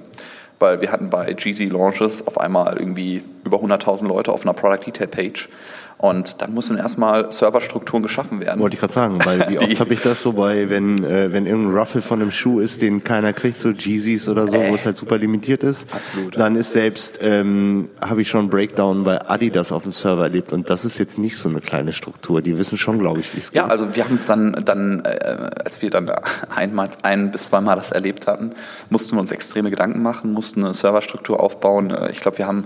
Weil 0.58 0.80
wir 0.80 0.90
hatten 0.90 1.10
bei 1.10 1.36
Jeezy 1.38 1.66
Launches 1.66 2.26
auf 2.26 2.40
einmal 2.40 2.78
irgendwie 2.78 3.24
über 3.44 3.58
100.000 3.58 4.08
Leute 4.08 4.32
auf 4.32 4.44
einer 4.44 4.54
Product 4.54 4.86
Detail 4.86 5.08
Page. 5.08 5.50
Und 5.98 6.42
dann 6.42 6.54
mussten 6.54 6.78
erstmal 6.78 7.32
Serverstrukturen 7.32 8.04
geschaffen 8.04 8.42
werden. 8.42 8.60
Wollte 8.60 8.76
ich 8.76 8.82
gerade 8.82 8.94
sagen, 8.94 9.20
weil 9.24 9.50
wie 9.50 9.60
oft 9.60 9.80
habe 9.80 9.94
ich 9.94 10.02
das 10.02 10.22
so 10.22 10.34
bei, 10.34 10.70
wenn, 10.70 11.04
äh, 11.04 11.32
wenn 11.32 11.46
irgendein 11.46 11.78
Ruffle 11.78 12.02
von 12.02 12.22
einem 12.22 12.32
Schuh 12.32 12.60
ist, 12.60 12.82
den 12.82 13.04
keiner 13.04 13.32
kriegt, 13.32 13.58
so 13.58 13.70
Jeezys 13.70 14.28
oder 14.28 14.46
so, 14.48 14.56
wo 14.56 14.76
es 14.76 14.86
halt 14.86 14.98
super 14.98 15.18
limitiert 15.18 15.64
ist. 15.64 15.88
Absolut. 15.94 16.38
Dann 16.38 16.58
ist 16.58 16.74
selbst, 16.74 17.20
ähm, 17.22 17.90
habe 18.02 18.22
ich 18.22 18.30
schon 18.30 18.42
einen 18.42 18.50
Breakdown 18.50 19.06
bei 19.06 19.22
Adidas 19.30 19.72
auf 19.72 19.84
dem 19.84 19.94
Server 19.94 20.24
erlebt 20.24 20.52
und 20.52 20.70
das 20.70 20.84
ist 20.84 21.00
jetzt 21.00 21.18
nicht 21.18 21.38
so 21.38 21.48
eine 21.48 21.62
kleine 21.62 21.94
Struktur. 21.94 22.42
Die 22.42 22.58
wissen 22.58 22.78
schon, 22.78 23.00
glaube 23.00 23.22
ich, 23.22 23.34
wie 23.34 23.40
es 23.40 23.52
geht. 23.52 23.62
Ja, 23.62 23.68
also 23.68 23.96
wir 23.96 24.04
haben 24.04 24.18
es 24.18 24.26
dann, 24.26 24.52
dann 24.66 25.06
äh, 25.06 25.50
als 25.64 25.82
wir 25.82 25.90
dann 25.90 26.12
einmal, 26.56 26.90
ein 27.04 27.32
bis 27.32 27.46
zweimal 27.46 27.78
das 27.78 27.92
erlebt 27.92 28.28
hatten, 28.28 28.52
mussten 28.90 29.16
wir 29.16 29.22
uns 29.22 29.32
extreme 29.32 29.70
Gedanken 29.70 30.02
machen, 30.02 30.34
mussten 30.34 30.64
eine 30.66 30.74
Serverstruktur 30.74 31.40
aufbauen. 31.40 31.92
Äh, 31.92 32.12
Ich 32.12 32.20
glaube, 32.20 32.38
wir 32.38 32.48
haben 32.48 32.64
äh, 32.64 32.66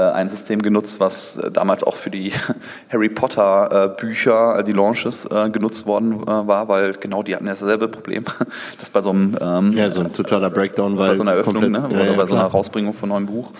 ein 0.00 0.30
System 0.30 0.62
genutzt, 0.62 1.00
was 1.00 1.36
äh, 1.36 1.50
damals 1.50 1.82
auch 1.84 1.96
für 1.96 2.10
die 2.10 2.32
Harry 2.92 3.08
Potter 3.08 3.94
äh, 3.96 4.00
Bücher, 4.00 4.58
äh, 4.58 4.64
die 4.64 4.72
Launches 4.72 5.24
äh, 5.26 5.50
genutzt 5.50 5.86
worden 5.86 6.22
äh, 6.22 6.26
war, 6.26 6.68
weil 6.68 6.92
genau 6.94 7.22
die 7.22 7.34
hatten 7.34 7.46
ja 7.46 7.52
dasselbe 7.52 7.88
Problem, 7.88 8.24
dass 8.78 8.90
bei 8.90 9.00
so 9.02 9.10
einem 9.10 9.36
ähm, 9.40 9.72
ja, 9.72 9.88
so 9.90 10.00
ein 10.00 10.12
totaler 10.12 10.50
Breakdown, 10.50 10.96
bei 10.96 11.14
so 11.14 11.22
einer 11.22 11.32
Eröffnung, 11.32 11.62
komplett- 11.62 11.82
ne? 11.82 11.88
ja, 11.90 12.00
oder 12.00 12.10
ja, 12.12 12.16
bei 12.16 12.26
so 12.26 12.34
einer. 12.34 12.44
Rausbringung 12.46 12.94
von 12.94 13.10
einem 13.10 13.26
neuen 13.26 13.34
Buch. 13.42 13.52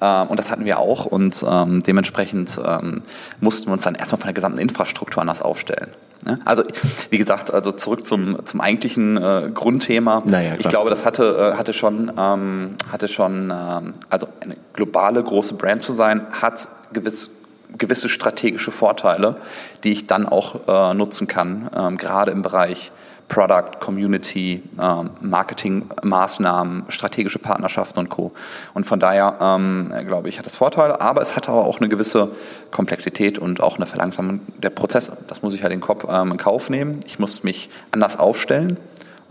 Ähm, 0.00 0.28
und 0.28 0.38
das 0.38 0.50
hatten 0.50 0.64
wir 0.64 0.78
auch 0.78 1.06
und 1.06 1.44
ähm, 1.48 1.82
dementsprechend 1.82 2.60
ähm, 2.64 3.02
mussten 3.40 3.68
wir 3.68 3.72
uns 3.74 3.82
dann 3.82 3.94
erstmal 3.94 4.18
von 4.18 4.26
der 4.26 4.34
gesamten 4.34 4.58
Infrastruktur 4.58 5.20
anders 5.20 5.42
aufstellen. 5.42 5.90
Ne? 6.24 6.38
Also 6.44 6.62
wie 7.10 7.18
gesagt, 7.18 7.52
also 7.52 7.72
zurück 7.72 8.04
zum, 8.04 8.44
zum 8.44 8.60
eigentlichen 8.60 9.16
äh, 9.16 9.50
Grundthema. 9.52 10.22
Naja, 10.24 10.54
ich 10.58 10.68
glaube, 10.68 10.90
das 10.90 11.04
hatte, 11.04 11.52
äh, 11.54 11.56
hatte 11.56 11.72
schon, 11.72 12.12
ähm, 12.16 12.76
hatte 12.90 13.08
schon 13.08 13.50
ähm, 13.50 13.92
also 14.08 14.28
eine 14.40 14.56
globale 14.72 15.22
große 15.22 15.54
Brand 15.54 15.82
zu 15.82 15.92
sein, 15.92 16.26
hat 16.40 16.68
gewiss 16.92 17.30
gewisse 17.78 18.10
strategische 18.10 18.70
Vorteile, 18.70 19.36
die 19.82 19.92
ich 19.92 20.06
dann 20.06 20.28
auch 20.28 20.68
äh, 20.68 20.94
nutzen 20.94 21.26
kann, 21.26 21.70
ähm, 21.74 21.96
gerade 21.96 22.30
im 22.30 22.42
Bereich 22.42 22.92
Product, 23.32 23.80
Community, 23.80 24.62
ähm, 24.78 25.08
Marketingmaßnahmen, 25.22 26.84
strategische 26.88 27.38
Partnerschaften 27.38 27.98
und 27.98 28.10
Co. 28.10 28.32
Und 28.74 28.84
von 28.84 29.00
daher 29.00 29.38
ähm, 29.40 29.90
glaube 30.06 30.28
ich, 30.28 30.38
hat 30.38 30.46
es 30.46 30.56
Vorteile, 30.56 31.00
aber 31.00 31.22
es 31.22 31.34
hat 31.34 31.48
aber 31.48 31.64
auch 31.64 31.80
eine 31.80 31.88
gewisse 31.88 32.32
Komplexität 32.70 33.38
und 33.38 33.62
auch 33.62 33.76
eine 33.76 33.86
Verlangsamung 33.86 34.40
der 34.62 34.68
Prozesse. 34.68 35.16
Das 35.28 35.40
muss 35.40 35.54
ich 35.54 35.62
halt 35.62 35.72
in, 35.72 35.80
Kopf, 35.80 36.04
ähm, 36.10 36.32
in 36.32 36.36
Kauf 36.36 36.68
nehmen. 36.68 37.00
Ich 37.06 37.18
muss 37.18 37.42
mich 37.42 37.70
anders 37.90 38.18
aufstellen. 38.18 38.76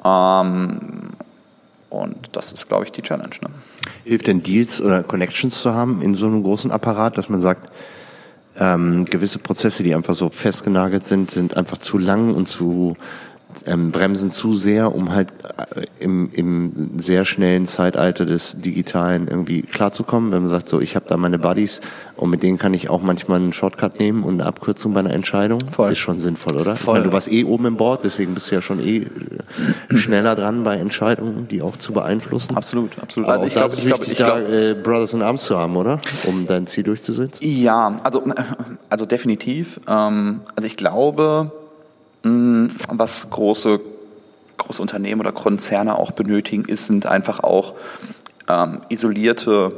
Ähm, 0.04 1.12
und 1.92 2.30
das 2.32 2.54
ist, 2.54 2.68
glaube 2.68 2.86
ich, 2.86 2.92
die 2.92 3.04
Challenge. 3.04 3.36
Ne? 3.44 3.50
Hilft 4.04 4.26
denn 4.26 4.42
Deals 4.42 4.82
oder 4.82 5.04
Connections 5.04 5.62
zu 5.62 5.76
haben 5.76 6.02
in 6.02 6.16
so 6.16 6.26
einem 6.26 6.42
großen 6.42 6.72
Apparat, 6.72 7.20
dass 7.20 7.30
man 7.30 7.42
sagt, 7.42 7.72
ähm, 8.60 9.06
gewisse 9.06 9.38
Prozesse, 9.38 9.84
die 9.84 9.94
einfach 9.94 10.16
so 10.16 10.30
festgenagelt 10.30 11.06
sind, 11.06 11.30
sind 11.30 11.56
einfach 11.56 11.78
zu 11.78 12.00
lang 12.00 12.34
und 12.34 12.48
zu 12.48 12.98
ähm, 13.66 13.92
bremsen 13.92 14.32
zu 14.32 14.54
sehr, 14.54 14.94
um 14.94 15.14
halt 15.14 15.30
äh, 15.76 15.86
im, 16.00 16.30
im 16.34 17.00
sehr 17.00 17.26
schnellen 17.26 17.68
Zeitalter 17.68 18.26
des 18.26 18.60
Digitalen 18.60 19.28
irgendwie 19.28 19.62
klarzukommen. 19.62 20.32
Wenn 20.32 20.42
man 20.42 20.50
sagt, 20.50 20.70
so 20.70 20.80
ich 20.80 20.96
habe 20.96 21.06
da 21.08 21.18
meine 21.18 21.40
Buddies 21.40 21.82
und 22.16 22.30
mit 22.30 22.44
denen 22.44 22.58
kann 22.58 22.74
ich 22.74 22.90
auch 22.90 23.02
manchmal 23.02 23.40
einen 23.40 23.54
Shortcut 23.54 24.00
nehmen 24.00 24.24
und 24.24 24.36
eine 24.36 24.46
Abkürzung 24.46 24.94
bei 24.94 25.00
einer 25.02 25.14
Entscheidung. 25.14 25.60
Voll. 25.72 25.92
Ist 25.92 26.00
schon 26.00 26.20
sinnvoll, 26.20 26.58
oder? 26.58 26.76
Voll. 26.76 26.96
Meine, 26.96 27.06
du 27.06 27.14
warst 27.14 27.32
eh 27.32 27.44
oben 27.44 27.66
im 27.66 27.78
Board, 27.78 28.04
deswegen 28.04 28.34
bist 28.34 28.52
du 28.52 28.56
ja 28.56 28.62
schon 28.62 28.80
eh 28.80 28.98
äh, 28.98 29.98
schneller 29.98 30.36
dran 30.36 30.64
bei 30.64 30.78
Entscheidungen, 30.78 31.48
die 31.48 31.62
auch 31.62 31.78
zu 31.78 31.94
beeinflussen. 31.94 32.56
Absolut, 32.56 32.98
absolut. 33.00 33.30
Aber 33.30 33.42
Also 33.42 33.48
ich 33.48 33.54
glaube, 33.54 33.74
ich 33.74 33.86
glaube, 33.86 34.02
wichtig, 34.02 34.14
ich 34.14 34.18
da 34.18 34.40
glaube, 34.40 34.56
äh, 34.56 34.74
Brothers 34.74 35.14
in 35.14 35.22
Arms 35.22 35.44
zu 35.44 35.58
haben, 35.58 35.76
oder? 35.76 36.00
Um 36.26 36.46
dein 36.46 36.68
Ziel 36.68 36.84
durchzusetzen. 36.84 37.46
Ja, 37.46 38.00
also, 38.04 38.24
also 38.90 39.06
definitiv. 39.06 39.80
Ähm, 39.88 40.42
also 40.56 40.68
ich 40.68 40.78
glaube, 40.78 41.52
was 42.24 43.30
große, 43.30 43.80
große 44.58 44.82
Unternehmen 44.82 45.22
oder 45.22 45.32
Konzerne 45.32 45.98
auch 45.98 46.12
benötigen, 46.12 46.66
ist, 46.66 46.88
sind 46.88 47.06
einfach 47.06 47.40
auch 47.40 47.74
ähm, 48.48 48.82
isolierte 48.90 49.72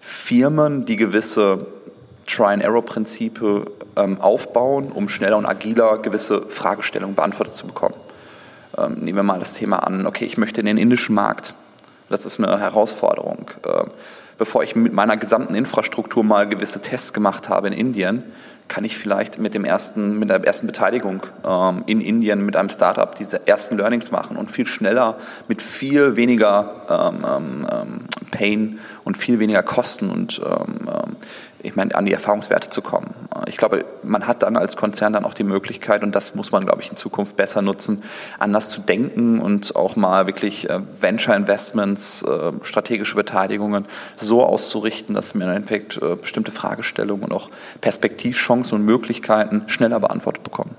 Firmen, 0.00 0.84
die 0.84 0.96
gewisse 0.96 1.66
Try-and-Error-Prinzipe 2.26 3.66
ähm, 3.96 4.20
aufbauen, 4.20 4.90
um 4.90 5.08
schneller 5.08 5.36
und 5.36 5.46
agiler 5.46 5.98
gewisse 5.98 6.42
Fragestellungen 6.48 7.14
beantwortet 7.14 7.54
zu 7.54 7.66
bekommen. 7.66 7.94
Ähm, 8.76 8.94
nehmen 9.00 9.18
wir 9.18 9.22
mal 9.22 9.38
das 9.38 9.52
Thema 9.52 9.78
an, 9.78 10.06
okay, 10.06 10.24
ich 10.24 10.38
möchte 10.38 10.60
in 10.60 10.66
den 10.66 10.78
indischen 10.78 11.14
Markt. 11.14 11.54
Das 12.08 12.24
ist 12.26 12.38
eine 12.38 12.58
Herausforderung. 12.58 13.50
Bevor 14.42 14.64
ich 14.64 14.74
mit 14.74 14.92
meiner 14.92 15.16
gesamten 15.16 15.54
Infrastruktur 15.54 16.24
mal 16.24 16.48
gewisse 16.48 16.82
Tests 16.82 17.12
gemacht 17.12 17.48
habe 17.48 17.68
in 17.68 17.72
Indien, 17.72 18.24
kann 18.66 18.82
ich 18.82 18.96
vielleicht 18.96 19.38
mit 19.38 19.54
dem 19.54 19.64
ersten, 19.64 20.18
mit 20.18 20.30
der 20.30 20.42
ersten 20.42 20.66
Beteiligung 20.66 21.22
ähm, 21.46 21.84
in 21.86 22.00
Indien 22.00 22.44
mit 22.44 22.56
einem 22.56 22.68
Startup 22.68 23.14
diese 23.14 23.46
ersten 23.46 23.76
Learnings 23.76 24.10
machen 24.10 24.36
und 24.36 24.50
viel 24.50 24.66
schneller 24.66 25.16
mit 25.46 25.62
viel 25.62 26.16
weniger 26.16 26.72
ähm, 26.90 27.24
ähm, 27.24 27.68
ähm, 27.70 28.00
Pain 28.32 28.80
und 29.04 29.16
viel 29.16 29.38
weniger 29.38 29.62
Kosten 29.62 30.10
und 30.10 30.40
ähm, 30.44 30.88
ähm, 30.88 31.16
ich 31.62 31.76
meine, 31.76 31.94
an 31.94 32.06
die 32.06 32.12
Erfahrungswerte 32.12 32.70
zu 32.70 32.82
kommen. 32.82 33.14
Ich 33.46 33.56
glaube, 33.56 33.84
man 34.02 34.26
hat 34.26 34.42
dann 34.42 34.56
als 34.56 34.76
Konzern 34.76 35.12
dann 35.12 35.24
auch 35.24 35.34
die 35.34 35.44
Möglichkeit, 35.44 36.02
und 36.02 36.14
das 36.14 36.34
muss 36.34 36.52
man, 36.52 36.64
glaube 36.64 36.82
ich, 36.82 36.90
in 36.90 36.96
Zukunft 36.96 37.36
besser 37.36 37.62
nutzen, 37.62 38.02
anders 38.38 38.68
zu 38.68 38.80
denken 38.80 39.40
und 39.40 39.76
auch 39.76 39.96
mal 39.96 40.26
wirklich 40.26 40.68
äh, 40.68 40.80
Venture 41.00 41.34
Investments, 41.34 42.22
äh, 42.22 42.52
strategische 42.62 43.14
Beteiligungen 43.14 43.86
so 44.16 44.44
auszurichten, 44.44 45.14
dass 45.14 45.34
wir 45.34 45.42
im 45.42 45.50
Endeffekt 45.50 46.00
äh, 46.02 46.16
bestimmte 46.16 46.50
Fragestellungen 46.50 47.24
und 47.24 47.32
auch 47.32 47.50
Perspektivchancen 47.80 48.78
und 48.78 48.84
Möglichkeiten 48.84 49.62
schneller 49.68 50.00
beantwortet 50.00 50.42
bekommen. 50.42 50.76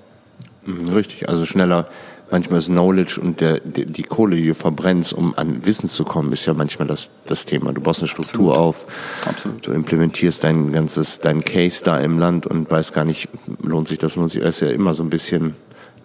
Mhm, 0.66 0.94
Richtig, 0.94 1.30
also 1.30 1.46
schneller. 1.46 1.88
Manchmal 2.32 2.60
ist 2.60 2.68
Knowledge 2.68 3.22
und 3.22 3.42
der, 3.42 3.60
die, 3.60 3.86
die 3.86 4.02
Kohle, 4.04 4.36
die 4.36 4.48
du 4.48 4.56
verbrennst, 4.56 5.14
um 5.14 5.38
an 5.38 5.66
Wissen 5.66 5.88
zu 5.88 6.04
kommen, 6.04 6.32
ist 6.32 6.48
ja 6.48 6.56
manchmal 6.56 6.88
das, 6.88 7.12
das 7.26 7.46
Thema. 7.46 7.74
Du 7.74 7.82
baust 7.82 8.00
eine 8.00 8.08
Struktur 8.08 8.58
auf, 8.58 8.88
Absolut. 9.28 9.68
du 9.68 9.72
implementierst 9.72 10.44
dein 10.44 10.72
ganzes, 10.72 11.20
dein 11.20 11.44
Case 11.46 11.84
da 11.84 12.00
im 12.00 12.18
Land 12.18 12.48
und 12.48 12.72
weißt 12.72 12.94
gar 12.94 13.06
nicht, 13.06 13.30
lohnt 13.62 13.88
sich 13.88 14.00
das, 14.00 14.16
lohnt 14.16 14.32
sich, 14.32 14.42
das 14.42 14.56
ist 14.56 14.68
ja 14.68 14.74
immer 14.74 14.96
so 14.96 15.04
ein 15.04 15.12
bisschen 15.12 15.54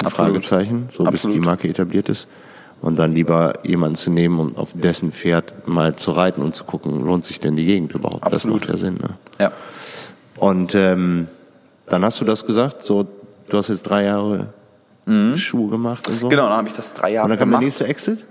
ein 0.00 0.06
Absolut. 0.06 0.44
Fragezeichen, 0.44 0.88
so 0.90 1.04
bis 1.04 1.24
Absolut. 1.24 1.36
die 1.36 1.40
Marke 1.40 1.68
etabliert 1.68 2.10
ist. 2.10 2.28
Und 2.80 2.98
dann 2.98 3.12
lieber 3.12 3.54
jemanden 3.64 3.96
zu 3.96 4.10
nehmen 4.10 4.38
und 4.38 4.56
auf 4.58 4.70
dessen 4.74 5.12
Pferd 5.12 5.66
mal 5.66 5.96
zu 5.96 6.12
reiten 6.12 6.42
und 6.42 6.54
zu 6.54 6.64
gucken, 6.64 7.00
lohnt 7.00 7.24
sich 7.24 7.40
denn 7.40 7.56
die 7.56 7.64
Gegend 7.64 7.92
überhaupt? 7.92 8.22
Absolut. 8.22 8.62
Das 8.62 8.68
macht 8.68 8.70
ja 8.70 8.76
Sinn, 8.76 8.94
ne? 8.96 9.16
Ja. 9.40 9.52
Und 10.36 10.74
ähm, 10.74 11.26
dann 11.88 12.04
hast 12.04 12.20
du 12.20 12.24
das 12.24 12.46
gesagt, 12.46 12.84
so 12.84 13.06
du 13.48 13.58
hast 13.58 13.68
jetzt 13.68 13.82
drei 13.82 14.04
Jahre 14.04 14.48
Schuhe 15.36 15.70
gemacht 15.70 16.06
und 16.06 16.20
so. 16.20 16.28
Genau, 16.28 16.48
dann 16.48 16.58
habe 16.58 16.68
ich 16.68 16.74
das 16.74 16.92
drei 16.92 17.12
Jahre 17.12 17.24
Und 17.24 17.30
dann 17.30 17.38
kam 17.38 17.48
gemacht. 17.48 17.62
der 17.62 17.66
nächste 17.66 17.86
Exit? 17.86 18.26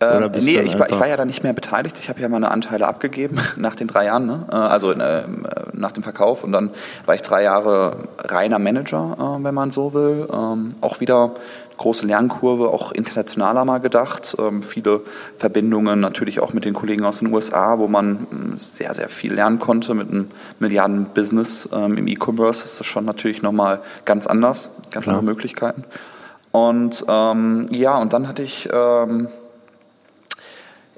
Ähm, 0.00 0.16
Oder 0.16 0.28
bist 0.28 0.46
nee, 0.46 0.60
ich 0.60 0.78
war, 0.78 0.90
ich 0.90 0.98
war 0.98 1.08
ja 1.08 1.16
dann 1.16 1.28
nicht 1.28 1.42
mehr 1.42 1.52
beteiligt. 1.52 1.98
Ich 1.98 2.08
habe 2.08 2.20
ja 2.20 2.28
meine 2.28 2.50
Anteile 2.50 2.86
abgegeben 2.86 3.38
nach 3.56 3.76
den 3.76 3.86
drei 3.86 4.06
Jahren, 4.06 4.26
ne? 4.26 4.46
Äh, 4.50 4.56
also 4.56 4.90
äh, 4.90 5.24
nach 5.72 5.92
dem 5.92 6.02
Verkauf. 6.02 6.44
Und 6.44 6.52
dann 6.52 6.70
war 7.06 7.14
ich 7.14 7.22
drei 7.22 7.42
Jahre 7.42 7.96
reiner 8.18 8.58
Manager, 8.58 9.16
äh, 9.18 9.44
wenn 9.44 9.54
man 9.54 9.70
so 9.70 9.94
will. 9.94 10.28
Ähm, 10.32 10.74
auch 10.80 11.00
wieder 11.00 11.32
große 11.76 12.06
Lernkurve, 12.06 12.68
auch 12.68 12.92
internationaler 12.92 13.64
mal 13.64 13.78
gedacht. 13.78 14.36
Ähm, 14.38 14.62
viele 14.62 15.02
Verbindungen 15.38 16.00
natürlich 16.00 16.40
auch 16.40 16.52
mit 16.52 16.64
den 16.64 16.74
Kollegen 16.74 17.04
aus 17.04 17.18
den 17.18 17.32
USA, 17.32 17.78
wo 17.78 17.88
man 17.88 18.26
ähm, 18.30 18.56
sehr, 18.56 18.94
sehr 18.94 19.08
viel 19.08 19.34
lernen 19.34 19.58
konnte 19.58 19.94
mit 19.94 20.10
einem 20.10 20.28
Milliarden-Business 20.58 21.68
ähm, 21.72 21.96
im 21.96 22.06
E-Commerce. 22.06 22.64
Ist 22.64 22.80
das 22.80 22.86
schon 22.86 23.04
natürlich 23.04 23.42
nochmal 23.42 23.80
ganz 24.04 24.26
anders, 24.26 24.70
ganz 24.90 25.04
Klar. 25.04 25.16
andere 25.16 25.24
Möglichkeiten. 25.24 25.84
Und 26.52 27.04
ähm, 27.08 27.68
ja, 27.70 27.98
und 27.98 28.12
dann 28.12 28.28
hatte 28.28 28.42
ich... 28.42 28.68
Ähm, 28.72 29.28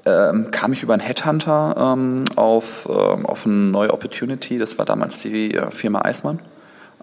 ähm, 0.05 0.51
kam 0.51 0.71
ich 0.71 0.83
über 0.83 0.93
einen 0.93 1.01
Headhunter 1.01 1.75
ähm, 1.77 2.23
auf, 2.37 2.87
ähm, 2.89 3.25
auf 3.25 3.45
eine 3.45 3.55
neue 3.55 3.93
Opportunity. 3.93 4.57
Das 4.57 4.77
war 4.77 4.85
damals 4.85 5.21
die 5.21 5.53
äh, 5.53 5.69
Firma 5.69 6.03
Eismann. 6.03 6.39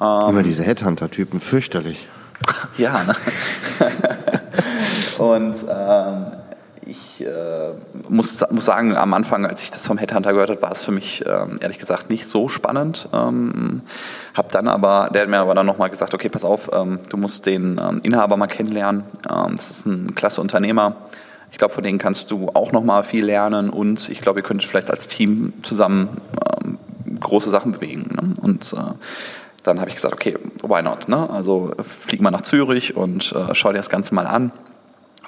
Ähm, 0.01 0.31
Immer 0.31 0.43
diese 0.43 0.62
Headhunter-Typen, 0.62 1.41
fürchterlich. 1.41 2.09
ja, 2.78 3.05
ne? 3.05 3.14
Und 5.18 5.57
ähm, 5.68 6.26
ich 6.87 7.24
äh, 7.24 7.72
muss, 8.09 8.45
muss 8.51 8.64
sagen, 8.64 8.97
am 8.97 9.14
Anfang, 9.14 9.47
als 9.47 9.62
ich 9.62 9.70
das 9.70 9.87
vom 9.87 9.99
Headhunter 9.99 10.32
gehört 10.32 10.51
habe, 10.51 10.62
war 10.62 10.72
es 10.72 10.82
für 10.82 10.93
mich 10.93 11.24
ähm, 11.26 11.59
ehrlich 11.61 11.78
gesagt 11.78 12.11
nicht 12.11 12.28
so 12.28 12.49
spannend. 12.49 13.09
Ähm, 13.12 13.82
hab 14.35 14.53
dann 14.53 14.68
aber, 14.68 15.11
der 15.12 15.22
hat 15.22 15.28
mir 15.28 15.39
aber 15.39 15.55
dann 15.55 15.66
nochmal 15.66 15.91
gesagt, 15.91 16.14
okay, 16.14 16.28
pass 16.28 16.45
auf, 16.45 16.70
ähm, 16.72 16.99
du 17.09 17.16
musst 17.16 17.47
den 17.47 17.80
ähm, 17.82 18.01
Inhaber 18.03 18.37
mal 18.37 18.47
kennenlernen. 18.47 19.05
Ähm, 19.28 19.57
das 19.57 19.70
ist 19.70 19.87
ein 19.87 20.14
klasse 20.14 20.41
Unternehmer. 20.41 20.97
Ich 21.51 21.59
glaube, 21.59 21.72
von 21.72 21.85
denen 21.85 21.99
kannst 21.99 22.30
du 22.30 22.51
auch 22.53 22.72
nochmal 22.72 23.05
viel 23.05 23.24
lernen 23.24 23.70
und 23.70 24.09
ich 24.09 24.20
glaube, 24.20 24.41
ihr 24.41 24.43
könnt 24.43 24.64
vielleicht 24.64 24.91
als 24.91 25.07
Team 25.07 25.53
zusammen 25.62 26.09
ähm, 26.64 26.78
große 27.20 27.49
Sachen 27.49 27.72
bewegen. 27.72 28.11
Ne? 28.20 28.35
Und 28.43 28.72
äh, 28.72 28.95
dann 29.65 29.81
habe 29.81 29.91
ich 29.91 29.97
gesagt, 29.97 30.15
okay, 30.15 30.37
why 30.62 30.83
not? 30.83 31.09
Ne? 31.09 31.29
Also 31.29 31.73
flieg 31.83 32.21
mal 32.21 32.31
nach 32.31 32.43
Zürich 32.43 32.97
und 32.97 33.33
äh, 33.33 33.55
schau 33.55 33.71
dir 33.71 33.79
das 33.79 33.89
Ganze 33.89 34.15
mal 34.15 34.27
an 34.27 34.53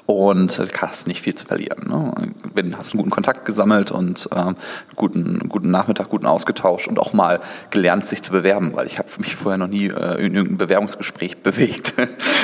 und 0.06 0.58
äh, 0.58 0.68
hast 0.78 1.06
nicht 1.08 1.22
viel 1.22 1.34
zu 1.34 1.46
verlieren. 1.46 1.88
Ne? 1.88 2.12
Wenn 2.54 2.76
hast 2.78 2.92
einen 2.92 2.98
guten 2.98 3.10
Kontakt 3.10 3.44
gesammelt 3.44 3.90
und 3.90 4.28
äh, 4.34 4.54
guten 4.94 5.48
guten 5.48 5.70
Nachmittag, 5.70 6.10
guten 6.10 6.26
Austausch 6.26 6.86
und 6.86 6.98
auch 6.98 7.12
mal 7.12 7.40
gelernt, 7.70 8.04
sich 8.06 8.22
zu 8.22 8.30
bewerben, 8.30 8.72
weil 8.74 8.86
ich 8.86 8.98
habe 8.98 9.08
mich 9.18 9.34
vorher 9.34 9.58
noch 9.58 9.68
nie 9.68 9.88
äh, 9.88 10.24
in 10.24 10.34
irgendein 10.34 10.58
Bewerbungsgespräch 10.58 11.38
bewegt. 11.42 11.94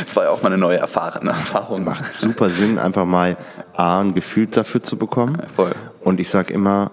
das 0.04 0.16
war 0.16 0.24
ja 0.24 0.30
auch 0.30 0.42
mal 0.42 0.48
eine 0.48 0.58
neue 0.58 0.78
Erfahrung. 0.78 1.28
Erfahrung. 1.28 1.84
Macht 1.84 2.14
super 2.14 2.50
Sinn, 2.50 2.78
einfach 2.78 3.04
mal 3.04 3.36
A, 3.74 4.00
ein 4.00 4.14
Gefühl 4.14 4.46
dafür 4.46 4.82
zu 4.82 4.96
bekommen. 4.96 5.36
Ja, 5.40 5.46
voll. 5.54 5.72
Und 6.00 6.20
ich 6.20 6.30
sage 6.30 6.52
immer, 6.52 6.90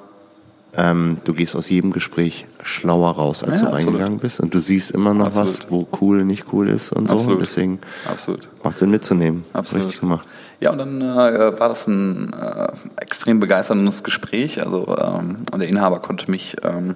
ähm, 0.78 1.18
du 1.24 1.34
gehst 1.34 1.56
aus 1.56 1.70
jedem 1.70 1.92
Gespräch 1.92 2.46
schlauer 2.62 3.12
raus, 3.12 3.44
als 3.44 3.62
ja, 3.62 3.68
du 3.68 3.74
reingegangen 3.74 4.02
absolut. 4.04 4.22
bist. 4.22 4.40
Und 4.40 4.54
du 4.54 4.60
siehst 4.60 4.92
immer 4.92 5.14
noch 5.14 5.28
absolut. 5.28 5.60
was, 5.60 5.72
wo 5.72 5.88
cool, 6.02 6.26
nicht 6.26 6.46
cool 6.54 6.70
ist 6.70 6.92
und 6.92 7.08
so. 7.08 7.16
Absolut. 7.16 7.42
Deswegen 7.42 7.80
absolut. 8.10 8.48
macht 8.64 8.78
Sinn 8.78 8.92
mitzunehmen. 8.92 9.44
Absolut. 9.54 9.86
Richtig 9.86 10.00
gemacht. 10.00 10.28
Ja, 10.60 10.72
und 10.72 10.78
dann 10.78 11.02
äh, 11.02 11.60
war 11.60 11.70
das 11.70 11.88
ein 11.88 12.34
äh, 12.34 12.68
extrem 12.98 13.40
begeisterndes 13.40 14.04
Gespräch. 14.04 14.62
Also 14.62 14.96
ähm, 14.98 15.38
der 15.58 15.68
Inhaber 15.68 16.00
konnte 16.00 16.30
mich 16.30 16.56
ähm, 16.64 16.96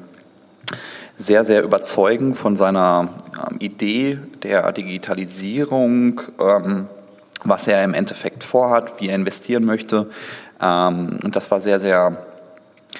sehr, 1.18 1.44
sehr 1.44 1.64
überzeugen 1.64 2.36
von 2.36 2.56
seiner 2.56 3.10
ähm, 3.50 3.58
Idee 3.60 4.20
der 4.44 4.72
Digitalisierung, 4.72 6.22
ähm, 6.40 6.88
was 7.44 7.68
er 7.68 7.84
im 7.84 7.94
Endeffekt 7.94 8.44
vorhat, 8.44 9.00
wie 9.00 9.10
er 9.10 9.16
investieren 9.16 9.66
möchte. 9.66 10.10
Ähm, 10.62 11.16
und 11.24 11.36
das 11.36 11.50
war 11.50 11.60
sehr, 11.60 11.80
sehr 11.80 12.18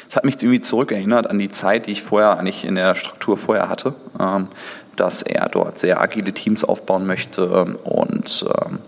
es 0.08 0.16
hat 0.16 0.26
mich 0.26 0.36
irgendwie 0.36 0.62
zurückerinnert 0.62 1.30
an 1.30 1.40
die 1.40 1.52
Zeit, 1.52 1.88
die 1.88 1.92
ich 1.92 2.04
vorher 2.04 2.40
eigentlich 2.40 2.66
in 2.66 2.76
der 2.76 2.96
Struktur 2.96 3.38
vorher 3.38 3.70
hatte, 3.70 3.96
ähm, 4.20 4.48
dass 4.96 5.22
er 5.22 5.50
dort 5.50 5.80
sehr 5.80 6.02
agile 6.02 6.34
Teams 6.34 6.64
aufbauen 6.64 7.06
möchte 7.06 7.66
und 7.84 8.46
ähm, 8.48 8.80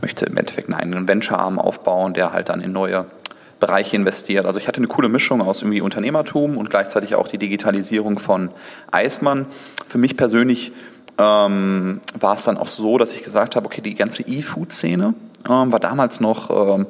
möchte 0.00 0.24
im 0.24 0.36
Endeffekt 0.36 0.68
einen 0.68 0.78
eigenen 0.78 1.08
Venture-Arm 1.08 1.58
aufbauen, 1.58 2.14
der 2.14 2.32
halt 2.32 2.48
dann 2.48 2.60
in 2.60 2.72
neue 2.72 3.06
Bereiche 3.60 3.96
investiert. 3.96 4.44
Also 4.46 4.58
ich 4.58 4.66
hatte 4.66 4.78
eine 4.78 4.88
coole 4.88 5.08
Mischung 5.08 5.40
aus 5.40 5.62
irgendwie 5.62 5.80
Unternehmertum 5.80 6.56
und 6.58 6.68
gleichzeitig 6.70 7.14
auch 7.14 7.28
die 7.28 7.38
Digitalisierung 7.38 8.18
von 8.18 8.50
Eismann. 8.90 9.46
Für 9.86 9.98
mich 9.98 10.16
persönlich 10.16 10.72
ähm, 11.18 12.00
war 12.18 12.34
es 12.34 12.44
dann 12.44 12.58
auch 12.58 12.68
so, 12.68 12.98
dass 12.98 13.14
ich 13.14 13.22
gesagt 13.22 13.54
habe, 13.54 13.66
okay, 13.66 13.80
die 13.80 13.94
ganze 13.94 14.22
E-Food-Szene 14.22 15.14
ähm, 15.48 15.72
war 15.72 15.80
damals 15.80 16.18
noch 16.18 16.50
ähm, 16.50 16.86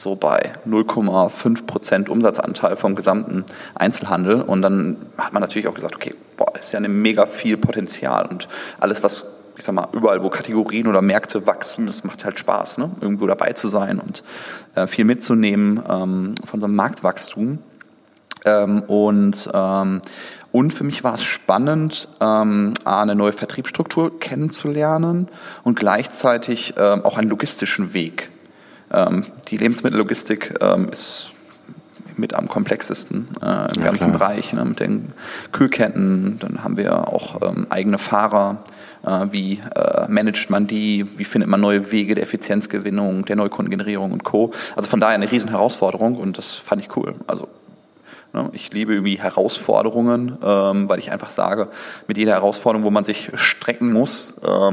so 0.00 0.14
bei 0.14 0.52
0,5 0.68 1.66
Prozent 1.66 2.08
Umsatzanteil 2.08 2.76
vom 2.76 2.94
gesamten 2.94 3.44
Einzelhandel. 3.74 4.42
Und 4.42 4.62
dann 4.62 4.96
hat 5.16 5.32
man 5.32 5.40
natürlich 5.40 5.68
auch 5.68 5.74
gesagt, 5.74 5.96
okay, 5.96 6.14
boah, 6.36 6.52
ist 6.58 6.72
ja 6.72 6.78
eine 6.78 6.88
mega 6.88 7.26
viel 7.26 7.56
Potenzial 7.56 8.26
und 8.26 8.48
alles, 8.80 9.02
was 9.02 9.26
ich 9.56 9.64
sag 9.64 9.74
mal, 9.74 9.88
überall, 9.92 10.22
wo 10.22 10.30
Kategorien 10.30 10.86
oder 10.86 11.02
Märkte 11.02 11.44
wachsen, 11.44 11.86
das 11.86 12.04
macht 12.04 12.24
halt 12.24 12.38
Spaß, 12.38 12.78
ne? 12.78 12.92
irgendwo 13.00 13.26
dabei 13.26 13.54
zu 13.54 13.66
sein 13.66 13.98
und 13.98 14.22
äh, 14.76 14.86
viel 14.86 15.04
mitzunehmen 15.04 15.82
ähm, 15.88 16.34
von 16.44 16.60
so 16.60 16.66
einem 16.66 16.76
Marktwachstum. 16.76 17.58
Ähm, 18.44 18.82
und, 18.82 19.50
ähm, 19.52 20.00
und 20.52 20.72
für 20.72 20.84
mich 20.84 21.02
war 21.02 21.14
es 21.14 21.24
spannend, 21.24 22.08
ähm, 22.20 22.72
eine 22.84 23.16
neue 23.16 23.32
Vertriebsstruktur 23.32 24.20
kennenzulernen 24.20 25.26
und 25.64 25.76
gleichzeitig 25.76 26.74
ähm, 26.78 27.04
auch 27.04 27.18
einen 27.18 27.28
logistischen 27.28 27.92
Weg 27.92 28.30
die 28.90 29.56
Lebensmittellogistik 29.56 30.54
ähm, 30.60 30.88
ist 30.88 31.30
mit 32.18 32.34
am 32.34 32.48
komplexesten 32.48 33.28
äh, 33.40 33.44
im 33.44 33.82
ja, 33.82 33.84
ganzen 33.84 34.10
klar. 34.10 34.18
Bereich, 34.18 34.52
ne, 34.52 34.64
mit 34.64 34.80
den 34.80 35.12
Kühlketten. 35.52 36.38
Dann 36.40 36.62
haben 36.64 36.76
wir 36.76 37.08
auch 37.08 37.40
ähm, 37.42 37.66
eigene 37.70 37.98
Fahrer. 37.98 38.64
Äh, 39.04 39.26
wie 39.30 39.60
äh, 39.74 40.08
managt 40.08 40.50
man 40.50 40.66
die? 40.66 41.06
Wie 41.16 41.24
findet 41.24 41.48
man 41.48 41.60
neue 41.60 41.90
Wege 41.92 42.14
der 42.14 42.24
Effizienzgewinnung, 42.24 43.24
der 43.24 43.36
Neukundengenerierung 43.36 44.12
und 44.12 44.24
Co. 44.24 44.52
Also 44.76 44.90
von 44.90 45.00
daher 45.00 45.14
eine 45.14 45.30
riesen 45.30 45.50
Herausforderung 45.50 46.16
und 46.16 46.38
das 46.38 46.52
fand 46.52 46.82
ich 46.82 46.96
cool. 46.96 47.14
Also 47.26 47.48
ne, 48.32 48.50
ich 48.52 48.72
liebe 48.72 48.94
irgendwie 48.94 49.18
Herausforderungen, 49.20 50.36
ähm, 50.42 50.88
weil 50.88 50.98
ich 50.98 51.12
einfach 51.12 51.30
sage, 51.30 51.68
mit 52.06 52.18
jeder 52.18 52.32
Herausforderung, 52.32 52.84
wo 52.84 52.90
man 52.90 53.04
sich 53.04 53.30
strecken 53.34 53.92
muss, 53.92 54.34
äh, 54.42 54.72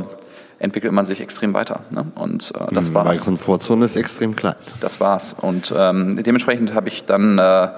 entwickelt 0.60 0.94
man 0.94 1.06
sich 1.06 1.22
extrem 1.22 1.54
weiter. 1.54 1.82
Ne? 1.90 2.06
Und 2.16 2.54
äh, 2.56 2.74
das 2.74 2.90
mhm, 2.90 2.96
war's. 2.96 3.08
Weil 3.08 3.18
Komfortzone 3.18 3.86
ist 3.86 3.96
extrem 3.96 4.36
klein. 4.36 4.56
Das 4.82 5.00
war's. 5.00 5.36
Und 5.40 5.74
ähm, 5.76 6.22
dementsprechend 6.24 6.74
habe 6.74 6.88
ich 6.88 7.06
dann 7.06 7.38
äh, 7.38 7.70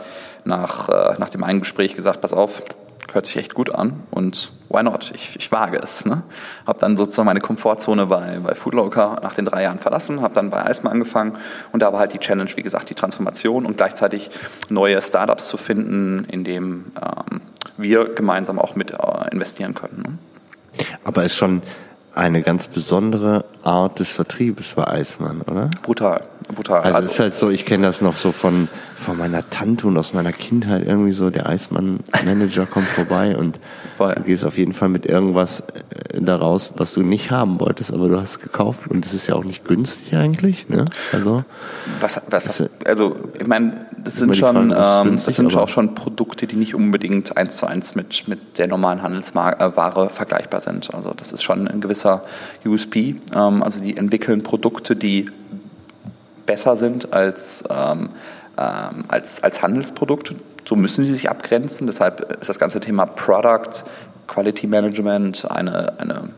nach, 0.45 0.89
äh, 0.89 1.15
nach 1.17 1.29
dem 1.29 1.43
einen 1.43 1.59
Gespräch 1.59 1.95
gesagt, 1.95 2.21
pass 2.21 2.33
auf, 2.33 2.61
hört 3.11 3.25
sich 3.25 3.37
echt 3.37 3.53
gut 3.53 3.73
an 3.73 4.03
und 4.11 4.51
why 4.69 4.83
not? 4.83 5.11
Ich, 5.15 5.35
ich 5.37 5.51
wage 5.51 5.79
es. 5.81 6.05
Ne? 6.05 6.23
Habe 6.65 6.79
dann 6.79 6.97
sozusagen 6.97 7.25
meine 7.25 7.39
Komfortzone 7.39 8.07
bei, 8.07 8.39
bei 8.43 8.53
Foodlocker 8.53 9.19
nach 9.23 9.33
den 9.33 9.45
drei 9.45 9.63
Jahren 9.63 9.79
verlassen, 9.79 10.21
habe 10.21 10.33
dann 10.33 10.49
bei 10.49 10.65
Eisma 10.65 10.89
angefangen 10.89 11.37
und 11.71 11.81
da 11.81 11.93
war 11.93 11.99
halt 11.99 12.13
die 12.13 12.19
Challenge, 12.19 12.49
wie 12.55 12.63
gesagt, 12.63 12.89
die 12.89 12.95
Transformation 12.95 13.65
und 13.65 13.77
gleichzeitig 13.77 14.29
neue 14.69 15.01
Startups 15.01 15.47
zu 15.47 15.57
finden, 15.57 16.25
in 16.25 16.43
dem 16.43 16.91
ähm, 17.01 17.41
wir 17.77 18.13
gemeinsam 18.13 18.59
auch 18.59 18.75
mit 18.75 18.91
äh, 18.91 18.95
investieren 19.31 19.73
können. 19.73 20.03
Ne? 20.05 20.17
Aber 21.03 21.23
ist 21.23 21.35
schon 21.35 21.61
eine 22.17 22.41
ganz 22.41 22.67
besondere 22.67 23.45
Art 23.63 23.99
des 23.99 24.11
Vertriebes 24.11 24.73
bei 24.73 24.87
Eismann, 24.87 25.41
oder? 25.41 25.69
Brutal, 25.83 26.23
brutal. 26.53 26.81
Also, 26.81 26.97
also 26.97 27.09
ist 27.09 27.19
halt 27.19 27.35
so, 27.35 27.49
ich 27.49 27.65
kenne 27.65 27.85
das 27.85 28.01
noch 28.01 28.17
so 28.17 28.31
von, 28.31 28.67
von 28.97 29.17
meiner 29.17 29.47
Tante 29.49 29.87
und 29.87 29.97
aus 29.97 30.13
meiner 30.13 30.31
Kindheit 30.31 30.85
irgendwie 30.85 31.11
so, 31.11 31.29
der 31.29 31.47
Eismann-Manager 31.47 32.65
kommt 32.65 32.87
vorbei 32.87 33.37
und 33.37 33.59
Voll. 33.95 34.15
du 34.15 34.23
gehst 34.23 34.43
auf 34.43 34.57
jeden 34.57 34.73
Fall 34.73 34.89
mit 34.89 35.05
irgendwas 35.05 35.61
äh, 35.61 36.19
daraus, 36.19 36.73
was 36.77 36.93
du 36.93 37.03
nicht 37.03 37.29
haben 37.29 37.59
wolltest, 37.59 37.93
aber 37.93 38.09
du 38.09 38.17
hast 38.17 38.31
es 38.31 38.39
gekauft 38.39 38.87
und 38.89 39.05
es 39.05 39.13
ist 39.13 39.27
ja 39.27 39.35
auch 39.35 39.43
nicht 39.43 39.65
günstig 39.65 40.15
eigentlich, 40.15 40.67
ne? 40.67 40.85
Also. 41.13 41.45
Was, 42.01 42.19
was, 42.29 42.45
was 42.45 42.69
also, 42.85 43.15
ich 43.39 43.47
meine, 43.47 43.85
das 44.03 44.15
sind 44.15 44.35
schon, 44.35 44.71
Frage, 44.71 45.09
ähm, 45.09 45.13
das 45.13 45.35
sind 45.35 45.55
auch 45.55 45.69
schon 45.69 45.93
Produkte, 45.93 46.47
die 46.47 46.55
nicht 46.55 46.73
unbedingt 46.73 47.37
eins 47.37 47.57
zu 47.57 47.67
eins 47.67 47.93
mit, 47.93 48.27
mit 48.27 48.57
der 48.57 48.67
normalen 48.67 49.03
Handelsware 49.03 49.59
äh, 49.59 50.09
vergleichbar 50.09 50.61
sind. 50.61 50.93
Also, 50.93 51.13
das 51.13 51.31
ist 51.31 51.43
schon 51.43 51.67
ein 51.67 51.81
gewisser 51.81 52.23
USP. 52.65 53.15
Ähm, 53.35 53.61
also, 53.61 53.79
die 53.79 53.95
entwickeln 53.95 54.41
Produkte, 54.41 54.95
die 54.95 55.29
besser 56.47 56.77
sind 56.77 57.13
als, 57.13 57.63
ähm, 57.69 58.09
ähm, 58.57 59.05
als, 59.07 59.43
als 59.43 59.61
Handelsprodukte. 59.61 60.35
So 60.65 60.75
müssen 60.75 61.05
sie 61.05 61.13
sich 61.13 61.29
abgrenzen. 61.29 61.87
Deshalb 61.87 62.39
ist 62.41 62.49
das 62.49 62.59
ganze 62.59 62.79
Thema 62.79 63.05
Product, 63.05 63.83
Quality 64.27 64.67
Management 64.67 65.49
eine, 65.49 65.99
eine, 65.99 66.15
eine 66.15 66.31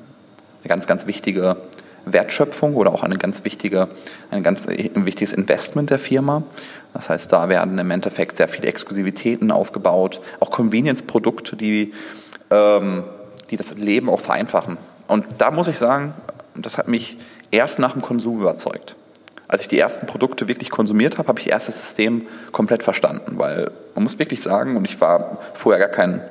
ganz, 0.67 0.85
ganz 0.85 1.07
wichtige 1.07 1.57
Wertschöpfung 2.05 2.75
oder 2.75 2.93
auch 2.93 3.03
eine 3.03 3.17
ganz 3.17 3.43
wichtige, 3.43 3.87
ein 4.31 4.43
ganz 4.43 4.67
ein 4.67 5.05
wichtiges 5.05 5.33
Investment 5.33 5.89
der 5.89 5.99
Firma. 5.99 6.43
Das 6.93 7.09
heißt, 7.09 7.31
da 7.31 7.49
werden 7.49 7.77
im 7.79 7.91
Endeffekt 7.91 8.37
sehr 8.37 8.47
viele 8.47 8.67
Exklusivitäten 8.67 9.51
aufgebaut, 9.51 10.21
auch 10.39 10.51
Convenience-Produkte, 10.51 11.55
die, 11.55 11.93
ähm, 12.51 13.03
die 13.49 13.57
das 13.57 13.75
Leben 13.75 14.09
auch 14.09 14.19
vereinfachen. 14.19 14.77
Und 15.07 15.25
da 15.37 15.51
muss 15.51 15.67
ich 15.67 15.77
sagen, 15.77 16.13
das 16.55 16.77
hat 16.77 16.87
mich 16.87 17.17
erst 17.51 17.79
nach 17.79 17.93
dem 17.93 18.01
Konsum 18.01 18.41
überzeugt 18.41 18.95
als 19.49 19.63
ich 19.63 19.67
die 19.67 19.79
ersten 19.79 20.05
Produkte 20.05 20.47
wirklich 20.47 20.69
konsumiert 20.69 21.17
habe, 21.17 21.27
habe 21.27 21.39
ich 21.41 21.49
erst 21.49 21.67
das 21.67 21.81
System 21.81 22.27
komplett 22.51 22.83
verstanden, 22.83 23.39
weil 23.39 23.71
man 23.95 24.03
muss 24.03 24.19
wirklich 24.19 24.41
sagen, 24.43 24.77
und 24.77 24.85
ich 24.85 25.01
war 25.01 25.39
vorher 25.55 25.79
gar 25.79 25.89
kein, 25.89 26.21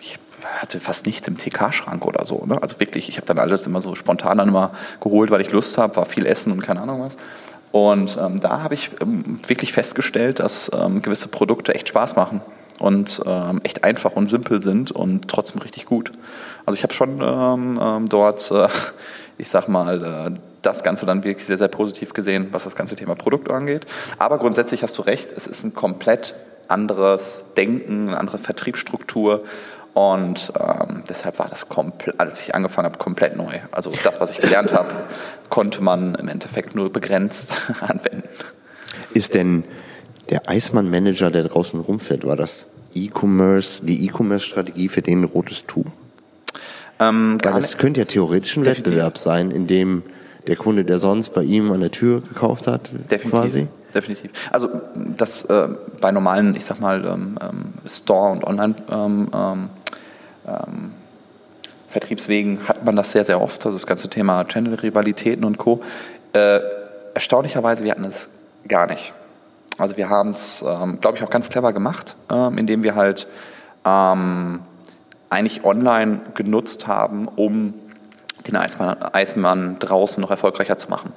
ich 0.00 0.16
hatte 0.58 0.78
fast 0.78 1.06
nichts 1.06 1.26
im 1.26 1.36
TK-Schrank 1.36 2.06
oder 2.06 2.24
so. 2.24 2.46
Ne? 2.46 2.62
Also 2.62 2.78
wirklich, 2.78 3.08
ich 3.08 3.16
habe 3.16 3.26
dann 3.26 3.40
alles 3.40 3.66
immer 3.66 3.80
so 3.80 3.96
spontan 3.96 4.38
dann 4.38 4.48
immer 4.48 4.70
geholt, 5.00 5.32
weil 5.32 5.40
ich 5.40 5.50
Lust 5.50 5.76
habe, 5.76 5.96
war 5.96 6.06
viel 6.06 6.24
Essen 6.24 6.52
und 6.52 6.62
keine 6.62 6.80
Ahnung 6.80 7.02
was. 7.02 7.16
Und 7.72 8.16
ähm, 8.16 8.38
da 8.40 8.62
habe 8.62 8.74
ich 8.74 8.92
ähm, 9.02 9.40
wirklich 9.48 9.72
festgestellt, 9.72 10.38
dass 10.38 10.70
ähm, 10.72 11.02
gewisse 11.02 11.26
Produkte 11.26 11.74
echt 11.74 11.88
Spaß 11.88 12.14
machen 12.14 12.40
und 12.78 13.22
ähm, 13.26 13.60
echt 13.64 13.82
einfach 13.82 14.12
und 14.12 14.28
simpel 14.28 14.62
sind 14.62 14.92
und 14.92 15.26
trotzdem 15.26 15.60
richtig 15.62 15.86
gut. 15.86 16.12
Also 16.64 16.76
ich 16.76 16.84
habe 16.84 16.94
schon 16.94 17.20
ähm, 17.20 17.80
ähm, 17.82 18.08
dort, 18.08 18.52
äh, 18.52 18.68
ich 19.36 19.48
sag 19.48 19.68
mal, 19.68 20.30
äh, 20.32 20.38
das 20.66 20.82
Ganze 20.82 21.06
dann 21.06 21.22
wirklich 21.24 21.46
sehr, 21.46 21.58
sehr 21.58 21.68
positiv 21.68 22.12
gesehen, 22.12 22.48
was 22.50 22.64
das 22.64 22.74
ganze 22.74 22.96
Thema 22.96 23.14
Produkt 23.14 23.50
angeht. 23.50 23.86
Aber 24.18 24.38
grundsätzlich 24.38 24.82
hast 24.82 24.98
du 24.98 25.02
recht, 25.02 25.32
es 25.32 25.46
ist 25.46 25.64
ein 25.64 25.74
komplett 25.74 26.34
anderes 26.68 27.44
Denken, 27.56 28.08
eine 28.08 28.18
andere 28.18 28.38
Vertriebsstruktur. 28.38 29.44
Und 29.94 30.52
ähm, 30.58 31.04
deshalb 31.08 31.38
war 31.38 31.48
das, 31.48 31.66
als 32.18 32.40
ich 32.40 32.54
angefangen 32.54 32.86
habe, 32.86 32.98
komplett 32.98 33.36
neu. 33.36 33.60
Also 33.70 33.92
das, 34.04 34.20
was 34.20 34.30
ich 34.30 34.38
gelernt 34.38 34.72
habe, 34.72 34.90
konnte 35.48 35.82
man 35.82 36.14
im 36.16 36.28
Endeffekt 36.28 36.74
nur 36.74 36.92
begrenzt 36.92 37.56
anwenden. 37.80 38.28
Ist 39.14 39.34
denn 39.34 39.64
der 40.28 40.50
Eismann-Manager, 40.50 41.30
der 41.30 41.44
draußen 41.44 41.80
rumfährt, 41.80 42.26
war 42.26 42.36
das 42.36 42.66
E-Commerce, 42.94 43.84
die 43.86 44.04
E-Commerce-Strategie 44.06 44.88
für 44.88 45.00
den 45.00 45.24
rotes 45.24 45.64
Tuch? 45.66 45.86
Ähm, 46.98 47.38
Weil 47.42 47.52
das 47.52 47.78
könnte 47.78 48.00
ja 48.00 48.06
theoretisch 48.06 48.56
ein. 48.56 48.64
Wettbewerb 48.64 49.16
sein, 49.16 49.50
in 49.50 49.66
dem 49.66 50.02
der 50.46 50.56
Kunde, 50.56 50.84
der 50.84 50.98
sonst 50.98 51.30
bei 51.34 51.42
ihm 51.42 51.72
an 51.72 51.80
der 51.80 51.90
Tür 51.90 52.20
gekauft 52.20 52.66
hat, 52.66 52.90
definitiv. 53.10 53.30
quasi 53.30 53.68
definitiv. 53.94 54.30
Also 54.50 54.68
das 54.94 55.44
äh, 55.46 55.68
bei 56.00 56.12
normalen, 56.12 56.54
ich 56.56 56.66
sag 56.66 56.80
mal, 56.80 57.04
ähm, 57.04 57.38
ähm 57.40 57.72
Store- 57.88 58.32
und 58.32 58.44
Online- 58.44 58.74
ähm, 58.90 59.28
ähm, 59.32 60.90
Vertriebswegen 61.88 62.68
hat 62.68 62.84
man 62.84 62.94
das 62.94 63.12
sehr, 63.12 63.24
sehr 63.24 63.40
oft, 63.40 63.64
also 63.64 63.74
das 63.74 63.86
ganze 63.86 64.10
Thema 64.10 64.44
Channel-Rivalitäten 64.44 65.44
und 65.44 65.56
Co. 65.56 65.82
Äh, 66.34 66.60
erstaunlicherweise, 67.14 67.84
wir 67.84 67.92
hatten 67.92 68.02
das 68.02 68.28
gar 68.68 68.86
nicht. 68.86 69.14
Also 69.78 69.96
wir 69.96 70.10
haben 70.10 70.30
es, 70.30 70.64
ähm, 70.66 71.00
glaube 71.00 71.16
ich, 71.16 71.24
auch 71.24 71.30
ganz 71.30 71.48
clever 71.48 71.72
gemacht, 71.72 72.16
ähm, 72.30 72.58
indem 72.58 72.82
wir 72.82 72.96
halt 72.96 73.28
ähm, 73.86 74.60
eigentlich 75.30 75.64
online 75.64 76.20
genutzt 76.34 76.86
haben, 76.86 77.28
um 77.28 77.72
den 78.46 78.56
Eismann, 78.56 78.96
Eismann 79.12 79.78
draußen 79.78 80.20
noch 80.20 80.30
erfolgreicher 80.30 80.78
zu 80.78 80.88
machen. 80.88 81.12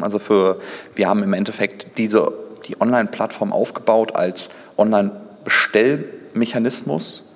Also 0.00 0.18
für, 0.18 0.58
wir 0.94 1.08
haben 1.08 1.22
im 1.22 1.32
Endeffekt 1.32 1.96
diese, 1.98 2.32
die 2.66 2.80
Online-Plattform 2.80 3.52
aufgebaut 3.52 4.16
als 4.16 4.48
Online-Bestellmechanismus 4.76 7.32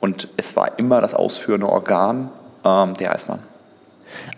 und 0.00 0.26
es 0.36 0.56
war 0.56 0.78
immer 0.78 1.00
das 1.00 1.14
ausführende 1.14 1.68
Organ 1.68 2.30
ähm, 2.64 2.94
der 2.94 3.14
Eismann. 3.14 3.38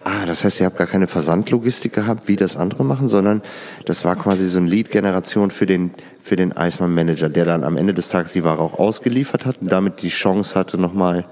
Ah, 0.04 0.26
das 0.26 0.44
heißt, 0.44 0.60
ihr 0.60 0.66
habt 0.66 0.76
gar 0.76 0.86
keine 0.86 1.06
Versandlogistik 1.06 1.94
gehabt, 1.94 2.28
wie 2.28 2.36
das 2.36 2.58
andere 2.58 2.84
machen, 2.84 3.08
sondern 3.08 3.40
das 3.86 4.04
war 4.04 4.16
quasi 4.16 4.46
so 4.46 4.58
eine 4.58 4.68
Lead-Generation 4.68 5.50
für 5.50 5.64
den, 5.64 5.92
für 6.22 6.36
den 6.36 6.54
Eismann-Manager, 6.54 7.30
der 7.30 7.46
dann 7.46 7.64
am 7.64 7.78
Ende 7.78 7.94
des 7.94 8.10
Tages 8.10 8.32
die 8.32 8.44
Ware 8.44 8.60
auch 8.60 8.78
ausgeliefert 8.78 9.46
hat 9.46 9.62
und 9.62 9.72
damit 9.72 10.02
die 10.02 10.10
Chance 10.10 10.58
hatte, 10.58 10.76
nochmal 10.76 11.24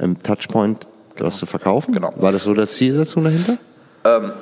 im 0.00 0.20
Touchpoint 0.22 0.80
genau. 0.80 0.97
Was 1.24 1.38
zu 1.38 1.46
verkaufen? 1.46 1.94
Genau. 1.94 2.12
War 2.16 2.32
das 2.32 2.44
so 2.44 2.54
das 2.54 2.72
Zielsetzung 2.72 3.24
dahinter? 3.24 3.58
Ähm, 4.04 4.32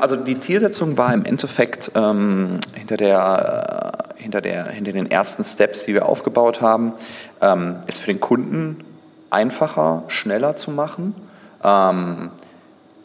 also 0.00 0.16
die 0.16 0.38
Zielsetzung 0.38 0.96
war 0.96 1.14
im 1.14 1.24
Endeffekt 1.24 1.92
ähm, 1.94 2.56
hinter, 2.74 2.96
der, 2.96 4.04
äh, 4.16 4.22
hinter, 4.22 4.40
der, 4.40 4.66
hinter 4.66 4.92
den 4.92 5.10
ersten 5.10 5.44
Steps, 5.44 5.84
die 5.84 5.94
wir 5.94 6.06
aufgebaut 6.06 6.60
haben, 6.60 6.92
ähm, 7.40 7.76
es 7.86 7.98
für 7.98 8.12
den 8.12 8.20
Kunden 8.20 8.84
einfacher, 9.30 10.04
schneller 10.08 10.56
zu 10.56 10.70
machen. 10.70 11.14
Ähm, 11.62 12.30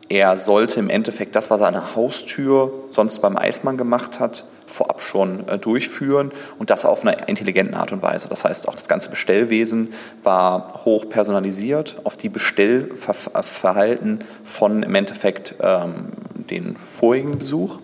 er 0.10 0.38
sollte 0.38 0.80
im 0.80 0.90
Endeffekt 0.90 1.36
das, 1.36 1.50
was 1.50 1.62
er 1.62 1.68
an 1.68 1.74
der 1.74 1.96
Haustür 1.96 2.72
sonst 2.92 3.20
beim 3.20 3.38
Eismann 3.38 3.78
gemacht 3.78 4.20
hat, 4.20 4.46
vorab 4.68 5.02
schon 5.02 5.48
äh, 5.48 5.58
durchführen 5.58 6.32
und 6.60 6.70
das 6.70 6.86
auf 6.86 7.02
einer 7.02 7.28
intelligenten 7.28 7.76
Art 7.76 7.92
und 7.92 8.02
Weise. 8.02 8.30
Das 8.30 8.44
heißt, 8.44 8.68
auch 8.68 8.76
das 8.76 8.88
ganze 8.88 9.10
Bestellwesen 9.10 9.94
war 10.24 10.82
hoch 10.86 11.10
personalisiert 11.10 11.98
auf 12.04 12.18
die 12.18 12.30
Bestellverhalten 12.30 14.24
von 14.44 14.84
im 14.84 14.96
Endeffekt 14.96 15.56
ähm, 15.62 16.12
den 16.50 16.76
vorigen 16.78 17.38
Besuch. 17.38 17.80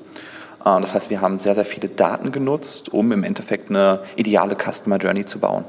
Äh, 0.61 0.81
das 0.81 0.93
heißt, 0.93 1.09
wir 1.09 1.21
haben 1.21 1.39
sehr, 1.39 1.55
sehr 1.55 1.65
viele 1.65 1.89
Daten 1.89 2.31
genutzt, 2.31 2.89
um 2.89 3.11
im 3.11 3.23
Endeffekt 3.23 3.69
eine 3.69 4.01
ideale 4.15 4.55
Customer 4.55 4.97
Journey 4.97 5.25
zu 5.25 5.39
bauen. 5.39 5.65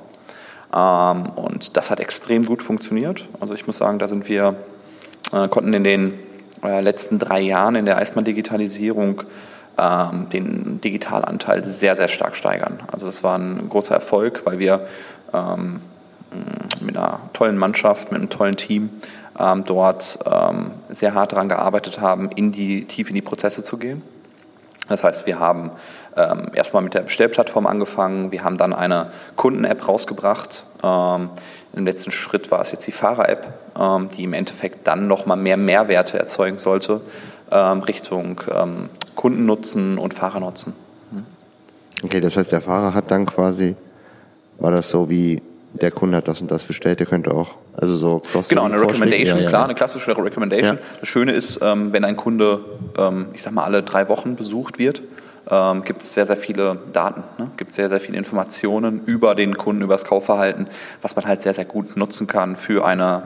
Ähm, 0.75 1.27
und 1.31 1.77
das 1.77 1.91
hat 1.91 2.01
extrem 2.01 2.45
gut 2.45 2.63
funktioniert. 2.63 3.29
Also 3.41 3.55
ich 3.55 3.67
muss 3.67 3.77
sagen, 3.77 3.99
da 3.99 4.09
sind 4.09 4.29
wir, 4.29 4.57
äh, 5.33 5.49
konnten 5.49 5.73
in 5.73 5.85
den 5.85 6.15
äh, 6.63 6.81
letzten 6.81 7.19
drei 7.19 7.41
Jahren 7.41 7.75
in 7.75 7.85
der 7.85 7.97
Eismann-Digitalisierung 7.99 9.23
ähm, 9.81 10.29
den 10.29 10.81
Digitalanteil 10.81 11.65
sehr, 11.65 11.97
sehr 11.97 12.09
stark 12.09 12.37
steigern. 12.37 12.81
Also 12.93 13.07
das 13.07 13.25
war 13.25 13.39
ein 13.39 13.69
großer 13.69 13.95
Erfolg, 13.95 14.43
weil 14.45 14.59
wir 14.59 14.87
ähm, 15.33 15.81
mit 16.81 16.97
einer 16.97 17.21
tollen 17.33 17.57
Mannschaft, 17.57 18.13
mit 18.13 18.21
einem 18.21 18.31
tollen 18.31 18.57
Team 18.57 18.91
ähm, 19.39 19.65
dort 19.65 20.19
ähm, 20.27 20.73
sehr 20.89 21.15
hart 21.15 21.33
daran 21.33 21.49
gearbeitet 21.49 22.01
haben, 22.01 22.31
in 22.31 22.53
die, 22.53 22.85
tief 22.85 23.09
in 23.09 23.15
die 23.15 23.23
Prozesse 23.23 23.63
zu 23.63 23.79
gehen. 23.79 24.03
Das 24.91 25.05
heißt, 25.05 25.25
wir 25.25 25.39
haben 25.39 25.71
ähm, 26.17 26.49
erstmal 26.53 26.83
mit 26.83 26.95
der 26.95 27.03
Bestellplattform 27.03 27.67
angefangen, 27.67 28.33
wir 28.33 28.43
haben 28.43 28.59
dann 28.59 28.73
eine 28.73 29.13
Kunden-App 29.37 29.87
rausgebracht. 29.87 30.67
Ähm, 30.83 31.31
Im 31.73 31.87
letzten 31.87 32.11
Schritt 32.11 32.51
war 32.51 32.61
es 32.61 32.73
jetzt 32.73 32.87
die 32.87 32.93
Fahrer-App, 32.93 33.55
ähm, 33.79 34.09
die 34.11 34.25
im 34.25 34.33
Endeffekt 34.33 34.87
dann 34.89 35.07
nochmal 35.07 35.37
mehr 35.37 35.57
Mehrwerte 35.57 36.19
erzeugen 36.19 36.59
sollte 36.59 37.01
ähm, 37.53 37.81
Richtung 37.81 38.41
ähm, 38.53 38.89
Kundennutzen 39.15 39.97
und 39.97 40.13
Fahrernutzen. 40.13 40.75
Okay, 42.03 42.21
das 42.21 42.37
heißt, 42.37 42.51
der 42.51 42.61
Fahrer 42.61 42.95
hat 42.95 43.11
dann 43.11 43.27
quasi, 43.27 43.77
war 44.59 44.73
das 44.73 44.91
so 44.91 45.09
wie 45.09 45.41
der 45.73 45.91
Kunde 45.91 46.17
hat 46.17 46.29
das 46.29 46.41
und 46.41 46.51
das 46.51 46.65
bestellt, 46.65 47.01
der 47.01 47.07
könnte 47.07 47.33
auch, 47.33 47.59
also 47.77 47.95
so 47.95 48.23
cross 48.33 48.49
Genau, 48.49 48.65
eine 48.65 48.81
Recommendation, 48.81 49.39
ja, 49.39 49.45
ja, 49.45 49.49
klar, 49.49 49.65
eine 49.65 49.75
klassische 49.75 50.17
Recommendation. 50.17 50.79
Das 51.01 51.09
Schöne 51.09 51.33
ist, 51.33 51.61
ähm, 51.63 51.93
wenn 51.93 52.05
ein 52.05 52.17
Kunde, 52.17 52.61
ähm, 52.99 53.27
ich 53.35 53.43
sag 53.43 53.53
mal, 53.53 53.65
alle 53.65 53.83
drei 53.83 54.09
Wochen 54.09 54.37
besucht 54.37 54.79
wird, 54.79 55.03
ähm, 55.49 55.85
gibt 55.85 56.03
es 56.03 56.13
sehr, 56.13 56.27
sehr 56.27 56.37
viele 56.37 56.79
Daten, 56.93 57.23
ne? 57.39 57.51
gibt 57.57 57.73
sehr, 57.73 57.89
sehr 57.89 58.01
viele 58.01 58.19
Informationen 58.19 59.03
über 59.07 59.35
den 59.35 59.57
Kunden, 59.57 59.83
über 59.83 59.95
das 59.95 60.05
Kaufverhalten, 60.05 60.69
was 61.03 61.17
man 61.17 61.27
halt 61.27 61.43
sehr, 61.43 61.55
sehr 61.55 61.65
gut 61.65 61.97
nutzen 61.97 62.27
kann 62.27 62.57
für 62.57 62.85
eine, 62.85 63.23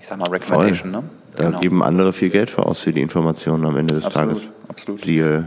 ich 0.00 0.08
sag 0.08 0.18
mal, 0.18 0.28
Recommendation. 0.28 0.90
Ne? 0.90 1.02
Da 1.34 1.44
genau. 1.44 1.60
geben 1.60 1.82
andere 1.82 2.12
viel 2.12 2.30
Geld 2.30 2.50
für 2.50 2.64
aus 2.64 2.80
für 2.80 2.92
die 2.92 3.02
Informationen 3.02 3.64
am 3.66 3.76
Ende 3.76 3.94
des 3.94 4.06
absolut, 4.06 4.28
Tages. 4.28 4.50
Absolut. 4.68 5.00
Siehe 5.02 5.46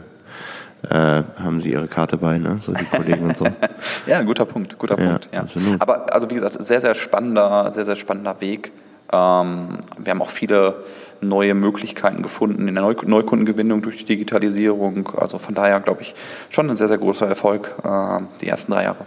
äh, 0.89 1.23
haben 1.41 1.59
sie 1.59 1.71
ihre 1.71 1.87
Karte 1.87 2.17
bei, 2.17 2.39
ne? 2.39 2.57
so 2.59 2.73
die 2.73 2.85
Kollegen 2.85 3.25
und 3.25 3.37
so. 3.37 3.45
ja, 4.07 4.21
guter 4.21 4.45
Punkt, 4.45 4.77
guter 4.77 4.99
ja, 4.99 5.09
Punkt. 5.09 5.29
Ja. 5.33 5.41
Absolut. 5.41 5.81
Aber 5.81 6.13
also 6.13 6.29
wie 6.29 6.35
gesagt, 6.35 6.61
sehr, 6.61 6.81
sehr 6.81 6.95
spannender, 6.95 7.71
sehr, 7.71 7.85
sehr 7.85 7.95
spannender 7.95 8.39
Weg. 8.39 8.71
Ähm, 9.11 9.79
wir 9.97 10.11
haben 10.11 10.21
auch 10.21 10.29
viele 10.29 10.75
neue 11.21 11.53
Möglichkeiten 11.53 12.21
gefunden 12.21 12.67
in 12.67 12.75
der 12.75 12.83
Neu 12.83 12.95
Neukundengewinnung 13.03 13.81
durch 13.81 13.97
die 13.97 14.05
Digitalisierung. 14.05 15.09
Also 15.17 15.37
von 15.37 15.53
daher 15.53 15.79
glaube 15.79 16.01
ich 16.01 16.15
schon 16.49 16.69
ein 16.69 16.75
sehr, 16.75 16.87
sehr 16.87 16.97
großer 16.97 17.27
Erfolg 17.27 17.73
äh, 17.83 18.19
die 18.41 18.47
ersten 18.47 18.71
drei 18.71 18.83
Jahre. 18.83 19.05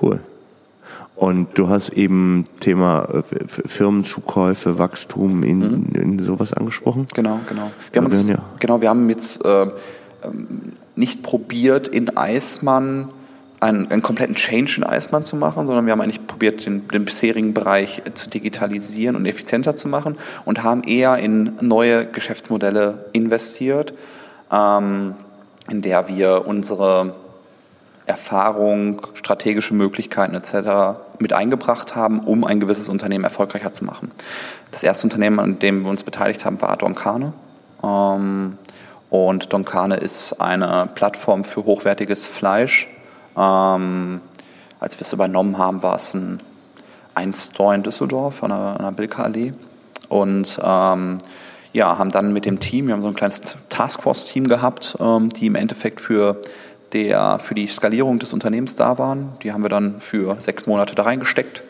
Cool. 0.00 0.20
Und 1.14 1.56
du 1.56 1.68
hast 1.68 1.90
eben 1.90 2.48
Thema 2.58 3.06
äh, 3.12 3.22
Firmenzukäufe, 3.46 4.78
Wachstum 4.78 5.44
in, 5.44 5.58
mhm. 5.58 5.92
in 5.94 6.18
sowas 6.18 6.52
angesprochen. 6.52 7.06
Genau, 7.14 7.38
genau. 7.48 7.70
Wir 7.92 8.00
haben 8.00 8.06
uns, 8.06 8.28
ja. 8.28 8.38
genau, 8.58 8.80
wir 8.80 8.88
haben 8.88 9.08
jetzt 9.08 9.44
äh, 9.44 9.66
nicht 10.94 11.22
probiert, 11.22 11.88
in 11.88 12.16
Eismann 12.16 13.08
einen, 13.60 13.90
einen, 13.90 14.02
kompletten 14.02 14.34
Change 14.34 14.74
in 14.78 14.84
Eismann 14.84 15.24
zu 15.24 15.36
machen, 15.36 15.66
sondern 15.66 15.86
wir 15.86 15.92
haben 15.92 16.00
eigentlich 16.00 16.26
probiert, 16.26 16.66
den, 16.66 16.88
den, 16.88 17.04
bisherigen 17.04 17.54
Bereich 17.54 18.02
zu 18.14 18.28
digitalisieren 18.28 19.14
und 19.14 19.24
effizienter 19.24 19.76
zu 19.76 19.88
machen 19.88 20.18
und 20.44 20.64
haben 20.64 20.82
eher 20.82 21.16
in 21.18 21.52
neue 21.60 22.06
Geschäftsmodelle 22.06 23.06
investiert, 23.12 23.94
ähm, 24.50 25.14
in 25.70 25.80
der 25.80 26.08
wir 26.08 26.44
unsere 26.46 27.14
Erfahrung, 28.04 29.06
strategische 29.14 29.74
Möglichkeiten 29.74 30.34
etc. 30.34 30.98
mit 31.20 31.32
eingebracht 31.32 31.94
haben, 31.94 32.18
um 32.18 32.42
ein 32.44 32.58
gewisses 32.58 32.88
Unternehmen 32.88 33.22
erfolgreicher 33.22 33.72
zu 33.72 33.84
machen. 33.84 34.10
Das 34.72 34.82
erste 34.82 35.06
Unternehmen, 35.06 35.38
an 35.38 35.60
dem 35.60 35.82
wir 35.82 35.90
uns 35.90 36.02
beteiligt 36.02 36.44
haben, 36.44 36.60
war 36.60 36.76
Donkane. 36.76 37.32
Ähm, 37.84 38.58
und 39.12 39.52
Donkane 39.52 39.96
ist 39.96 40.40
eine 40.40 40.88
Plattform 40.94 41.44
für 41.44 41.66
hochwertiges 41.66 42.28
Fleisch. 42.28 42.88
Ähm, 43.36 44.22
als 44.80 44.96
wir 44.96 45.02
es 45.02 45.12
übernommen 45.12 45.58
haben, 45.58 45.82
war 45.82 45.96
es 45.96 46.14
ein, 46.14 46.40
ein 47.14 47.34
Store 47.34 47.74
in 47.74 47.82
Düsseldorf 47.82 48.42
an 48.42 48.48
der, 48.48 48.78
der 48.78 48.90
Bilka-Allee. 48.92 49.52
Und 50.08 50.58
ähm, 50.64 51.18
ja, 51.74 51.98
haben 51.98 52.10
dann 52.10 52.32
mit 52.32 52.46
dem 52.46 52.58
Team, 52.58 52.86
wir 52.86 52.94
haben 52.94 53.02
so 53.02 53.08
ein 53.08 53.14
kleines 53.14 53.54
Taskforce-Team 53.68 54.48
gehabt, 54.48 54.96
ähm, 54.98 55.28
die 55.28 55.44
im 55.44 55.56
Endeffekt 55.56 56.00
für, 56.00 56.40
der, 56.94 57.38
für 57.38 57.54
die 57.54 57.66
Skalierung 57.66 58.18
des 58.18 58.32
Unternehmens 58.32 58.76
da 58.76 58.96
waren. 58.96 59.34
Die 59.42 59.52
haben 59.52 59.62
wir 59.62 59.68
dann 59.68 60.00
für 60.00 60.40
sechs 60.40 60.66
Monate 60.66 60.94
da 60.94 61.02
reingesteckt 61.02 61.62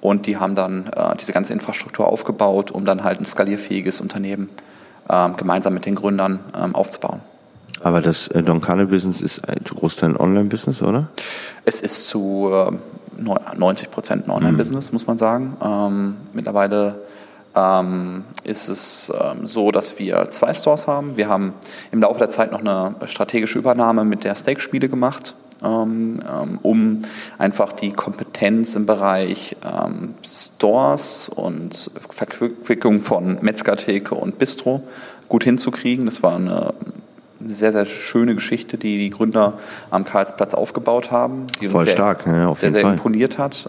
und 0.00 0.28
die 0.28 0.36
haben 0.36 0.54
dann 0.54 0.86
äh, 0.94 1.16
diese 1.16 1.32
ganze 1.32 1.54
Infrastruktur 1.54 2.06
aufgebaut, 2.06 2.70
um 2.70 2.84
dann 2.84 3.02
halt 3.02 3.20
ein 3.20 3.26
skalierfähiges 3.26 4.00
Unternehmen 4.00 4.48
ähm, 4.48 4.60
gemeinsam 5.06 5.74
mit 5.74 5.86
den 5.86 5.94
Gründern 5.94 6.40
ähm, 6.58 6.74
aufzubauen. 6.74 7.20
Aber 7.82 8.00
das 8.00 8.28
äh, 8.28 8.42
Doncane-Business 8.42 9.20
ist 9.20 9.46
ein 9.48 9.62
Großteil 9.62 10.10
ein 10.10 10.16
Online-Business, 10.16 10.82
oder? 10.82 11.08
Es 11.66 11.80
ist 11.82 12.06
zu 12.06 12.50
äh, 12.50 13.56
90 13.56 13.90
Prozent 13.90 14.26
ein 14.26 14.30
Online-Business, 14.30 14.90
mhm. 14.90 14.94
muss 14.94 15.06
man 15.06 15.18
sagen. 15.18 15.56
Ähm, 15.62 16.16
mittlerweile 16.32 16.94
ähm, 17.54 18.24
ist 18.42 18.68
es 18.68 19.12
ähm, 19.14 19.46
so, 19.46 19.70
dass 19.70 19.98
wir 19.98 20.30
zwei 20.30 20.54
Stores 20.54 20.86
haben. 20.86 21.16
Wir 21.16 21.28
haben 21.28 21.52
im 21.92 22.00
Laufe 22.00 22.18
der 22.18 22.30
Zeit 22.30 22.52
noch 22.52 22.60
eine 22.60 22.94
strategische 23.04 23.58
Übernahme 23.58 24.04
mit 24.04 24.24
der 24.24 24.34
Steak-Spiele 24.34 24.88
gemacht, 24.88 25.34
ähm, 25.34 25.42
ähm 25.42 25.43
um 25.60 27.02
einfach 27.38 27.72
die 27.72 27.92
Kompetenz 27.92 28.74
im 28.74 28.86
Bereich 28.86 29.56
ähm, 29.64 30.14
Stores 30.24 31.28
und 31.28 31.90
Verquickung 32.10 33.00
von 33.00 33.38
Metzgertheke 33.40 34.14
und 34.14 34.38
Bistro 34.38 34.82
gut 35.28 35.44
hinzukriegen. 35.44 36.06
Das 36.06 36.22
war 36.22 36.36
eine 36.36 36.74
sehr, 37.46 37.72
sehr 37.72 37.86
schöne 37.86 38.34
Geschichte, 38.34 38.78
die 38.78 38.98
die 38.98 39.10
Gründer 39.10 39.54
am 39.90 40.04
Karlsplatz 40.04 40.54
aufgebaut 40.54 41.10
haben, 41.10 41.46
die 41.60 41.68
Voll 41.68 41.80
uns 41.80 41.84
sehr, 41.86 41.96
stark, 41.96 42.26
ja, 42.26 42.48
auf 42.48 42.58
sehr, 42.58 42.72
sehr 42.72 42.82
imponiert 42.82 43.38
hat. 43.38 43.68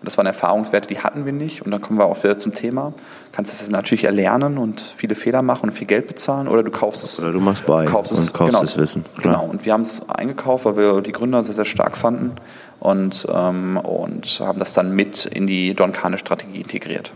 Und 0.00 0.06
das 0.06 0.16
waren 0.16 0.26
Erfahrungswerte, 0.26 0.86
die 0.86 1.00
hatten 1.00 1.24
wir 1.24 1.32
nicht. 1.32 1.62
Und 1.62 1.72
dann 1.72 1.80
kommen 1.80 1.98
wir 1.98 2.04
auch 2.04 2.22
wieder 2.22 2.38
zum 2.38 2.54
Thema. 2.54 2.92
Du 2.96 3.32
kannst 3.32 3.60
es 3.60 3.68
natürlich 3.68 4.04
erlernen 4.04 4.56
und 4.56 4.80
viele 4.80 5.16
Fehler 5.16 5.42
machen 5.42 5.70
und 5.70 5.72
viel 5.74 5.88
Geld 5.88 6.06
bezahlen 6.06 6.46
oder 6.46 6.62
du 6.62 6.70
kaufst 6.70 7.02
es. 7.02 7.20
Oder 7.20 7.32
du 7.32 7.40
machst 7.40 7.66
bei 7.66 7.84
kaufst 7.84 8.12
es, 8.12 8.20
und 8.20 8.32
kaufst 8.32 8.52
genau, 8.52 8.64
das 8.64 8.78
Wissen. 8.78 9.04
Klar. 9.16 9.34
Genau. 9.40 9.50
Und 9.50 9.64
wir 9.64 9.72
haben 9.72 9.80
es 9.80 10.08
eingekauft, 10.08 10.64
weil 10.66 10.76
wir 10.76 11.00
die 11.00 11.12
Gründer 11.12 11.42
sehr, 11.42 11.54
sehr 11.54 11.64
stark 11.64 11.96
fanden 11.96 12.32
und, 12.78 13.26
ähm, 13.32 13.76
und 13.76 14.40
haben 14.40 14.60
das 14.60 14.72
dann 14.72 14.94
mit 14.94 15.24
in 15.26 15.48
die 15.48 15.74
Donkane-Strategie 15.74 16.60
integriert. 16.60 17.12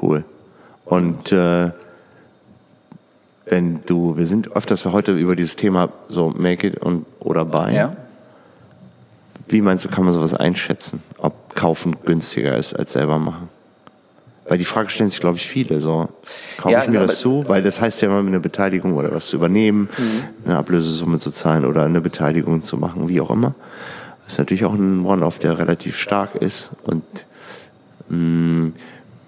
Cool. 0.00 0.24
Und 0.86 1.32
äh, 1.32 1.72
wenn 3.44 3.80
du, 3.86 4.16
wir 4.16 4.26
sind 4.26 4.56
öfters 4.56 4.84
heute 4.86 5.12
über 5.12 5.36
dieses 5.36 5.56
Thema 5.56 5.90
so 6.08 6.30
Make 6.30 6.68
it 6.68 6.82
und 6.82 7.06
oder 7.20 7.44
buy. 7.44 7.74
Ja. 7.74 7.96
Wie 9.48 9.60
meinst 9.60 9.84
du, 9.84 9.88
kann 9.88 10.04
man 10.04 10.12
sowas 10.12 10.34
einschätzen? 10.34 11.02
Ob 11.18 11.54
kaufen 11.54 11.96
günstiger 12.04 12.56
ist 12.56 12.74
als 12.74 12.92
selber 12.92 13.18
machen? 13.18 13.48
Weil 14.48 14.58
die 14.58 14.64
Frage 14.64 14.90
stellen 14.90 15.10
sich, 15.10 15.20
glaube 15.20 15.36
ich, 15.36 15.46
viele. 15.46 15.80
So, 15.80 16.08
kaufe 16.58 16.72
ja, 16.72 16.82
ich 16.82 16.88
mir 16.88 17.00
das 17.00 17.18
zu? 17.20 17.44
Weil 17.48 17.62
das 17.62 17.80
heißt 17.80 18.00
ja 18.02 18.08
immer 18.08 18.26
eine 18.26 18.40
Beteiligung 18.40 18.94
oder 18.94 19.12
was 19.12 19.26
zu 19.26 19.36
übernehmen, 19.36 19.88
mhm. 19.96 20.22
eine 20.44 20.58
Ablösesumme 20.58 21.18
zu 21.18 21.30
zahlen 21.30 21.64
oder 21.64 21.84
eine 21.84 22.00
Beteiligung 22.00 22.62
zu 22.62 22.76
machen, 22.76 23.08
wie 23.08 23.20
auch 23.20 23.30
immer. 23.30 23.54
Das 24.24 24.34
ist 24.34 24.38
natürlich 24.38 24.64
auch 24.64 24.74
ein 24.74 25.04
One-Off, 25.04 25.38
der 25.38 25.58
relativ 25.58 25.96
stark 25.96 26.36
ist 26.36 26.70
und 26.84 27.04
mh, 28.08 28.16
mm, 28.16 28.74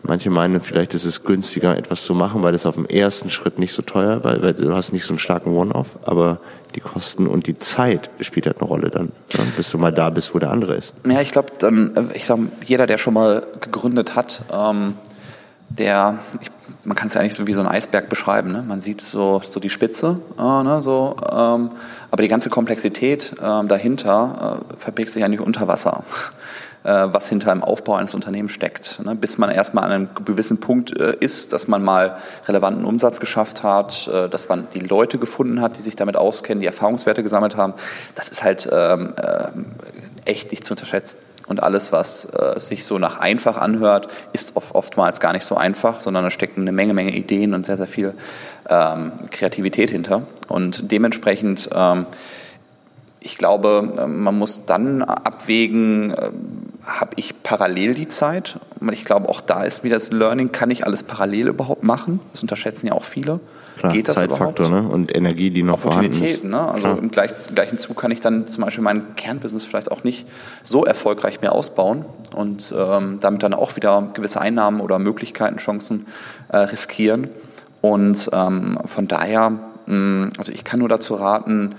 Manche 0.03 0.30
meinen, 0.30 0.61
vielleicht 0.61 0.94
ist 0.94 1.05
es 1.05 1.24
günstiger, 1.24 1.76
etwas 1.76 2.05
zu 2.05 2.14
machen, 2.14 2.42
weil 2.42 2.55
es 2.55 2.66
auf 2.66 2.76
dem 2.76 2.86
ersten 2.86 3.30
Schritt 3.30 3.59
nicht 3.59 3.72
so 3.72 3.82
teuer, 3.82 4.22
weil, 4.22 4.42
weil 4.42 4.55
du 4.55 4.74
hast 4.74 4.92
nicht 4.92 5.05
so 5.05 5.12
einen 5.12 5.18
starken 5.18 5.55
One-Off, 5.55 5.99
aber 6.03 6.40
die 6.74 6.80
Kosten 6.80 7.26
und 7.26 7.46
die 7.46 7.57
Zeit 7.57 8.11
spielt 8.20 8.46
halt 8.46 8.59
eine 8.59 8.68
Rolle 8.68 8.90
dann, 8.90 9.12
ja, 9.32 9.40
bis 9.57 9.70
du 9.70 9.78
mal 9.78 9.92
da 9.92 10.11
bist, 10.11 10.34
wo 10.34 10.38
der 10.38 10.51
andere 10.51 10.74
ist. 10.76 10.94
Ja, 11.09 11.20
ich 11.20 11.32
glaube, 11.32 11.53
dann, 11.59 11.96
äh, 11.96 12.16
ich 12.16 12.26
sag, 12.26 12.38
jeder, 12.64 12.86
der 12.86 12.99
schon 12.99 13.14
mal 13.14 13.44
gegründet 13.61 14.14
hat, 14.14 14.42
ähm, 14.53 14.94
der, 15.68 16.18
ich, 16.40 16.51
man 16.84 16.96
kann 16.96 17.09
es 17.09 17.14
ja 17.14 17.20
eigentlich 17.20 17.34
so 17.34 17.46
wie 17.46 17.53
so 17.53 17.61
ein 17.61 17.66
Eisberg 17.66 18.09
beschreiben. 18.09 18.53
Ne? 18.53 18.64
Man 18.66 18.80
sieht 18.80 19.01
so, 19.01 19.42
so 19.51 19.61
die 19.61 19.70
Spitze, 19.70 20.20
äh, 20.38 20.62
ne, 20.62 20.82
so, 20.82 21.16
ähm, 21.30 21.70
aber 22.11 22.22
die 22.22 22.28
ganze 22.28 22.51
Komplexität 22.51 23.34
äh, 23.38 23.66
dahinter 23.66 24.62
äh, 24.70 24.76
verbirgt 24.78 25.11
sich 25.11 25.26
nicht 25.28 25.40
unter 25.40 25.68
Wasser. 25.68 26.05
Äh, 26.89 27.12
was 27.12 27.28
hinter 27.28 27.53
dem 27.53 27.62
Aufbau 27.62 27.97
eines 27.97 28.14
Unternehmens 28.14 28.53
steckt. 28.53 29.01
Ne? 29.05 29.14
Bis 29.14 29.36
man 29.36 29.51
erstmal 29.51 29.84
an 29.84 29.93
einem 29.93 30.09
gewissen 30.24 30.59
Punkt 30.59 30.99
äh, 30.99 31.14
ist, 31.20 31.53
dass 31.53 31.68
man 31.68 31.84
mal 31.84 32.16
relevanten 32.47 32.86
Umsatz 32.86 33.20
geschafft 33.20 33.62
hat, 33.62 34.09
äh, 34.09 34.30
dass 34.30 34.49
man 34.49 34.68
die 34.72 34.80
Leute 34.80 35.18
gefunden 35.18 35.61
hat, 35.61 35.76
die 35.76 35.82
sich 35.82 35.97
damit 35.97 36.16
auskennen, 36.16 36.62
die 36.62 36.66
Erfahrungswerte 36.66 37.22
gesammelt 37.22 37.57
haben. 37.57 37.74
Das 38.14 38.30
ist 38.30 38.43
halt 38.43 38.70
ähm, 38.72 39.12
echt 40.24 40.51
nicht 40.51 40.64
zu 40.64 40.72
unterschätzen. 40.72 41.18
Und 41.47 41.62
alles, 41.62 41.93
was 41.93 42.24
äh, 42.24 42.59
sich 42.59 42.86
so 42.86 42.99
nach 42.99 43.18
einfach 43.18 43.59
anhört, 43.59 44.09
ist 44.32 44.57
oft, 44.57 44.74
oftmals 44.74 45.20
gar 45.20 45.34
nicht 45.34 45.45
so 45.45 45.57
einfach, 45.57 46.01
sondern 46.01 46.24
da 46.24 46.30
stecken 46.30 46.62
eine 46.62 46.72
Menge, 46.72 46.95
Menge 46.95 47.14
Ideen 47.14 47.53
und 47.53 47.66
sehr, 47.66 47.76
sehr 47.76 47.86
viel 47.86 48.14
ähm, 48.70 49.12
Kreativität 49.30 49.91
hinter. 49.91 50.22
Und 50.49 50.91
dementsprechend 50.91 51.68
ähm, 51.74 52.07
ich 53.20 53.36
glaube, 53.36 53.92
ähm, 53.98 54.22
man 54.22 54.38
muss 54.38 54.66
dann 54.66 55.02
abwägen, 55.02 56.14
ähm, 56.20 56.68
habe 56.84 57.10
ich 57.16 57.42
parallel 57.42 57.94
die 57.94 58.08
Zeit? 58.08 58.58
Ich 58.92 59.04
glaube, 59.04 59.28
auch 59.28 59.40
da 59.40 59.64
ist 59.64 59.84
wieder 59.84 59.96
das 59.96 60.10
Learning, 60.10 60.52
kann 60.52 60.70
ich 60.70 60.86
alles 60.86 61.02
parallel 61.02 61.48
überhaupt 61.48 61.82
machen? 61.82 62.20
Das 62.32 62.42
unterschätzen 62.42 62.86
ja 62.86 62.92
auch 62.94 63.04
viele. 63.04 63.40
Klar, 63.78 63.92
Geht 63.92 64.08
das 64.08 64.14
Zeitfaktor 64.14 64.66
überhaupt? 64.66 64.88
Ne? 64.88 64.94
und 64.94 65.14
Energie, 65.14 65.50
die 65.50 65.62
noch 65.62 65.80
vorhanden 65.80 66.22
ist. 66.22 66.44
Ne? 66.44 66.60
Also 66.60 66.86
Klar. 66.86 66.98
im 66.98 67.10
gleichen, 67.10 67.54
gleichen 67.54 67.78
Zug 67.78 68.00
kann 68.00 68.10
ich 68.10 68.20
dann 68.20 68.46
zum 68.46 68.64
Beispiel 68.64 68.82
mein 68.82 69.14
Kernbusiness 69.16 69.64
vielleicht 69.64 69.90
auch 69.90 70.04
nicht 70.04 70.26
so 70.62 70.84
erfolgreich 70.84 71.40
mehr 71.40 71.52
ausbauen 71.52 72.04
und 72.34 72.74
ähm, 72.76 73.18
damit 73.20 73.42
dann 73.42 73.54
auch 73.54 73.76
wieder 73.76 74.10
gewisse 74.14 74.40
Einnahmen 74.40 74.80
oder 74.80 74.98
Möglichkeiten, 74.98 75.58
Chancen 75.58 76.06
äh, 76.48 76.56
riskieren. 76.56 77.28
Und 77.80 78.30
ähm, 78.32 78.78
von 78.86 79.06
daher, 79.06 79.50
mh, 79.86 80.30
also 80.38 80.50
ich 80.52 80.64
kann 80.64 80.80
nur 80.80 80.88
dazu 80.88 81.14
raten, 81.14 81.74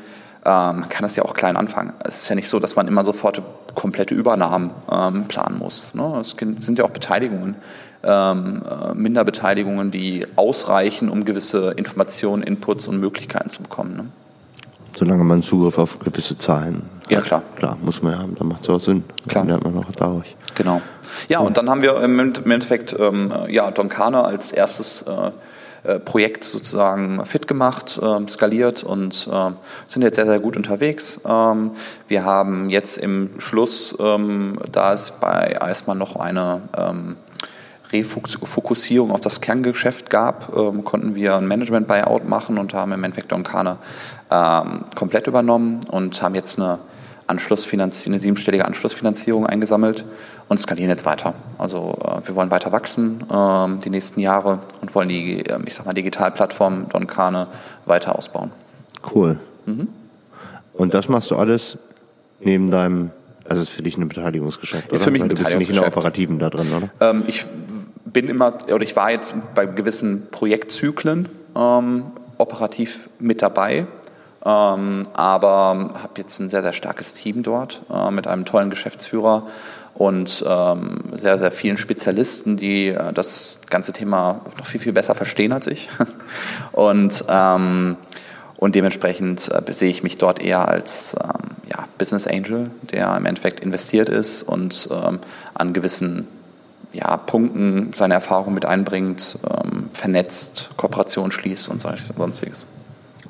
ähm, 0.50 0.80
man 0.80 0.90
kann 0.90 1.04
das 1.04 1.16
ja 1.16 1.24
auch 1.24 1.34
klein 1.34 1.56
anfangen. 1.56 1.94
Es 2.04 2.24
ist 2.24 2.30
ja 2.30 2.36
nicht 2.36 2.50
so, 2.50 2.60
dass 2.60 2.76
man 2.76 2.88
immer 2.88 3.04
sofort 3.04 3.42
komplette 3.76 4.16
Übernahmen 4.16 4.72
ähm, 4.92 5.26
planen 5.26 5.60
muss. 5.60 5.94
Ne? 5.94 6.18
Es 6.20 6.36
sind 6.40 6.78
ja 6.78 6.86
auch 6.86 6.90
Beteiligungen, 6.90 7.56
ähm, 8.04 8.64
äh, 8.64 8.94
Minderbeteiligungen, 8.96 9.92
die 9.92 10.26
ausreichen, 10.36 11.10
um 11.10 11.26
gewisse 11.26 11.72
Informationen, 11.72 12.42
Inputs 12.42 12.88
und 12.88 13.00
Möglichkeiten 13.00 13.50
zu 13.50 13.62
bekommen. 13.62 13.96
Ne? 13.96 14.06
Solange 14.96 15.24
man 15.24 15.42
Zugriff 15.42 15.78
auf 15.78 16.00
gewisse 16.00 16.38
Zahlen 16.38 16.84
hat. 17.06 17.12
Ja, 17.12 17.22
klar. 17.22 17.44
Klar, 17.56 17.78
muss 17.82 18.02
man 18.02 18.14
ja 18.14 18.20
haben, 18.20 18.36
dann 18.36 18.48
macht 18.48 18.64
es 18.64 18.70
auch 18.70 18.80
Sinn. 18.80 19.04
Klar. 19.28 19.46
Dann 19.46 19.50
lernt 19.50 19.64
man 19.64 19.84
auch 19.84 19.92
dadurch. 19.96 20.36
Genau. 20.56 20.82
Ja, 21.28 21.40
und 21.40 21.58
dann 21.58 21.70
haben 21.70 21.82
wir 21.82 22.02
im 22.02 22.20
Endeffekt 22.20 22.96
ähm, 22.98 23.34
ja, 23.50 23.72
Donkana 23.72 24.24
als 24.24 24.52
erstes 24.52 25.04
äh, 25.04 25.32
Projekt 25.98 26.44
sozusagen 26.44 27.26
fit 27.26 27.48
gemacht, 27.48 28.00
äh, 28.02 28.28
skaliert 28.28 28.84
und 28.84 29.28
äh, 29.32 29.52
sind 29.88 30.04
jetzt 30.04 30.18
sehr, 30.18 30.28
sehr 30.28 30.40
gut 30.40 30.56
unterwegs. 30.56 31.20
Ähm, 31.26 31.72
wir 32.08 32.24
haben 32.24 32.70
jetzt 32.70 32.98
im 32.98 33.32
Schluss, 33.40 33.98
ähm, 34.00 34.60
da 34.72 34.94
es 34.94 35.12
bei 35.12 35.60
Eismann 35.62 35.98
noch 35.98 36.16
eine 36.16 36.62
ähm, 36.78 37.16
Refokussierung 37.92 39.12
auf 39.12 39.22
das 39.22 39.42
Kerngeschäft 39.42 40.10
gab, 40.10 40.56
ähm, 40.56 40.84
konnten 40.84 41.16
wir 41.16 41.36
ein 41.36 41.48
Management-Buyout 41.48 42.28
machen 42.28 42.58
und 42.58 42.74
haben 42.74 42.92
im 42.92 43.04
Endeffekt 43.04 43.34
Onkane 43.34 43.78
ähm, 44.30 44.84
komplett 44.96 45.28
übernommen 45.28 45.80
und 45.90 46.22
haben 46.22 46.36
jetzt 46.36 46.60
eine 46.60 46.80
Anschlussfinanzierung, 47.30 48.14
eine 48.14 48.20
siebenstellige 48.20 48.66
Anschlussfinanzierung 48.66 49.46
eingesammelt 49.46 50.06
und 50.48 50.60
skalieren 50.60 50.90
jetzt 50.90 51.06
weiter. 51.06 51.36
Also 51.58 51.98
äh, 52.04 52.28
wir 52.28 52.36
wollen 52.36 52.52
weiter 52.52 52.72
wachsen 52.72 53.24
ähm, 53.32 53.82
die 53.82 53.90
nächsten 53.90 54.20
Jahre 54.20 54.60
und 54.82 54.94
wollen 54.96 55.10
die, 55.10 55.46
äh, 55.46 55.60
ich 55.66 55.76
sag 55.76 55.86
mal, 55.86 55.94
Digitalplattform 55.94 56.90
Donkane 56.90 57.48
weiter 57.86 58.18
ausbauen. 58.18 58.52
Cool. 59.14 59.40
Mhm. 59.66 59.88
Und 60.74 60.94
das 60.94 61.10
machst 61.10 61.30
du 61.32 61.36
alles 61.36 61.78
neben 62.40 62.72
deinem, 62.72 63.12
also 63.48 63.62
ist 63.62 63.70
für 63.70 63.84
dich 63.84 63.98
ein 63.98 64.08
Beteiligungsgeschäft, 64.08 64.88
oder? 64.88 64.96
Ist 64.96 65.04
für 65.04 65.12
mich 65.12 65.22
ein 65.22 65.30
Weil 65.30 65.36
du 65.36 65.44
bist 65.44 65.58
nicht 65.58 65.70
in 65.70 65.76
der 65.76 65.88
Operativen 65.88 66.40
da 66.40 66.50
drin, 66.50 66.68
oder? 66.76 66.90
Ähm, 67.00 67.24
ich 67.28 67.46
bin 68.06 68.28
immer, 68.28 68.58
oder 68.74 68.84
ich 68.84 68.96
war 68.96 69.12
jetzt 69.12 69.36
bei 69.54 69.66
gewissen 69.66 70.28
Projektzyklen 70.32 71.30
ähm, 71.56 72.06
operativ 72.38 73.10
mit 73.20 73.42
dabei 73.42 73.86
ähm, 74.46 75.04
aber 75.14 75.92
habe 76.02 76.14
jetzt 76.18 76.40
ein 76.40 76.50
sehr, 76.50 76.62
sehr 76.62 76.74
starkes 76.74 77.14
Team 77.14 77.44
dort 77.44 77.82
äh, 77.94 78.12
mit 78.12 78.28
einem 78.28 78.46
tollen 78.46 78.70
Geschäftsführer 78.70 79.48
und 79.96 80.46
ähm, 80.48 81.00
sehr, 81.14 81.38
sehr 81.38 81.52
vielen 81.52 81.76
Spezialisten, 81.76 82.56
die 82.56 82.88
äh, 82.88 83.12
das 83.12 83.62
ganze 83.70 83.92
Thema 83.92 84.42
noch 84.58 84.66
viel, 84.66 84.80
viel 84.80 84.94
besser 84.94 85.14
verstehen 85.14 85.52
als 85.52 85.68
ich. 85.68 85.90
und, 86.72 87.26
ähm, 87.28 87.98
und 88.56 88.76
dementsprechend 88.76 89.50
äh, 89.52 89.74
sehe 89.74 89.90
ich 89.90 90.04
mich 90.04 90.16
dort 90.16 90.42
eher 90.42 90.70
als 90.70 91.18
ähm, 91.22 91.58
ja, 91.70 91.86
Business 91.98 92.28
Angel, 92.28 92.72
der 92.84 93.16
im 93.18 93.26
Endeffekt 93.26 93.60
investiert 93.60 94.08
ist 94.08 94.44
und 94.44 94.88
ähm, 94.90 95.20
an 95.54 95.74
gewissen 95.74 96.28
ja, 96.94 97.18
Punkten 97.18 97.92
seine 97.94 98.14
Erfahrung 98.14 98.54
mit 98.54 98.66
einbringt, 98.66 99.38
ähm, 99.44 99.90
vernetzt, 99.94 100.70
Kooperation 100.78 101.32
schließt 101.32 101.68
und 101.70 101.82
sonstiges. 101.82 102.68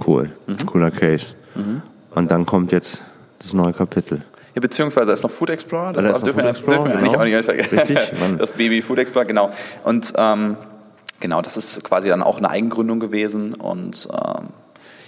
Cool, 0.06 0.32
mhm. 0.47 0.66
cooler 0.66 0.91
Case. 0.91 1.36
Mhm. 1.56 1.82
Und 2.16 2.32
dann 2.32 2.45
kommt 2.45 2.72
jetzt 2.72 3.04
das 3.39 3.54
neue 3.54 3.74
Kapitel. 3.74 4.24
Ja, 4.56 4.62
beziehungsweise 4.62 5.12
ist 5.12 5.24
noch 5.24 5.32
Food 5.32 5.52
Explorer. 5.52 5.93
Das, 5.93 6.04
das 6.04 6.24
dürfen, 6.24 6.43
wir, 6.43 6.50
Explorer, 6.50 6.89
dürfen 6.89 7.04
wir 7.04 7.12
genau. 7.12 7.24
nicht 7.26 7.45
vergessen. 7.45 7.78
Richtig, 7.78 8.38
das 8.38 8.54
Baby 8.54 8.82
Food 8.82 9.00
Explorer, 9.00 9.26
genau. 9.26 9.52
Und 9.84 10.14
ähm, 10.18 10.58
genau, 11.20 11.41
das 11.41 11.58
ist 11.58 11.84
quasi 11.84 12.10
dann 12.10 12.24
auch 12.24 12.38
eine 12.38 12.50
Eigengründung 12.50 13.00
gewesen 13.00 13.54
und 13.54 14.08
ähm, 14.12 14.47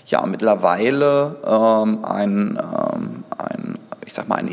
ja, 0.05 0.25
mittlerweile 0.25 1.35
ähm, 1.45 2.03
ein, 2.03 2.59
ähm, 2.59 3.23
ein, 3.37 3.77
ich 4.05 4.13
sag 4.13 4.27
mal, 4.27 4.39
ein 4.39 4.47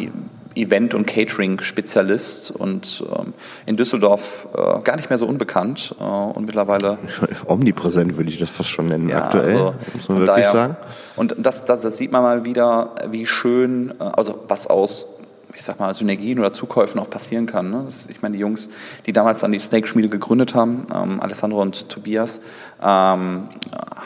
Event- 0.58 0.94
und 0.94 1.06
Catering-Spezialist 1.06 2.50
und 2.50 3.04
ähm, 3.16 3.34
in 3.66 3.76
Düsseldorf 3.76 4.48
äh, 4.54 4.80
gar 4.82 4.96
nicht 4.96 5.08
mehr 5.08 5.18
so 5.18 5.26
unbekannt 5.26 5.94
äh, 5.98 6.02
und 6.02 6.44
mittlerweile 6.46 6.98
omnipräsent 7.46 8.16
würde 8.16 8.30
ich 8.30 8.38
das 8.38 8.50
fast 8.50 8.70
schon 8.70 8.86
nennen 8.86 9.08
ja, 9.08 9.24
aktuell, 9.24 9.56
also, 9.56 9.74
muss 9.94 10.08
man 10.08 10.18
wirklich 10.18 10.46
daher, 10.46 10.50
sagen. 10.50 10.76
Und 11.16 11.34
das, 11.38 11.64
das, 11.64 11.80
das 11.80 11.96
sieht 11.96 12.12
man 12.12 12.22
mal 12.22 12.44
wieder, 12.44 12.94
wie 13.10 13.26
schön, 13.26 13.94
äh, 13.98 14.04
also 14.04 14.44
was 14.48 14.66
aus 14.66 15.17
ich 15.58 15.64
sag 15.64 15.80
mal, 15.80 15.92
Synergien 15.92 16.38
oder 16.38 16.52
Zukäufen 16.52 17.00
auch 17.00 17.10
passieren 17.10 17.46
kann. 17.46 17.70
Ne? 17.70 17.82
Das, 17.84 18.06
ich 18.06 18.22
meine, 18.22 18.36
die 18.36 18.40
Jungs, 18.40 18.70
die 19.06 19.12
damals 19.12 19.40
dann 19.40 19.50
die 19.50 19.58
Snake-Schmiede 19.58 20.08
gegründet 20.08 20.54
haben, 20.54 20.86
ähm, 20.94 21.20
Alessandro 21.20 21.60
und 21.60 21.88
Tobias, 21.88 22.40
ähm, 22.80 23.48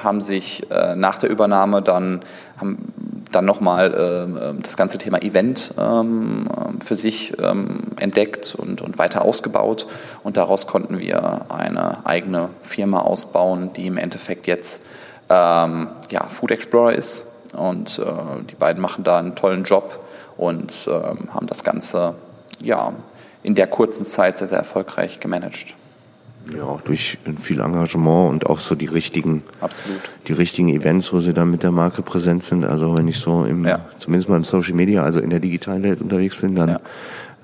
haben 0.02 0.20
sich 0.22 0.70
äh, 0.70 0.96
nach 0.96 1.18
der 1.18 1.28
Übernahme 1.28 1.82
dann, 1.82 2.22
haben 2.56 2.78
dann 3.30 3.44
nochmal 3.44 3.92
äh, 3.92 4.62
das 4.62 4.78
ganze 4.78 4.96
Thema 4.96 5.20
Event 5.22 5.74
ähm, 5.78 6.48
für 6.82 6.96
sich 6.96 7.34
ähm, 7.38 7.82
entdeckt 8.00 8.54
und, 8.54 8.80
und 8.80 8.96
weiter 8.96 9.22
ausgebaut. 9.22 9.86
Und 10.22 10.38
daraus 10.38 10.66
konnten 10.66 10.98
wir 10.98 11.52
eine 11.52 12.06
eigene 12.06 12.48
Firma 12.62 13.00
ausbauen, 13.00 13.74
die 13.74 13.86
im 13.86 13.98
Endeffekt 13.98 14.46
jetzt 14.46 14.82
ähm, 15.28 15.88
ja, 16.10 16.28
Food 16.28 16.50
Explorer 16.50 16.94
ist. 16.94 17.26
Und 17.52 17.98
äh, 17.98 18.42
die 18.50 18.54
beiden 18.54 18.80
machen 18.80 19.04
da 19.04 19.18
einen 19.18 19.34
tollen 19.34 19.64
Job 19.64 20.01
und 20.42 20.88
ähm, 20.90 21.32
haben 21.32 21.46
das 21.46 21.62
Ganze 21.62 22.16
ja, 22.60 22.92
in 23.44 23.54
der 23.54 23.68
kurzen 23.68 24.04
Zeit 24.04 24.38
sehr, 24.38 24.48
sehr 24.48 24.58
erfolgreich 24.58 25.20
gemanagt. 25.20 25.74
Ja, 26.52 26.64
auch 26.64 26.80
durch 26.80 27.18
viel 27.40 27.60
Engagement 27.60 28.30
und 28.30 28.46
auch 28.46 28.58
so 28.58 28.74
die 28.74 28.86
richtigen, 28.86 29.44
Absolut. 29.60 30.00
die 30.26 30.32
richtigen 30.32 30.68
Events, 30.70 31.12
wo 31.12 31.20
sie 31.20 31.32
dann 31.32 31.52
mit 31.52 31.62
der 31.62 31.70
Marke 31.70 32.02
präsent 32.02 32.42
sind. 32.42 32.64
Also 32.64 32.98
wenn 32.98 33.06
ich 33.06 33.20
so 33.20 33.44
im, 33.44 33.64
ja. 33.64 33.78
zumindest 33.98 34.28
mal 34.28 34.36
im 34.36 34.42
Social 34.42 34.74
Media, 34.74 35.04
also 35.04 35.20
in 35.20 35.30
der 35.30 35.38
digitalen 35.38 35.84
Welt 35.84 36.00
unterwegs 36.00 36.38
bin, 36.38 36.56
dann 36.56 36.80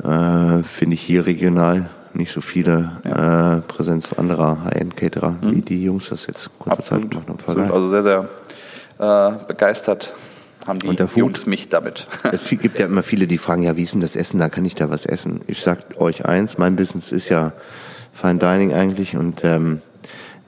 ja. 0.02 0.58
äh, 0.58 0.62
finde 0.64 0.94
ich 0.94 1.02
hier 1.02 1.24
regional 1.26 1.88
nicht 2.14 2.32
so 2.32 2.40
viele 2.40 3.00
ja. 3.04 3.58
äh, 3.58 3.60
Präsenz 3.60 4.12
anderer 4.12 4.64
High-End-Caterer, 4.64 5.36
mhm. 5.40 5.54
wie 5.54 5.62
die 5.62 5.84
Jungs 5.84 6.08
das 6.08 6.26
jetzt 6.26 6.50
kurze 6.58 6.82
Zeit 6.82 7.08
gemacht 7.08 7.28
haben. 7.28 7.38
Absolut. 7.38 7.70
Also 7.70 7.90
sehr, 7.90 8.02
sehr 8.02 8.28
äh, 8.98 9.44
begeistert 9.46 10.12
haben 10.68 10.78
die 10.78 11.18
Jungs 11.18 11.46
mich 11.46 11.68
damit. 11.68 12.06
Es 12.32 12.48
gibt 12.48 12.78
ja 12.78 12.86
immer 12.86 13.02
viele, 13.02 13.26
die 13.26 13.38
fragen, 13.38 13.62
ja, 13.62 13.76
wie 13.76 13.82
ist 13.82 13.94
denn 13.94 14.00
das 14.00 14.16
Essen? 14.16 14.38
Da 14.38 14.48
kann 14.48 14.64
ich 14.64 14.74
da 14.74 14.90
was 14.90 15.06
essen. 15.06 15.40
Ich 15.46 15.62
sag 15.62 16.00
euch 16.00 16.26
eins, 16.26 16.58
mein 16.58 16.76
Business 16.76 17.10
ist 17.12 17.28
ja 17.28 17.52
Fine 18.12 18.38
Dining 18.38 18.72
eigentlich 18.72 19.16
und 19.16 19.44
ähm, 19.44 19.80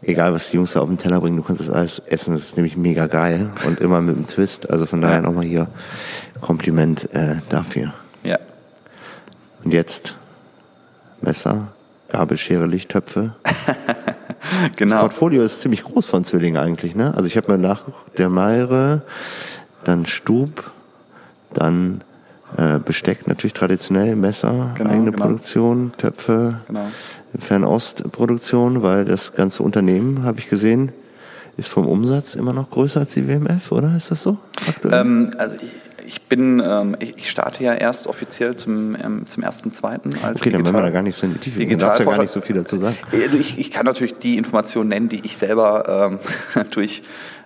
egal 0.02 0.32
was 0.32 0.50
die 0.50 0.56
Jungs 0.56 0.72
da 0.72 0.80
auf 0.80 0.88
den 0.88 0.98
Teller 0.98 1.20
bringen, 1.20 1.36
du 1.36 1.42
kannst 1.42 1.60
das 1.60 1.70
alles 1.70 1.98
essen. 2.00 2.34
Das 2.34 2.42
ist 2.42 2.56
nämlich 2.56 2.76
mega 2.76 3.06
geil 3.06 3.52
und 3.66 3.80
immer 3.80 4.00
mit 4.00 4.16
einem 4.16 4.26
Twist. 4.26 4.70
Also 4.70 4.86
von 4.86 5.00
daher 5.00 5.16
ja. 5.16 5.22
nochmal 5.22 5.44
hier 5.44 5.68
Kompliment 6.40 7.12
äh, 7.14 7.36
dafür. 7.48 7.92
Ja. 8.24 8.38
Und 9.64 9.72
jetzt 9.72 10.16
Messer, 11.20 11.68
Gabel, 12.08 12.38
Schere, 12.38 12.66
Lichttöpfe. 12.66 13.34
genau. 14.76 14.92
Das 14.92 15.00
Portfolio 15.00 15.42
ist 15.42 15.60
ziemlich 15.60 15.84
groß 15.84 16.06
von 16.06 16.24
Zwilling 16.24 16.56
eigentlich, 16.56 16.94
ne? 16.94 17.14
Also 17.14 17.26
ich 17.26 17.36
habe 17.36 17.48
mal 17.48 17.58
nachgeguckt, 17.58 18.18
der 18.18 18.30
Meire, 18.30 19.02
dann 19.84 20.06
Stub, 20.06 20.72
dann 21.54 22.02
äh, 22.56 22.78
Besteck 22.78 23.26
natürlich 23.26 23.54
traditionell, 23.54 24.16
Messer, 24.16 24.74
genau, 24.76 24.90
eigene 24.90 25.10
genau. 25.12 25.24
Produktion, 25.24 25.92
Töpfe, 25.96 26.60
genau. 26.66 26.88
Fernostproduktion, 27.38 28.82
weil 28.82 29.04
das 29.04 29.34
ganze 29.34 29.62
Unternehmen, 29.62 30.24
habe 30.24 30.40
ich 30.40 30.48
gesehen, 30.48 30.92
ist 31.56 31.68
vom 31.68 31.86
Umsatz 31.86 32.34
immer 32.34 32.52
noch 32.52 32.70
größer 32.70 33.00
als 33.00 33.12
die 33.12 33.28
WMF, 33.28 33.70
oder? 33.70 33.94
Ist 33.96 34.10
das 34.10 34.22
so 34.22 34.38
aktuell? 34.66 35.00
Ähm, 35.00 35.30
also 35.38 35.56
ich, 35.56 35.70
ich 36.06 36.22
bin, 36.22 36.60
ähm, 36.64 36.96
ich 36.98 37.30
starte 37.30 37.62
ja 37.62 37.74
erst 37.74 38.06
offiziell 38.06 38.56
zum, 38.56 38.96
ähm, 38.96 39.26
zum 39.26 39.42
ersten, 39.42 39.72
zweiten 39.72 40.12
als 40.22 40.40
Okay, 40.40 40.50
dann 40.50 40.64
werden 40.64 40.74
wir 40.74 40.82
da 40.82 40.90
gar 40.90 41.02
nicht 41.02 41.16
so 41.16 41.26
in 41.26 41.34
die 41.34 41.38
Tiefe 41.38 41.60
gehen. 41.60 41.78
Du 41.78 41.86
darfst 41.86 42.00
ja 42.00 42.06
gar 42.06 42.18
nicht 42.18 42.32
so 42.32 42.40
viel 42.40 42.56
dazu 42.56 42.78
sagen. 42.78 42.96
Also 43.12 43.38
ich, 43.38 43.58
ich 43.58 43.70
kann 43.70 43.86
natürlich 43.86 44.14
die 44.18 44.36
Informationen 44.36 44.88
nennen, 44.88 45.08
die 45.08 45.20
ich 45.24 45.36
selber 45.36 46.18
ähm, 46.56 46.64
durch 46.70 47.02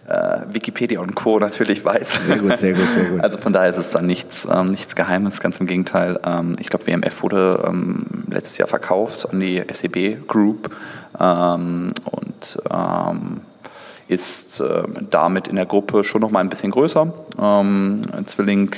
Wikipedia 0.07 1.01
und 1.01 1.15
Co. 1.15 1.39
natürlich 1.39 1.85
weiß. 1.85 2.27
Sehr 2.27 2.39
gut, 2.39 2.59
sehr 2.59 2.75
gut, 2.75 2.93
sehr 2.93 3.05
gut. 3.05 3.21
Also 3.23 3.39
von 3.39 3.53
daher 3.53 3.71
ist 3.71 3.79
es 3.79 3.91
dann 3.91 4.07
nichts, 4.07 4.47
ähm, 4.51 4.67
nichts 4.67 4.95
Geheimes, 4.95 5.41
ganz 5.41 5.59
im 5.61 5.67
Gegenteil. 5.67 6.21
Ähm, 6.25 6.57
ich 6.59 6.69
glaube, 6.69 6.87
WMF 6.87 7.23
wurde 7.23 7.65
ähm, 7.67 8.25
letztes 8.29 8.59
Jahr 8.59 8.69
verkauft 8.69 9.29
an 9.31 9.41
die 9.41 9.63
SEB 9.73 10.27
Group 10.27 10.77
ähm, 11.19 11.89
und 12.05 12.59
ähm, 12.71 13.41
ist 14.07 14.61
äh, 14.61 14.83
damit 15.11 15.49
in 15.49 15.57
der 15.57 15.67
Gruppe 15.67 16.05
schon 16.05 16.21
noch 16.21 16.31
mal 16.31 16.41
ein 16.41 16.51
bisschen 16.51 16.71
größer. 16.71 17.13
Ähm, 17.41 18.03
Zwilling 18.27 18.75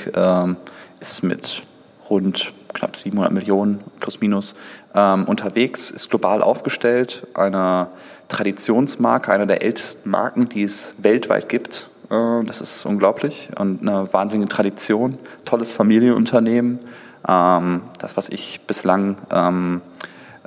ist 0.99 1.23
mit 1.23 1.63
rund 2.09 2.53
knapp 2.73 2.95
700 2.95 3.31
Millionen 3.31 3.79
plus 3.99 4.21
minus 4.21 4.55
unterwegs, 4.93 5.91
ist 5.91 6.09
global 6.09 6.41
aufgestellt, 6.41 7.27
eine 7.35 7.87
Traditionsmarke, 8.29 9.31
einer 9.31 9.45
der 9.45 9.61
ältesten 9.61 10.09
Marken, 10.09 10.49
die 10.49 10.63
es 10.63 10.93
weltweit 10.97 11.49
gibt. 11.49 11.89
Äh, 12.09 12.43
das 12.45 12.61
ist 12.61 12.85
unglaublich 12.85 13.49
und 13.57 13.81
eine 13.81 14.11
wahnsinnige 14.13 14.49
Tradition. 14.49 15.17
Tolles 15.45 15.71
Familienunternehmen. 15.71 16.79
Ähm, 17.27 17.81
das, 17.99 18.17
was 18.17 18.29
ich 18.29 18.61
bislang 18.67 19.17
ähm, 19.31 19.81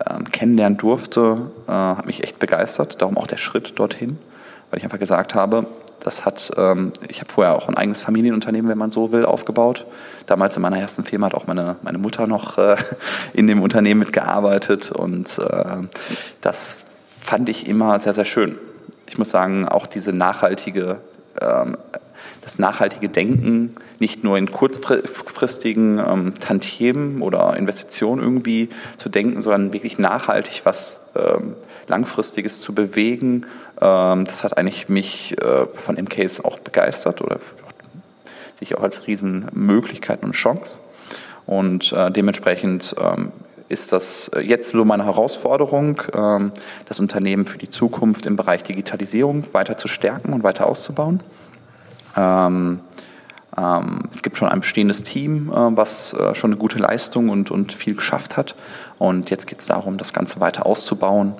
ähm, 0.08 0.24
kennenlernen 0.30 0.78
durfte, 0.78 1.50
äh, 1.66 1.72
hat 1.72 2.06
mich 2.06 2.22
echt 2.22 2.38
begeistert. 2.38 3.00
Darum 3.00 3.16
auch 3.16 3.26
der 3.26 3.36
Schritt 3.36 3.78
dorthin, 3.78 4.18
weil 4.70 4.78
ich 4.78 4.84
einfach 4.84 4.98
gesagt 4.98 5.34
habe, 5.34 5.66
das 6.02 6.24
hat, 6.24 6.50
ich 7.08 7.20
habe 7.20 7.30
vorher 7.30 7.54
auch 7.54 7.68
ein 7.68 7.76
eigenes 7.76 8.00
Familienunternehmen, 8.00 8.70
wenn 8.70 8.78
man 8.78 8.90
so 8.90 9.12
will, 9.12 9.26
aufgebaut. 9.26 9.84
Damals 10.24 10.56
in 10.56 10.62
meiner 10.62 10.78
ersten 10.78 11.04
Firma 11.04 11.26
hat 11.26 11.34
auch 11.34 11.46
meine, 11.46 11.76
meine 11.82 11.98
Mutter 11.98 12.26
noch 12.26 12.56
äh, 12.56 12.78
in 13.34 13.46
dem 13.46 13.60
Unternehmen 13.60 14.00
mitgearbeitet 14.00 14.90
und 14.92 15.38
das 16.40 16.78
fand 17.20 17.48
ich 17.48 17.66
immer 17.66 17.98
sehr, 17.98 18.14
sehr 18.14 18.24
schön. 18.24 18.58
Ich 19.08 19.18
muss 19.18 19.30
sagen, 19.30 19.68
auch 19.68 19.86
diese 19.86 20.12
nachhaltige, 20.12 20.98
ähm, 21.40 21.76
das 22.42 22.58
nachhaltige 22.58 23.08
Denken, 23.08 23.76
nicht 23.98 24.24
nur 24.24 24.38
in 24.38 24.50
kurzfristigen 24.50 25.98
ähm, 25.98 26.34
Tantiemen 26.38 27.22
oder 27.22 27.56
Investitionen 27.56 28.22
irgendwie 28.22 28.70
zu 28.96 29.08
denken, 29.08 29.42
sondern 29.42 29.72
wirklich 29.72 29.98
nachhaltig 29.98 30.62
was 30.64 31.00
ähm, 31.14 31.54
Langfristiges 31.86 32.60
zu 32.60 32.72
bewegen, 32.72 33.46
das 33.76 34.44
hat 34.44 34.58
eigentlich 34.58 34.88
mich 34.88 35.34
äh, 35.42 35.66
von 35.74 35.96
MCase 35.96 36.44
auch 36.44 36.58
begeistert 36.58 37.22
oder 37.22 37.40
sich 38.58 38.76
auch 38.76 38.82
als 38.82 39.06
Riesenmöglichkeit 39.06 40.22
und 40.22 40.32
Chance. 40.32 40.80
Und 41.46 41.92
äh, 41.92 42.10
dementsprechend 42.10 42.94
ist 43.70 43.92
das 43.92 44.28
äh, 44.28 44.40
jetzt 44.40 44.70
so 44.70 44.84
meine 44.84 45.04
Herausforderung, 45.04 46.02
ähm, 46.12 46.52
das 46.86 47.00
Unternehmen 47.00 47.46
für 47.46 47.56
die 47.56 47.70
Zukunft 47.70 48.26
im 48.26 48.36
Bereich 48.36 48.62
Digitalisierung 48.64 49.44
weiter 49.54 49.76
zu 49.76 49.88
stärken 49.88 50.32
und 50.32 50.42
weiter 50.42 50.66
auszubauen. 50.66 51.20
Ähm, 52.16 52.80
ähm, 53.56 54.02
es 54.12 54.22
gibt 54.22 54.36
schon 54.36 54.48
ein 54.48 54.60
bestehendes 54.60 55.04
Team, 55.04 55.50
äh, 55.50 55.54
was 55.54 56.12
äh, 56.14 56.34
schon 56.34 56.50
eine 56.50 56.58
gute 56.58 56.78
Leistung 56.78 57.28
und, 57.28 57.50
und 57.50 57.72
viel 57.72 57.94
geschafft 57.94 58.36
hat. 58.36 58.56
Und 58.98 59.30
jetzt 59.30 59.46
geht 59.46 59.60
es 59.60 59.66
darum, 59.66 59.96
das 59.96 60.12
Ganze 60.12 60.40
weiter 60.40 60.66
auszubauen, 60.66 61.34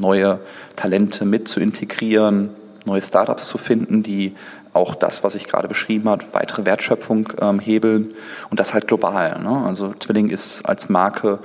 neue 0.00 0.38
Talente 0.76 1.24
mit 1.24 1.48
zu 1.48 1.58
integrieren, 1.58 2.50
neue 2.84 3.02
Startups 3.02 3.46
zu 3.46 3.58
finden, 3.58 4.02
die 4.02 4.34
auch 4.72 4.94
das, 4.94 5.24
was 5.24 5.34
ich 5.34 5.46
gerade 5.48 5.68
beschrieben 5.68 6.08
habe, 6.08 6.24
weitere 6.32 6.64
Wertschöpfung 6.64 7.28
ähm, 7.40 7.58
hebeln 7.58 8.14
und 8.50 8.60
das 8.60 8.72
halt 8.72 8.86
global. 8.86 9.40
Ne? 9.42 9.64
Also 9.66 9.94
Zwilling 9.98 10.30
ist 10.30 10.62
als 10.62 10.88
Marke 10.88 11.38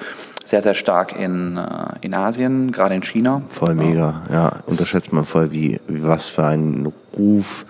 sehr, 0.45 0.61
sehr 0.61 0.75
stark 0.75 1.17
in, 1.19 1.57
äh, 1.57 1.65
in 2.01 2.13
Asien, 2.13 2.71
gerade 2.71 2.95
in 2.95 3.01
China. 3.01 3.41
Voll 3.49 3.75
mega, 3.75 4.21
ja. 4.31 4.51
Unterschätzt 4.67 5.11
man 5.11 5.25
voll, 5.25 5.51
wie, 5.51 5.79
wie 5.87 6.03
was 6.03 6.27
für 6.27 6.45
einen 6.45 6.93
Ruf 7.17 7.65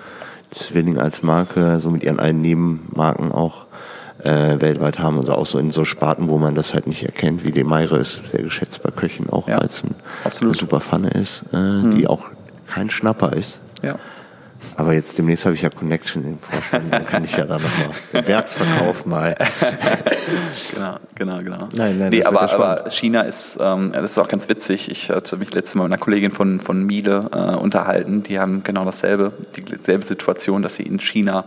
Zwilling 0.51 0.97
als 0.97 1.23
Marke, 1.23 1.79
so 1.79 1.89
mit 1.89 2.03
ihren 2.03 2.19
allen 2.19 2.41
Nebenmarken 2.41 3.31
auch 3.31 3.65
äh, 4.23 4.59
weltweit 4.59 4.99
haben. 4.99 5.17
Also 5.17 5.33
auch 5.33 5.45
so 5.45 5.59
in 5.59 5.71
so 5.71 5.85
Sparten, 5.85 6.29
wo 6.29 6.37
man 6.37 6.55
das 6.55 6.73
halt 6.73 6.87
nicht 6.87 7.03
erkennt, 7.03 7.43
wie 7.45 7.51
die 7.51 7.63
Meire 7.63 7.97
ist 7.97 8.25
sehr 8.25 8.43
geschätzt 8.43 8.83
bei 8.83 8.91
Köchen 8.91 9.29
auch, 9.29 9.47
ja, 9.47 9.57
als 9.57 9.83
ein, 9.83 9.95
eine 10.23 10.53
super 10.53 10.81
Pfanne 10.81 11.09
ist, 11.09 11.43
äh, 11.53 11.57
mhm. 11.57 11.95
die 11.95 12.07
auch 12.07 12.29
kein 12.67 12.89
Schnapper 12.89 13.33
ist. 13.33 13.61
Ja. 13.81 13.95
Aber 14.75 14.93
jetzt 14.93 15.17
demnächst 15.17 15.45
habe 15.45 15.55
ich 15.55 15.61
ja 15.61 15.69
Connection 15.69 16.25
im 16.25 16.39
Vorstand, 16.39 16.93
dann 16.93 17.05
kann 17.05 17.23
ich 17.23 17.35
ja 17.35 17.45
da 17.45 17.55
nochmal 17.55 17.89
den 18.13 18.27
Werksverkauf 18.27 19.05
mal. 19.05 19.35
genau, 20.73 20.97
genau, 21.15 21.37
genau. 21.39 21.69
Nein, 21.73 21.97
nein, 21.97 22.09
nee, 22.09 22.23
aber, 22.23 22.51
aber 22.51 22.89
China 22.91 23.21
ist, 23.21 23.57
ähm, 23.61 23.91
das 23.93 24.11
ist 24.11 24.17
auch 24.17 24.27
ganz 24.27 24.49
witzig. 24.49 24.89
Ich 24.91 25.09
hatte 25.09 25.37
mich 25.37 25.53
letztes 25.53 25.75
Mal 25.75 25.83
mit 25.83 25.93
einer 25.93 26.01
Kollegin 26.01 26.31
von, 26.31 26.59
von 26.59 26.83
Miele 26.83 27.29
äh, 27.33 27.55
unterhalten. 27.55 28.23
Die 28.23 28.39
haben 28.39 28.63
genau 28.63 28.85
dasselbe, 28.85 29.31
dieselbe 29.55 30.03
Situation, 30.03 30.61
dass 30.61 30.75
sie 30.75 30.83
in 30.83 30.99
China 30.99 31.45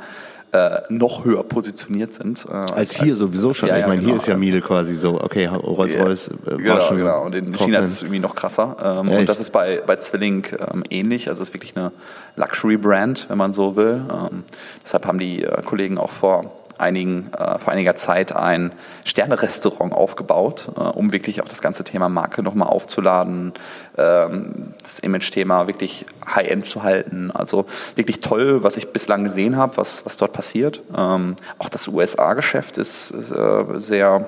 äh, 0.53 0.81
noch 0.89 1.25
höher 1.25 1.43
positioniert 1.43 2.15
sind. 2.15 2.47
Äh, 2.49 2.53
als, 2.53 2.73
als 2.73 3.03
hier 3.03 3.15
sowieso 3.15 3.55
schon. 3.55 3.69
Ja, 3.69 3.79
ich 3.79 3.87
meine, 3.87 4.01
genau. 4.01 4.13
hier 4.13 4.17
ist 4.17 4.27
ja 4.27 4.37
Miele 4.37 4.61
quasi 4.61 4.97
so, 4.97 5.21
okay, 5.21 5.47
Rolls-Royce 5.47 6.31
ja, 6.47 6.53
äh, 6.53 6.57
genau, 6.57 6.89
genau. 6.91 7.25
Und 7.25 7.35
in 7.35 7.53
China 7.53 7.81
ist 7.81 7.91
es 7.91 8.03
irgendwie 8.03 8.21
noch 8.21 8.35
krasser. 8.35 8.77
Ähm, 8.83 9.09
und 9.11 9.29
das 9.29 9.41
ist 9.41 9.51
bei, 9.51 9.83
bei 9.87 9.97
Zwilling 9.97 10.47
ähm, 10.73 10.85
ähnlich. 10.91 11.29
Also 11.29 11.43
es 11.43 11.49
ist 11.49 11.55
wirklich 11.55 11.77
eine 11.77 11.93
Luxury-Brand, 12.37 13.27
wenn 13.29 13.39
man 13.39 13.53
so 13.53 13.77
will. 13.77 14.01
Ähm, 14.11 14.45
deshalb 14.83 15.07
haben 15.07 15.19
die 15.19 15.45
äh, 15.45 15.63
Kollegen 15.63 15.99
auch 15.99 16.11
vor 16.11 16.53
einigen, 16.79 17.33
äh, 17.33 17.59
vor 17.59 17.73
einiger 17.73 17.97
Zeit 17.97 18.35
ein 18.35 18.73
Sterne-Restaurant 19.05 19.93
aufgebaut, 19.93 20.71
äh, 20.77 20.81
um 20.81 21.13
wirklich 21.13 21.43
auch 21.43 21.49
das 21.49 21.61
ganze 21.61 21.85
Thema 21.85 22.09
Marke 22.09 22.43
nochmal 22.43 22.69
aufzuladen, 22.69 23.53
ähm, 23.97 24.75
das 24.81 24.99
Image-Thema 25.01 25.67
wirklich 25.67 26.07
high-end 26.27 26.67
zu 26.67 26.83
halten. 26.83 27.31
Also 27.31 27.67
wirklich 27.95 28.21
toll, 28.21 28.63
was 28.63 28.77
ich 28.77 28.93
bislang 28.93 29.25
gesehen 29.25 29.57
habe, 29.57 29.77
was, 29.77 30.05
was 30.07 30.17
dort 30.17 30.33
passiert. 30.33 30.81
Ähm, 30.97 31.37
auch 31.59 31.69
das 31.69 31.89
USA-Geschäft 31.89 32.79
ist, 32.79 33.11
ist 33.11 33.31
äh, 33.31 33.65
sehr, 33.75 34.27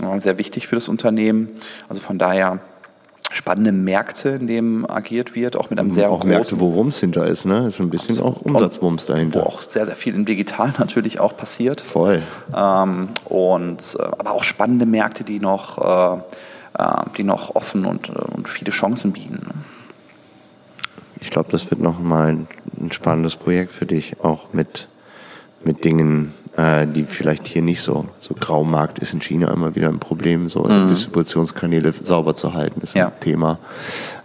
äh, 0.00 0.20
sehr 0.20 0.38
wichtig 0.38 0.66
für 0.66 0.76
das 0.76 0.88
Unternehmen. 0.88 1.50
Also 1.88 2.02
von 2.02 2.18
daher 2.18 2.60
spannende 3.34 3.72
Märkte, 3.72 4.28
in 4.30 4.46
denen 4.46 4.88
agiert 4.88 5.34
wird, 5.34 5.56
auch 5.56 5.68
mit 5.68 5.80
einem 5.80 5.90
sehr 5.90 6.08
auch 6.08 6.20
großen... 6.20 6.30
Märkte, 6.30 6.60
wo 6.60 6.74
Wumms 6.74 7.00
hinter 7.00 7.26
ist, 7.26 7.44
ne? 7.44 7.66
Ist 7.66 7.80
ein 7.80 7.90
bisschen 7.90 8.18
Absolut. 8.18 8.36
auch 8.36 8.40
Umsatzwumms 8.42 9.06
dahinter. 9.06 9.40
Wo 9.40 9.44
auch 9.44 9.60
sehr, 9.60 9.84
sehr 9.86 9.96
viel 9.96 10.14
im 10.14 10.24
Digital 10.24 10.72
natürlich 10.78 11.18
auch 11.18 11.36
passiert. 11.36 11.80
Voll. 11.80 12.22
Ähm, 12.56 13.08
und, 13.24 13.96
äh, 13.98 14.02
aber 14.02 14.30
auch 14.32 14.44
spannende 14.44 14.86
Märkte, 14.86 15.24
die 15.24 15.40
noch, 15.40 15.78
äh, 15.78 16.18
äh 16.78 17.04
die 17.16 17.24
noch 17.24 17.56
offen 17.56 17.86
und, 17.86 18.08
äh, 18.08 18.12
und 18.12 18.48
viele 18.48 18.70
Chancen 18.70 19.12
bieten. 19.12 19.40
Ne? 19.46 19.54
Ich 21.20 21.30
glaube, 21.30 21.48
das 21.50 21.68
wird 21.70 21.80
nochmal 21.80 22.28
ein, 22.28 22.46
ein 22.80 22.92
spannendes 22.92 23.34
Projekt 23.34 23.72
für 23.72 23.86
dich, 23.86 24.20
auch 24.22 24.52
mit, 24.52 24.86
mit 25.64 25.84
Dingen, 25.84 26.32
äh, 26.56 26.86
die 26.86 27.04
vielleicht 27.04 27.46
hier 27.46 27.62
nicht 27.62 27.82
so, 27.82 28.06
so 28.20 28.34
Graumarkt 28.38 28.98
ist 28.98 29.12
in 29.12 29.20
China 29.20 29.52
immer 29.52 29.74
wieder 29.74 29.88
ein 29.88 29.98
Problem, 29.98 30.48
so 30.48 30.64
mhm. 30.64 30.88
Distributionskanäle 30.88 31.92
sauber 32.04 32.36
zu 32.36 32.54
halten, 32.54 32.80
ist 32.80 32.94
ja. 32.94 33.06
ein 33.06 33.20
Thema. 33.20 33.58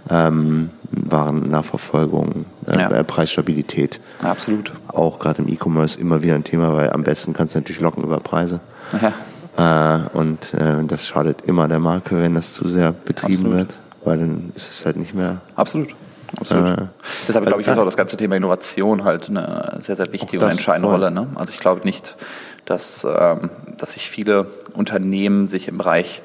Ähm, 0.10 0.70
Warennachverfolgung, 0.92 2.46
äh, 2.68 2.80
ja. 2.80 3.04
Preisstabilität. 3.04 4.00
Absolut. 4.22 4.74
Auch 4.88 5.20
gerade 5.20 5.42
im 5.42 5.48
E-Commerce 5.48 6.00
immer 6.00 6.24
wieder 6.24 6.36
ein 6.36 6.44
Thema, 6.44 6.74
weil 6.76 6.92
am 6.92 7.04
besten 7.04 7.34
kannst 7.34 7.56
du 7.56 7.60
natürlich 7.60 7.82
locken 7.82 8.04
über 8.04 8.20
Preise. 8.20 8.60
Ja. 9.02 9.14
Äh, 9.58 10.18
und 10.18 10.54
äh, 10.54 10.84
das 10.86 11.08
schadet 11.08 11.42
immer 11.46 11.68
der 11.68 11.80
Marke, 11.80 12.18
wenn 12.18 12.34
das 12.34 12.54
zu 12.54 12.68
sehr 12.68 12.92
betrieben 12.92 13.46
Absolut. 13.46 13.58
wird, 13.58 13.76
weil 14.04 14.18
dann 14.18 14.52
ist 14.56 14.72
es 14.72 14.86
halt 14.86 14.98
nicht 14.98 15.14
mehr. 15.14 15.42
Absolut. 15.56 15.94
Absolut. 16.38 16.80
Äh, 16.80 16.88
Deshalb 17.28 17.46
glaube 17.46 17.62
ich, 17.62 17.68
ist 17.68 17.78
auch 17.78 17.86
das 17.86 17.98
ganze 17.98 18.18
Thema 18.18 18.36
Innovation 18.36 19.04
halt 19.04 19.30
eine 19.30 19.78
sehr, 19.80 19.96
sehr 19.96 20.12
wichtige 20.12 20.46
und 20.46 20.52
entscheidende 20.52 20.88
voll. 20.88 21.00
Rolle. 21.00 21.12
Ne? 21.12 21.28
Also 21.36 21.54
ich 21.54 21.60
glaube 21.60 21.82
nicht, 21.84 22.16
dass, 22.66 23.06
ähm, 23.06 23.50
dass 23.78 23.94
sich 23.94 24.10
viele 24.10 24.48
Unternehmen 24.74 25.48
sich 25.48 25.68
im 25.68 25.78
Bereich 25.78 26.22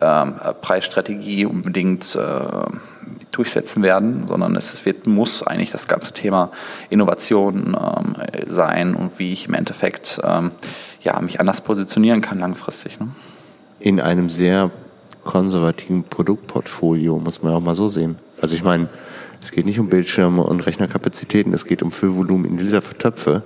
ähm, 0.00 0.34
Preisstrategie 0.60 1.44
unbedingt 1.44 2.16
äh, 2.16 2.20
durchsetzen 3.30 3.82
werden, 3.82 4.26
sondern 4.26 4.56
es 4.56 4.84
wird, 4.84 5.06
muss 5.06 5.42
eigentlich 5.42 5.70
das 5.70 5.88
ganze 5.88 6.12
Thema 6.12 6.50
Innovation 6.90 7.76
ähm, 7.78 8.16
sein 8.46 8.94
und 8.94 9.18
wie 9.18 9.32
ich 9.32 9.48
im 9.48 9.54
Endeffekt 9.54 10.20
ähm, 10.24 10.52
ja, 11.02 11.20
mich 11.20 11.40
anders 11.40 11.60
positionieren 11.60 12.20
kann 12.20 12.38
langfristig. 12.38 13.00
Ne? 13.00 13.08
In 13.80 14.00
einem 14.00 14.30
sehr 14.30 14.70
konservativen 15.24 16.04
Produktportfolio, 16.04 17.18
muss 17.18 17.42
man 17.42 17.54
auch 17.54 17.60
mal 17.60 17.74
so 17.74 17.88
sehen. 17.88 18.18
Also 18.40 18.56
ich 18.56 18.64
meine, 18.64 18.88
es 19.42 19.50
geht 19.50 19.66
nicht 19.66 19.80
um 19.80 19.88
Bildschirme 19.88 20.42
und 20.42 20.60
Rechnerkapazitäten, 20.60 21.52
es 21.52 21.66
geht 21.66 21.82
um 21.82 21.90
Füllvolumen 21.90 22.46
in 22.46 22.58
Liter 22.58 22.82
für 22.82 22.96
Töpfe 22.96 23.42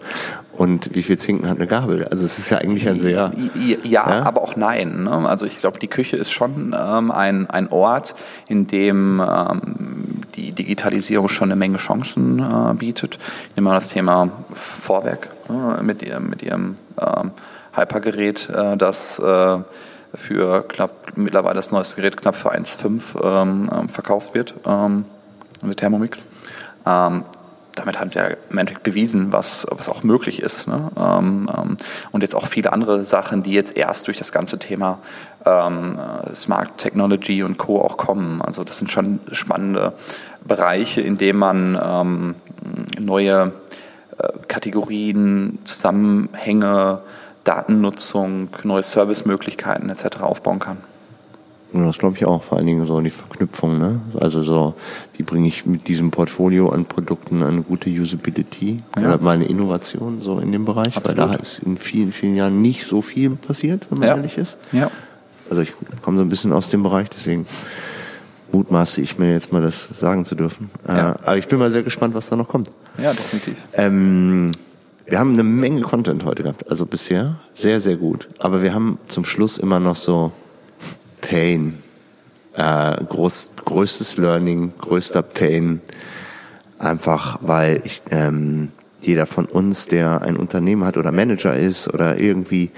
und 0.52 0.94
wie 0.94 1.02
viel 1.02 1.18
Zinken 1.18 1.48
hat 1.48 1.56
eine 1.56 1.66
Gabel. 1.66 2.04
Also 2.04 2.24
es 2.24 2.38
ist 2.38 2.50
ja 2.50 2.58
eigentlich 2.58 2.88
ein 2.88 3.00
sehr... 3.00 3.32
Ja, 3.54 3.78
ja? 3.82 4.04
aber 4.22 4.42
auch 4.42 4.56
nein. 4.56 5.04
Ne? 5.04 5.28
Also 5.28 5.46
ich 5.46 5.58
glaube, 5.58 5.78
die 5.78 5.88
Küche 5.88 6.16
ist 6.16 6.32
schon 6.32 6.74
ähm, 6.78 7.10
ein, 7.10 7.48
ein 7.48 7.70
Ort, 7.70 8.14
in 8.48 8.66
dem 8.66 9.20
ähm, 9.20 10.22
die 10.34 10.52
Digitalisierung 10.52 11.28
schon 11.28 11.48
eine 11.50 11.56
Menge 11.56 11.78
Chancen 11.78 12.38
äh, 12.40 12.74
bietet. 12.74 13.18
Ich 13.50 13.56
nehme 13.56 13.70
mal 13.70 13.74
das 13.74 13.88
Thema 13.88 14.30
Vorwerk 14.54 15.28
äh, 15.48 15.82
mit, 15.82 16.02
ihrem, 16.02 16.28
mit 16.28 16.42
ihrem 16.42 16.76
ähm, 17.00 17.30
Hypergerät, 17.74 18.48
äh, 18.50 18.76
das 18.76 19.18
äh, 19.18 19.58
für 20.14 20.62
knapp, 20.68 21.12
mittlerweile 21.16 21.56
das 21.56 21.70
neueste 21.70 21.96
Gerät 21.96 22.16
knapp 22.16 22.36
für 22.36 22.54
1,5 22.54 23.22
ähm, 23.22 23.70
ähm, 23.72 23.88
verkauft 23.88 24.34
wird. 24.34 24.54
Mit 25.62 25.78
Thermomix. 25.78 26.26
Ähm, 26.86 27.24
damit 27.76 28.00
haben 28.00 28.10
sie 28.10 28.18
ja 28.18 28.28
im 28.50 28.58
Endeffekt 28.58 28.82
bewiesen, 28.82 29.32
was, 29.32 29.66
was 29.70 29.88
auch 29.88 30.02
möglich 30.02 30.40
ist. 30.40 30.66
Ne? 30.66 30.90
Ähm, 30.96 31.48
ähm, 31.56 31.76
und 32.10 32.22
jetzt 32.22 32.34
auch 32.34 32.46
viele 32.46 32.72
andere 32.72 33.04
Sachen, 33.04 33.42
die 33.42 33.52
jetzt 33.52 33.76
erst 33.76 34.06
durch 34.06 34.16
das 34.16 34.32
ganze 34.32 34.58
Thema 34.58 34.98
ähm, 35.44 35.98
Smart 36.34 36.78
Technology 36.78 37.42
und 37.42 37.58
Co. 37.58 37.80
auch 37.80 37.96
kommen. 37.96 38.40
Also 38.42 38.64
das 38.64 38.78
sind 38.78 38.90
schon 38.90 39.20
spannende 39.30 39.92
Bereiche, 40.44 41.02
in 41.02 41.18
denen 41.18 41.38
man 41.38 41.78
ähm, 41.82 42.34
neue 42.98 43.52
äh, 44.18 44.28
Kategorien, 44.48 45.58
Zusammenhänge, 45.64 47.00
Datennutzung, 47.44 48.48
neue 48.64 48.82
Servicemöglichkeiten 48.82 49.90
etc. 49.90 50.22
aufbauen 50.22 50.58
kann. 50.58 50.78
Das 51.84 51.98
glaube 51.98 52.16
ich 52.16 52.24
auch, 52.24 52.42
vor 52.42 52.58
allen 52.58 52.66
Dingen 52.66 52.86
so 52.86 53.00
die 53.00 53.10
Verknüpfung, 53.10 53.78
ne? 53.78 54.00
Also 54.18 54.42
so, 54.42 54.74
wie 55.16 55.22
bringe 55.22 55.48
ich 55.48 55.66
mit 55.66 55.88
diesem 55.88 56.10
Portfolio 56.10 56.70
an 56.70 56.84
Produkten 56.84 57.42
eine 57.42 57.62
gute 57.62 57.90
Usability 57.90 58.82
ja. 58.96 59.02
oder 59.02 59.18
mal 59.18 59.32
eine 59.32 59.46
Innovation 59.46 60.22
so 60.22 60.38
in 60.38 60.52
dem 60.52 60.64
Bereich, 60.64 60.96
Absolut. 60.96 61.18
weil 61.18 61.28
da 61.28 61.34
ist 61.34 61.58
in 61.60 61.76
vielen, 61.76 62.12
vielen 62.12 62.36
Jahren 62.36 62.62
nicht 62.62 62.86
so 62.86 63.02
viel 63.02 63.30
passiert, 63.30 63.86
wenn 63.90 63.98
man 63.98 64.08
ja. 64.08 64.16
ehrlich 64.16 64.38
ist. 64.38 64.58
Ja. 64.72 64.90
Also 65.50 65.62
ich 65.62 65.72
komme 66.02 66.18
so 66.18 66.24
ein 66.24 66.28
bisschen 66.28 66.52
aus 66.52 66.70
dem 66.70 66.82
Bereich, 66.82 67.08
deswegen 67.10 67.46
mutmaße 68.52 69.00
ich 69.00 69.18
mir 69.18 69.32
jetzt 69.32 69.52
mal 69.52 69.62
das 69.62 69.84
sagen 69.84 70.24
zu 70.24 70.34
dürfen. 70.34 70.70
Äh, 70.86 70.96
ja. 70.96 71.16
aber 71.22 71.36
ich 71.36 71.48
bin 71.48 71.58
mal 71.58 71.70
sehr 71.70 71.82
gespannt, 71.82 72.14
was 72.14 72.28
da 72.28 72.36
noch 72.36 72.48
kommt. 72.48 72.70
Ja, 72.98 73.12
definitiv. 73.12 73.56
Ähm, 73.74 74.52
wir 75.06 75.18
haben 75.20 75.34
eine 75.34 75.44
Menge 75.44 75.82
Content 75.82 76.24
heute 76.24 76.42
gehabt, 76.42 76.68
also 76.68 76.84
bisher 76.84 77.38
sehr, 77.54 77.78
sehr 77.80 77.96
gut. 77.96 78.28
Aber 78.38 78.62
wir 78.62 78.74
haben 78.74 78.98
zum 79.08 79.24
Schluss 79.24 79.58
immer 79.58 79.78
noch 79.78 79.94
so 79.94 80.32
Pain. 81.28 81.82
Äh, 82.54 83.04
groß, 83.04 83.50
größtes 83.64 84.16
Learning, 84.16 84.72
größter 84.78 85.22
Pain. 85.22 85.80
Einfach, 86.78 87.38
weil 87.42 87.82
ich, 87.84 88.02
ähm, 88.10 88.70
jeder 89.00 89.26
von 89.26 89.46
uns, 89.46 89.88
der 89.88 90.22
ein 90.22 90.36
Unternehmen 90.36 90.84
hat 90.84 90.96
oder 90.96 91.10
Manager 91.12 91.56
ist 91.56 91.92
oder 91.92 92.18
irgendwie 92.18 92.70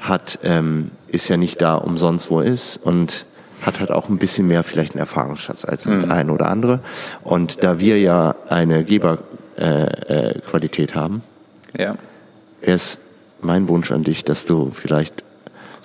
hat, 0.00 0.40
ähm, 0.42 0.90
ist 1.08 1.28
ja 1.28 1.36
nicht 1.36 1.62
da 1.62 1.76
umsonst, 1.76 2.30
wo 2.30 2.40
er 2.40 2.46
ist 2.46 2.76
und 2.76 3.26
hat 3.62 3.80
halt 3.80 3.90
auch 3.90 4.08
ein 4.08 4.18
bisschen 4.18 4.46
mehr 4.46 4.62
vielleicht 4.62 4.92
einen 4.92 5.00
Erfahrungsschatz 5.00 5.64
als 5.64 5.86
mhm. 5.86 6.10
ein 6.10 6.30
oder 6.30 6.48
andere. 6.48 6.78
Und 7.22 7.64
da 7.64 7.80
wir 7.80 7.98
ja 7.98 8.36
eine 8.48 8.84
Geberqualität 8.84 10.90
äh, 10.90 10.92
äh, 10.92 10.96
haben, 10.96 11.22
ja. 11.76 11.96
ist 12.60 13.00
mein 13.40 13.68
Wunsch 13.68 13.90
an 13.90 14.04
dich, 14.04 14.24
dass 14.24 14.44
du 14.44 14.70
vielleicht 14.72 15.24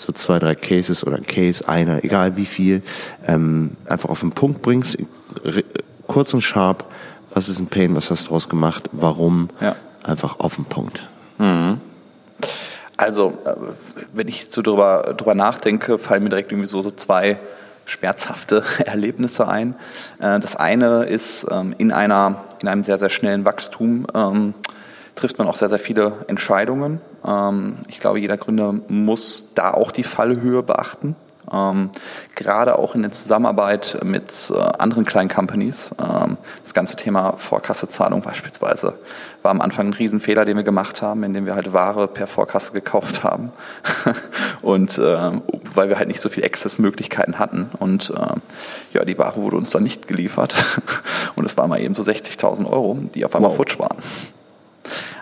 so 0.03 0.11
zwei, 0.13 0.39
drei 0.39 0.55
Cases 0.55 1.05
oder 1.05 1.17
ein 1.17 1.25
Case, 1.25 1.67
einer, 1.67 2.03
egal 2.03 2.35
wie 2.35 2.45
viel, 2.45 2.81
ähm, 3.25 3.71
einfach 3.85 4.09
auf 4.09 4.19
den 4.19 4.31
Punkt 4.31 4.61
bringst, 4.61 4.97
kurz 6.07 6.33
und 6.33 6.41
sharp, 6.41 6.85
was 7.33 7.49
ist 7.49 7.59
ein 7.59 7.67
Pain, 7.67 7.95
was 7.95 8.11
hast 8.11 8.25
du 8.25 8.29
daraus 8.29 8.49
gemacht, 8.49 8.89
warum, 8.91 9.49
ja. 9.61 9.75
einfach 10.03 10.39
auf 10.39 10.55
den 10.55 10.65
Punkt. 10.65 11.07
Mhm. 11.37 11.79
Also, 12.97 13.37
äh, 13.45 13.53
wenn 14.13 14.27
ich 14.27 14.47
so 14.49 14.61
drüber, 14.61 15.13
drüber 15.17 15.35
nachdenke, 15.35 15.97
fallen 15.97 16.23
mir 16.23 16.29
direkt 16.29 16.51
irgendwie 16.51 16.67
so, 16.67 16.81
so 16.81 16.91
zwei 16.91 17.39
schmerzhafte 17.85 18.63
Erlebnisse 18.85 19.47
ein. 19.47 19.75
Äh, 20.19 20.39
das 20.39 20.55
eine 20.55 21.03
ist 21.03 21.47
ähm, 21.49 21.73
in 21.77 21.91
einer, 21.91 22.43
in 22.59 22.67
einem 22.67 22.83
sehr, 22.83 22.97
sehr 22.97 23.09
schnellen 23.09 23.45
Wachstum, 23.45 24.05
ähm, 24.13 24.53
trifft 25.15 25.37
man 25.37 25.47
auch 25.47 25.55
sehr, 25.55 25.69
sehr 25.69 25.79
viele 25.79 26.25
Entscheidungen. 26.27 27.01
Ähm, 27.25 27.77
ich 27.87 27.99
glaube, 27.99 28.19
jeder 28.19 28.37
Gründer 28.37 28.73
muss 28.87 29.53
da 29.53 29.73
auch 29.73 29.91
die 29.91 30.03
Fallhöhe 30.03 30.63
beachten. 30.63 31.15
Ähm, 31.51 31.89
gerade 32.35 32.79
auch 32.79 32.95
in 32.95 33.01
der 33.01 33.11
Zusammenarbeit 33.11 33.99
mit 34.03 34.51
äh, 34.55 34.59
anderen 34.79 35.05
kleinen 35.05 35.29
Companies. 35.29 35.91
Ähm, 36.01 36.37
das 36.63 36.73
ganze 36.73 36.95
Thema 36.95 37.33
Vorkassezahlung 37.37 38.21
beispielsweise 38.21 38.95
war 39.43 39.51
am 39.51 39.61
Anfang 39.61 39.87
ein 39.87 39.93
Riesenfehler, 39.93 40.45
den 40.45 40.55
wir 40.55 40.63
gemacht 40.63 41.01
haben, 41.01 41.21
indem 41.23 41.45
wir 41.45 41.53
halt 41.53 41.73
Ware 41.73 42.07
per 42.07 42.27
Vorkasse 42.27 42.71
gekauft 42.71 43.23
haben. 43.23 43.51
und 44.61 44.97
weil 44.97 45.89
wir 45.89 45.97
halt 45.97 46.07
nicht 46.07 46.21
so 46.21 46.29
viel 46.29 46.45
Access-Möglichkeiten 46.45 47.39
hatten. 47.39 47.69
Und 47.77 48.13
ja, 48.93 49.03
die 49.03 49.17
Ware 49.17 49.35
wurde 49.35 49.57
uns 49.57 49.69
dann 49.69 49.83
nicht 49.83 50.07
geliefert. 50.07 50.55
und 51.35 51.43
es 51.43 51.57
war 51.57 51.67
mal 51.67 51.81
eben 51.81 51.93
so 51.93 52.03
60.000 52.03 52.65
Euro, 52.65 52.97
die 53.13 53.25
auf 53.25 53.35
einmal 53.35 53.51
wow. 53.51 53.57
futsch 53.57 53.77
waren. 53.79 53.97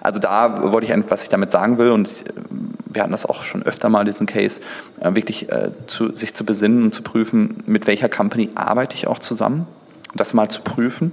Also 0.01 0.19
da 0.19 0.71
wollte 0.71 0.85
ich 0.85 0.93
eigentlich, 0.93 1.11
was 1.11 1.23
ich 1.23 1.29
damit 1.29 1.51
sagen 1.51 1.77
will, 1.77 1.91
und 1.91 2.07
äh, 2.07 2.33
wir 2.93 3.03
hatten 3.03 3.11
das 3.11 3.25
auch 3.25 3.43
schon 3.43 3.63
öfter 3.63 3.89
mal, 3.89 4.05
diesen 4.05 4.27
Case, 4.27 4.61
äh, 4.99 5.15
wirklich 5.15 5.51
äh, 5.51 5.71
zu, 5.87 6.15
sich 6.15 6.33
zu 6.33 6.45
besinnen 6.45 6.83
und 6.83 6.93
zu 6.93 7.03
prüfen, 7.03 7.63
mit 7.65 7.87
welcher 7.87 8.09
Company 8.09 8.49
arbeite 8.55 8.95
ich 8.95 9.07
auch 9.07 9.19
zusammen, 9.19 9.67
das 10.15 10.33
mal 10.33 10.49
zu 10.49 10.61
prüfen, 10.61 11.11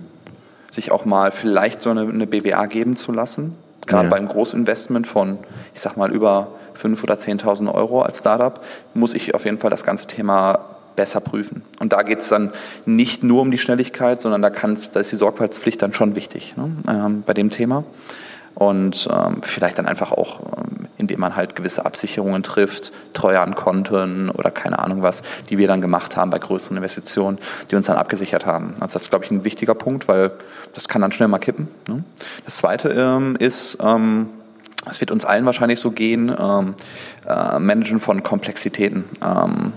sich 0.70 0.90
auch 0.90 1.04
mal 1.04 1.30
vielleicht 1.30 1.80
so 1.80 1.90
eine, 1.90 2.02
eine 2.02 2.26
BWA 2.26 2.66
geben 2.66 2.96
zu 2.96 3.12
lassen, 3.12 3.54
gerade 3.86 4.04
ja. 4.04 4.10
beim 4.10 4.28
Großinvestment 4.28 5.06
von, 5.06 5.38
ich 5.74 5.80
sag 5.80 5.96
mal, 5.96 6.10
über 6.10 6.48
5.000 6.80 7.02
oder 7.02 7.14
10.000 7.14 7.74
Euro 7.74 8.02
als 8.02 8.18
Startup, 8.18 8.60
muss 8.94 9.14
ich 9.14 9.34
auf 9.34 9.44
jeden 9.44 9.58
Fall 9.58 9.70
das 9.70 9.84
ganze 9.84 10.06
Thema 10.06 10.60
besser 10.98 11.20
prüfen. 11.20 11.62
Und 11.78 11.92
da 11.92 12.02
geht 12.02 12.20
es 12.20 12.28
dann 12.28 12.50
nicht 12.84 13.22
nur 13.22 13.42
um 13.42 13.52
die 13.52 13.58
Schnelligkeit, 13.58 14.20
sondern 14.20 14.42
da, 14.42 14.50
kann's, 14.50 14.90
da 14.90 14.98
ist 14.98 15.12
die 15.12 15.16
Sorgfaltspflicht 15.16 15.80
dann 15.80 15.92
schon 15.92 16.16
wichtig 16.16 16.56
ne, 16.56 16.72
ähm, 16.88 17.22
bei 17.24 17.34
dem 17.34 17.50
Thema 17.50 17.84
und 18.58 19.08
ähm, 19.12 19.40
vielleicht 19.42 19.78
dann 19.78 19.86
einfach 19.86 20.10
auch 20.10 20.40
ähm, 20.56 20.88
indem 20.98 21.20
man 21.20 21.36
halt 21.36 21.56
gewisse 21.56 21.86
Absicherungen 21.86 22.42
trifft, 22.42 22.92
Treuhandkonten 23.12 24.30
oder 24.30 24.50
keine 24.50 24.80
Ahnung 24.80 25.02
was, 25.02 25.22
die 25.48 25.56
wir 25.56 25.68
dann 25.68 25.80
gemacht 25.80 26.16
haben 26.16 26.30
bei 26.30 26.38
größeren 26.38 26.76
Investitionen, 26.76 27.38
die 27.70 27.76
uns 27.76 27.86
dann 27.86 27.96
abgesichert 27.96 28.44
haben. 28.44 28.74
Also 28.80 28.94
das 28.94 29.02
ist, 29.02 29.10
glaube 29.10 29.24
ich, 29.24 29.30
ein 29.30 29.44
wichtiger 29.44 29.74
Punkt, 29.74 30.08
weil 30.08 30.32
das 30.74 30.88
kann 30.88 31.00
dann 31.00 31.12
schnell 31.12 31.28
mal 31.28 31.38
kippen. 31.38 31.68
Ne? 31.88 32.02
Das 32.44 32.56
Zweite 32.56 32.90
ähm, 32.90 33.36
ist, 33.36 33.78
ähm, 33.80 34.28
es 34.90 35.00
wird 35.00 35.12
uns 35.12 35.24
allen 35.24 35.46
wahrscheinlich 35.46 35.80
so 35.80 35.92
gehen, 35.92 36.34
ähm, 36.36 36.74
äh, 37.26 37.58
Managen 37.58 38.00
von 38.00 38.22
Komplexitäten. 38.22 39.04
Ähm, 39.24 39.72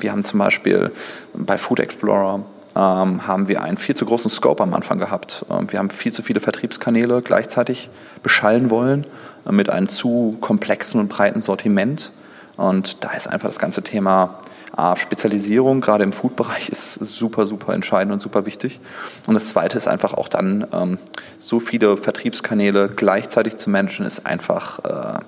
wir 0.00 0.10
haben 0.10 0.24
zum 0.24 0.40
Beispiel 0.40 0.90
bei 1.32 1.58
Food 1.58 1.78
Explorer 1.78 2.44
ähm, 2.76 3.26
haben 3.26 3.48
wir 3.48 3.62
einen 3.62 3.78
viel 3.78 3.96
zu 3.96 4.04
großen 4.04 4.30
Scope 4.30 4.62
am 4.62 4.74
Anfang 4.74 4.98
gehabt. 4.98 5.46
Ähm, 5.50 5.72
wir 5.72 5.78
haben 5.78 5.88
viel 5.88 6.12
zu 6.12 6.22
viele 6.22 6.40
Vertriebskanäle 6.40 7.22
gleichzeitig 7.22 7.88
beschallen 8.22 8.70
wollen 8.70 9.06
äh, 9.46 9.52
mit 9.52 9.70
einem 9.70 9.88
zu 9.88 10.36
komplexen 10.40 11.00
und 11.00 11.08
breiten 11.08 11.40
Sortiment. 11.40 12.12
Und 12.56 13.02
da 13.02 13.12
ist 13.12 13.28
einfach 13.28 13.48
das 13.48 13.58
ganze 13.58 13.82
Thema 13.82 14.40
A, 14.76 14.94
Spezialisierung, 14.96 15.80
gerade 15.80 16.04
im 16.04 16.12
Food-Bereich, 16.12 16.68
ist 16.68 16.94
super, 16.94 17.46
super 17.46 17.72
entscheidend 17.72 18.12
und 18.12 18.20
super 18.20 18.44
wichtig. 18.44 18.78
Und 19.26 19.32
das 19.32 19.48
Zweite 19.48 19.78
ist 19.78 19.88
einfach 19.88 20.12
auch 20.12 20.28
dann, 20.28 20.66
ähm, 20.72 20.98
so 21.38 21.60
viele 21.60 21.96
Vertriebskanäle 21.96 22.90
gleichzeitig 22.94 23.56
zu 23.56 23.70
managen, 23.70 24.04
ist 24.04 24.26
einfach 24.26 24.80
äh, 24.80 25.18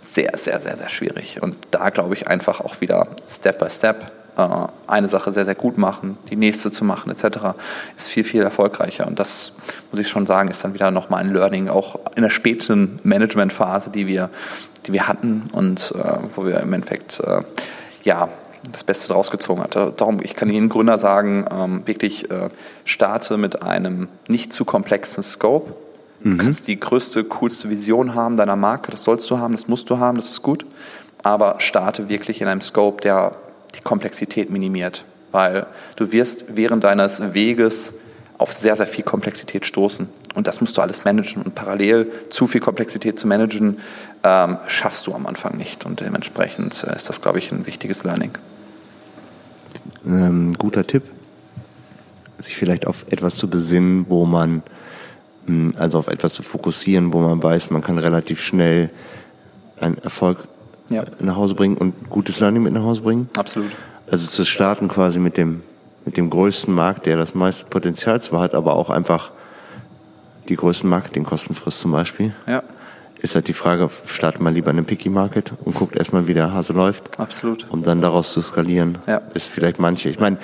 sehr, 0.00 0.32
sehr, 0.38 0.62
sehr, 0.62 0.78
sehr 0.78 0.88
schwierig. 0.88 1.42
Und 1.42 1.58
da 1.70 1.90
glaube 1.90 2.14
ich 2.14 2.28
einfach 2.28 2.62
auch 2.62 2.80
wieder 2.80 3.08
Step 3.28 3.58
by 3.58 3.68
Step 3.68 4.04
äh, 4.04 4.27
eine 4.86 5.08
Sache 5.08 5.32
sehr, 5.32 5.44
sehr 5.44 5.54
gut 5.54 5.78
machen, 5.78 6.16
die 6.30 6.36
nächste 6.36 6.70
zu 6.70 6.84
machen 6.84 7.10
etc., 7.10 7.38
ist 7.96 8.08
viel, 8.08 8.24
viel 8.24 8.42
erfolgreicher. 8.42 9.06
Und 9.06 9.18
das, 9.18 9.52
muss 9.90 10.00
ich 10.00 10.08
schon 10.08 10.26
sagen, 10.26 10.48
ist 10.48 10.62
dann 10.62 10.74
wieder 10.74 10.90
nochmal 10.90 11.22
ein 11.22 11.32
Learning, 11.32 11.68
auch 11.68 11.98
in 12.14 12.22
der 12.22 12.30
späten 12.30 13.00
Managementphase, 13.02 13.90
die 13.90 14.06
wir, 14.06 14.30
die 14.86 14.92
wir 14.92 15.08
hatten 15.08 15.50
und 15.52 15.92
äh, 15.96 16.18
wo 16.36 16.44
wir 16.44 16.60
im 16.60 16.72
Endeffekt, 16.72 17.20
äh, 17.20 17.42
ja, 18.04 18.28
das 18.70 18.84
Beste 18.84 19.08
draus 19.08 19.30
gezogen 19.30 19.62
hat. 19.62 19.76
Darum, 19.76 20.20
ich 20.22 20.34
kann 20.34 20.50
Ihnen 20.50 20.68
Gründer 20.68 20.98
sagen, 20.98 21.44
ähm, 21.50 21.86
wirklich 21.86 22.30
äh, 22.30 22.48
starte 22.84 23.36
mit 23.36 23.62
einem 23.62 24.08
nicht 24.26 24.52
zu 24.52 24.64
komplexen 24.64 25.22
Scope. 25.22 25.74
Du 26.20 26.30
mhm. 26.30 26.38
kannst 26.38 26.66
die 26.66 26.78
größte, 26.78 27.24
coolste 27.24 27.70
Vision 27.70 28.14
haben 28.14 28.36
deiner 28.36 28.56
Marke, 28.56 28.90
das 28.90 29.04
sollst 29.04 29.30
du 29.30 29.38
haben, 29.38 29.52
das 29.52 29.68
musst 29.68 29.88
du 29.90 29.98
haben, 29.98 30.16
das 30.16 30.30
ist 30.30 30.42
gut. 30.42 30.66
Aber 31.22 31.56
starte 31.58 32.08
wirklich 32.08 32.40
in 32.40 32.48
einem 32.48 32.60
Scope, 32.60 33.00
der 33.00 33.36
die 33.74 33.80
Komplexität 33.80 34.50
minimiert, 34.50 35.04
weil 35.32 35.66
du 35.96 36.12
wirst 36.12 36.44
während 36.48 36.84
deines 36.84 37.34
Weges 37.34 37.92
auf 38.38 38.52
sehr, 38.52 38.76
sehr 38.76 38.86
viel 38.86 39.04
Komplexität 39.04 39.66
stoßen. 39.66 40.08
Und 40.34 40.46
das 40.46 40.60
musst 40.60 40.76
du 40.76 40.80
alles 40.80 41.04
managen. 41.04 41.42
Und 41.42 41.56
parallel 41.56 42.10
zu 42.30 42.46
viel 42.46 42.60
Komplexität 42.60 43.18
zu 43.18 43.26
managen, 43.26 43.80
ähm, 44.22 44.58
schaffst 44.68 45.06
du 45.08 45.14
am 45.14 45.26
Anfang 45.26 45.56
nicht. 45.56 45.84
Und 45.84 46.00
dementsprechend 46.00 46.84
äh, 46.84 46.94
ist 46.94 47.08
das, 47.08 47.20
glaube 47.20 47.38
ich, 47.38 47.50
ein 47.50 47.66
wichtiges 47.66 48.04
Learning. 48.04 48.30
Ähm, 50.06 50.54
guter 50.56 50.86
Tipp, 50.86 51.02
sich 52.38 52.56
vielleicht 52.56 52.86
auf 52.86 53.04
etwas 53.10 53.34
zu 53.34 53.50
besinnen, 53.50 54.06
wo 54.08 54.24
man, 54.24 54.62
hm, 55.46 55.72
also 55.76 55.98
auf 55.98 56.06
etwas 56.06 56.32
zu 56.32 56.44
fokussieren, 56.44 57.12
wo 57.12 57.18
man 57.18 57.42
weiß, 57.42 57.70
man 57.70 57.82
kann 57.82 57.98
relativ 57.98 58.40
schnell 58.40 58.90
einen 59.80 59.98
Erfolg 59.98 60.46
ja. 60.88 61.04
nach 61.20 61.36
Hause 61.36 61.54
bringen 61.54 61.76
und 61.76 62.08
gutes 62.10 62.40
Learning 62.40 62.62
mit 62.62 62.72
nach 62.72 62.82
Hause 62.82 63.02
bringen. 63.02 63.28
Absolut. 63.36 63.70
Also 64.10 64.26
zu 64.26 64.44
starten 64.44 64.88
quasi 64.88 65.18
mit 65.18 65.36
dem, 65.36 65.62
mit 66.04 66.16
dem 66.16 66.30
größten 66.30 66.74
Markt, 66.74 67.06
der 67.06 67.16
das 67.16 67.34
meiste 67.34 67.66
Potenzial 67.66 68.20
zwar 68.22 68.40
hat, 68.40 68.54
aber 68.54 68.76
auch 68.76 68.90
einfach 68.90 69.32
die 70.48 70.56
größten 70.56 70.88
Marketingkosten 70.88 71.54
frisst 71.54 71.80
zum 71.80 71.92
Beispiel. 71.92 72.34
Ja. 72.46 72.62
Ist 73.20 73.34
halt 73.34 73.48
die 73.48 73.52
Frage, 73.52 73.90
startet 74.06 74.40
man 74.40 74.54
lieber 74.54 74.70
in 74.70 74.76
einem 74.76 74.86
Picky 74.86 75.08
Market 75.08 75.52
und 75.64 75.74
guckt 75.74 75.96
erstmal, 75.96 76.28
wie 76.28 76.34
der 76.34 76.52
Hase 76.52 76.72
läuft. 76.72 77.18
Absolut. 77.18 77.66
Um 77.68 77.82
dann 77.82 78.00
daraus 78.00 78.32
zu 78.32 78.40
skalieren. 78.42 78.98
Ja. 79.06 79.22
Ist 79.34 79.48
vielleicht 79.48 79.80
manche. 79.80 80.08
Ich 80.08 80.20
meine, 80.20 80.38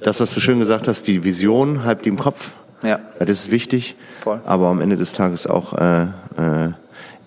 das, 0.00 0.20
was 0.20 0.32
du 0.34 0.40
schön 0.40 0.58
gesagt 0.58 0.88
hast, 0.88 1.06
die 1.06 1.24
Vision 1.24 1.84
halb 1.84 2.02
die 2.02 2.10
im 2.10 2.18
Kopf. 2.18 2.52
Ja. 2.82 3.00
Das 3.18 3.30
ist 3.30 3.50
wichtig. 3.50 3.96
Voll. 4.20 4.40
Aber 4.44 4.68
am 4.68 4.82
Ende 4.82 4.96
des 4.96 5.14
Tages 5.14 5.46
auch 5.46 5.72
äh, 5.72 6.02
äh, 6.02 6.72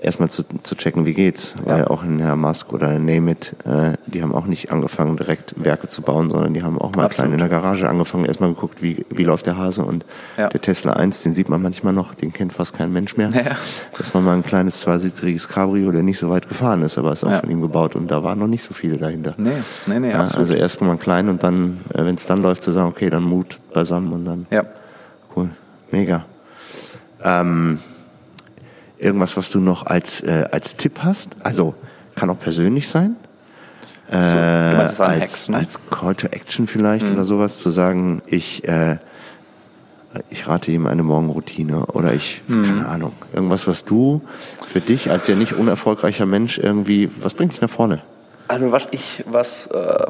erstmal 0.02 0.30
zu, 0.30 0.44
zu 0.64 0.76
checken, 0.76 1.06
wie 1.06 1.14
geht's. 1.14 1.56
Ja. 1.66 1.74
Weil 1.74 1.86
auch 1.86 2.04
in 2.04 2.20
Herr 2.20 2.36
Musk 2.36 2.72
oder 2.74 2.98
Name 3.00 3.32
It, 3.32 3.56
äh, 3.66 3.94
die 4.06 4.22
haben 4.22 4.34
auch 4.34 4.46
nicht 4.46 4.72
angefangen, 4.72 5.18
direkt 5.18 5.54
Werke 5.58 5.88
zu 5.88 6.02
bauen, 6.02 6.30
sondern 6.30 6.54
die 6.54 6.64
haben 6.64 6.80
auch 6.80 6.96
mal 6.96 7.06
Absolut. 7.06 7.14
klein 7.14 7.32
in 7.34 7.38
der 7.40 7.50
Garage 7.50 7.88
angefangen, 7.88 8.26
erstmal 8.26 8.50
geguckt, 8.54 8.82
wie, 8.82 9.06
wie 9.10 9.24
läuft 9.24 9.46
der 9.46 9.58
Hase. 9.58 9.84
Und 9.84 10.06
ja. 10.38 10.50
der 10.50 10.62
Tesla 10.62 10.94
1, 10.94 11.24
den 11.24 11.34
sieht 11.34 11.50
man 11.50 11.62
manchmal 11.62 11.94
noch, 11.94 12.14
den 12.14 12.34
kennt 12.34 12.54
fast 12.54 12.76
kein 12.76 12.92
Mensch 12.92 13.18
mehr. 13.18 13.30
Ja. 13.30 13.56
Das 13.98 14.14
war 14.14 14.22
mal 14.22 14.36
ein 14.36 14.44
kleines 14.44 14.82
zweisitzriges 14.82 15.48
Cabrio, 15.48 15.92
der 15.92 16.04
nicht 16.04 16.20
so 16.20 16.30
weit 16.30 16.48
gefahren 16.48 16.82
ist, 16.82 16.98
aber 16.98 17.14
ist 17.14 17.24
auch 17.24 17.32
ja. 17.32 17.40
von 17.40 17.50
ihm 17.50 17.62
gebaut 17.62 17.96
und 17.96 18.10
da 18.10 18.24
waren 18.24 18.40
noch 18.40 18.48
nicht 18.48 18.64
so 18.64 18.74
viele 18.74 18.98
dahinter. 18.98 19.34
Nee, 19.38 19.52
nee, 19.88 20.00
nee, 20.00 20.12
ja, 20.12 20.20
Also 20.20 20.54
erstmal 20.54 20.90
mal 20.90 20.98
klein 20.98 21.30
und 21.30 21.44
dann, 21.44 21.80
äh, 21.94 22.06
wenn 22.06 22.16
es 22.16 22.26
dann 22.26 22.42
läuft, 22.42 22.64
zu 22.64 22.72
sagen, 22.72 22.90
okay, 22.90 23.10
dann 23.10 23.24
Mut 23.24 23.60
beisammen 23.74 24.12
und 24.14 24.26
dann. 24.26 24.48
Ja. 24.50 24.64
Cool. 25.36 25.50
Mega. 25.92 26.26
Ähm, 27.24 27.80
Irgendwas, 29.00 29.38
was 29.38 29.50
du 29.50 29.60
noch 29.60 29.86
als, 29.86 30.22
äh, 30.22 30.46
als 30.52 30.76
Tipp 30.76 31.00
hast? 31.04 31.32
Also 31.42 31.74
kann 32.16 32.30
auch 32.30 32.38
persönlich 32.38 32.88
sein. 32.90 33.16
Äh, 34.12 34.92
so, 34.92 35.04
als, 35.04 35.20
Hacks, 35.22 35.50
ne? 35.50 35.58
als 35.58 35.80
Call 35.90 36.16
to 36.16 36.28
Action 36.28 36.68
vielleicht 36.68 37.08
mhm. 37.08 37.14
oder 37.14 37.24
sowas, 37.24 37.60
zu 37.60 37.70
sagen, 37.70 38.22
ich, 38.26 38.68
äh, 38.68 38.98
ich 40.30 40.48
rate 40.48 40.72
ihm 40.72 40.88
eine 40.88 41.04
Morgenroutine 41.04 41.86
oder 41.86 42.14
ich, 42.14 42.42
mhm. 42.48 42.66
keine 42.66 42.88
Ahnung, 42.88 43.14
irgendwas, 43.34 43.68
was 43.68 43.86
du 43.86 44.22
für 44.68 44.82
dich 44.82 45.12
als 45.12 45.28
ja 45.28 45.36
nicht 45.36 45.54
unerfolgreicher 45.54 46.26
Mensch 46.26 46.58
irgendwie, 46.58 47.10
was 47.22 47.36
bringt 47.36 47.54
dich 47.54 47.62
nach 47.62 47.70
vorne? 47.70 48.02
Also 48.48 48.72
was 48.72 48.88
ich, 48.92 49.24
was, 49.28 49.68
äh, 49.68 50.08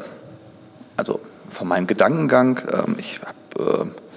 also 0.96 1.20
von 1.50 1.68
meinem 1.68 1.86
Gedankengang, 1.86 2.62
ähm, 2.72 2.96
ich 2.98 3.20
habe 3.56 3.84
äh, 3.84 4.09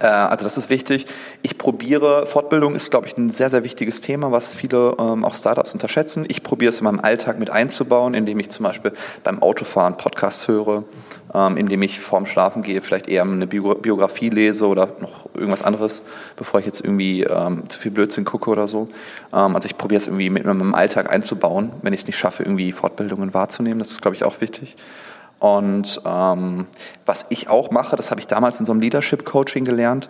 also 0.00 0.44
das 0.44 0.56
ist 0.56 0.70
wichtig. 0.70 1.06
Ich 1.42 1.56
probiere, 1.56 2.26
Fortbildung 2.26 2.74
ist, 2.74 2.90
glaube 2.90 3.06
ich, 3.06 3.16
ein 3.16 3.30
sehr, 3.30 3.50
sehr 3.50 3.64
wichtiges 3.64 4.00
Thema, 4.00 4.32
was 4.32 4.52
viele 4.52 4.96
ähm, 4.98 5.24
auch 5.24 5.34
Startups 5.34 5.72
unterschätzen. 5.72 6.24
Ich 6.28 6.42
probiere 6.42 6.70
es 6.70 6.78
in 6.78 6.84
meinem 6.84 7.00
Alltag 7.00 7.38
mit 7.38 7.50
einzubauen, 7.50 8.14
indem 8.14 8.40
ich 8.40 8.50
zum 8.50 8.64
Beispiel 8.64 8.92
beim 9.22 9.42
Autofahren 9.42 9.96
Podcasts 9.96 10.48
höre, 10.48 10.84
ähm, 11.32 11.56
indem 11.56 11.82
ich 11.82 12.00
vorm 12.00 12.26
Schlafen 12.26 12.62
gehe, 12.62 12.82
vielleicht 12.82 13.08
eher 13.08 13.22
eine 13.22 13.46
Biografie 13.46 14.30
lese 14.30 14.66
oder 14.66 14.88
noch 15.00 15.26
irgendwas 15.34 15.62
anderes, 15.62 16.02
bevor 16.36 16.60
ich 16.60 16.66
jetzt 16.66 16.80
irgendwie 16.80 17.22
ähm, 17.22 17.68
zu 17.68 17.78
viel 17.78 17.92
Blödsinn 17.92 18.24
gucke 18.24 18.50
oder 18.50 18.66
so. 18.66 18.88
Ähm, 19.32 19.54
also 19.54 19.66
ich 19.66 19.78
probiere 19.78 19.98
es 19.98 20.06
irgendwie 20.06 20.30
mit 20.30 20.44
meinem 20.44 20.74
Alltag 20.74 21.12
einzubauen, 21.12 21.72
wenn 21.82 21.92
ich 21.92 22.00
es 22.00 22.06
nicht 22.06 22.18
schaffe, 22.18 22.42
irgendwie 22.42 22.72
Fortbildungen 22.72 23.32
wahrzunehmen. 23.32 23.78
Das 23.78 23.90
ist, 23.90 24.02
glaube 24.02 24.16
ich, 24.16 24.24
auch 24.24 24.40
wichtig. 24.40 24.76
Und 25.44 26.00
ähm, 26.06 26.64
was 27.04 27.26
ich 27.28 27.50
auch 27.50 27.70
mache, 27.70 27.96
das 27.96 28.10
habe 28.10 28.18
ich 28.18 28.26
damals 28.26 28.58
in 28.60 28.64
so 28.64 28.72
einem 28.72 28.80
Leadership 28.80 29.26
Coaching 29.26 29.66
gelernt, 29.66 30.08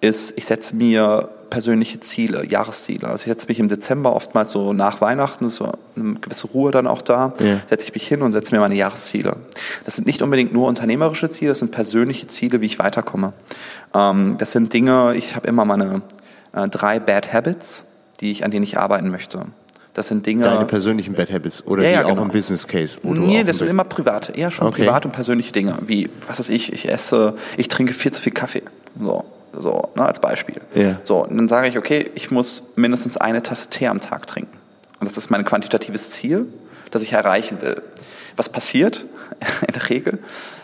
ist, 0.00 0.38
ich 0.38 0.46
setze 0.46 0.74
mir 0.74 1.28
persönliche 1.50 2.00
Ziele, 2.00 2.46
Jahresziele. 2.46 3.06
Also 3.06 3.24
ich 3.24 3.28
setze 3.28 3.48
mich 3.48 3.58
im 3.58 3.68
Dezember 3.68 4.16
oftmals 4.16 4.52
so 4.52 4.72
nach 4.72 5.02
Weihnachten, 5.02 5.50
so 5.50 5.70
eine 5.96 6.14
gewisse 6.14 6.46
Ruhe 6.46 6.70
dann 6.70 6.86
auch 6.86 7.02
da, 7.02 7.34
ja. 7.40 7.60
setze 7.68 7.88
ich 7.88 7.92
mich 7.92 8.08
hin 8.08 8.22
und 8.22 8.32
setze 8.32 8.54
mir 8.54 8.60
meine 8.62 8.74
Jahresziele. 8.74 9.36
Das 9.84 9.96
sind 9.96 10.06
nicht 10.06 10.22
unbedingt 10.22 10.54
nur 10.54 10.66
unternehmerische 10.66 11.28
Ziele, 11.28 11.50
das 11.50 11.58
sind 11.58 11.72
persönliche 11.72 12.28
Ziele, 12.28 12.62
wie 12.62 12.66
ich 12.66 12.78
weiterkomme. 12.78 13.34
Ähm, 13.94 14.36
das 14.38 14.52
sind 14.52 14.72
Dinge, 14.72 15.12
ich 15.14 15.36
habe 15.36 15.46
immer 15.46 15.66
meine 15.66 16.00
äh, 16.54 16.68
drei 16.70 17.00
Bad 17.00 17.34
Habits, 17.34 17.84
die 18.20 18.30
ich, 18.30 18.46
an 18.46 18.50
denen 18.50 18.62
ich 18.62 18.78
arbeiten 18.78 19.10
möchte. 19.10 19.44
Das 19.94 20.08
sind 20.08 20.24
Dinge. 20.24 20.44
Deine 20.44 20.66
persönlichen 20.66 21.14
Bad 21.14 21.32
Habits 21.32 21.66
oder 21.66 21.82
ja, 21.82 21.90
ja, 21.90 21.98
die 22.02 22.08
genau. 22.08 22.20
auch 22.20 22.24
im 22.24 22.30
Business 22.30 22.66
Case? 22.66 22.98
Wo 23.02 23.12
nee, 23.12 23.42
das 23.42 23.58
sind 23.58 23.68
immer 23.68 23.84
private, 23.84 24.32
eher 24.32 24.50
schon 24.50 24.68
okay. 24.68 24.84
private 24.84 25.08
und 25.08 25.12
persönliche 25.12 25.52
Dinge, 25.52 25.76
wie, 25.86 26.08
was 26.26 26.38
weiß 26.38 26.48
ich, 26.48 26.72
ich 26.72 26.88
esse, 26.88 27.34
ich 27.56 27.68
trinke 27.68 27.92
viel 27.92 28.12
zu 28.12 28.22
viel 28.22 28.32
Kaffee. 28.32 28.62
So, 29.00 29.24
so 29.52 29.90
ne, 29.96 30.04
als 30.06 30.20
Beispiel. 30.20 30.60
Ja. 30.74 31.00
So, 31.02 31.24
und 31.24 31.36
dann 31.36 31.48
sage 31.48 31.68
ich, 31.68 31.76
okay, 31.76 32.10
ich 32.14 32.30
muss 32.30 32.62
mindestens 32.76 33.16
eine 33.16 33.42
Tasse 33.42 33.68
Tee 33.68 33.88
am 33.88 34.00
Tag 34.00 34.26
trinken. 34.26 34.56
Und 35.00 35.10
das 35.10 35.16
ist 35.16 35.30
mein 35.30 35.44
quantitatives 35.44 36.12
Ziel, 36.12 36.46
das 36.90 37.02
ich 37.02 37.12
erreichen 37.12 37.60
will. 37.60 37.82
Was 38.36 38.48
passiert 38.48 39.06
in 39.66 39.74
der 39.74 39.88
Regel? 39.88 40.18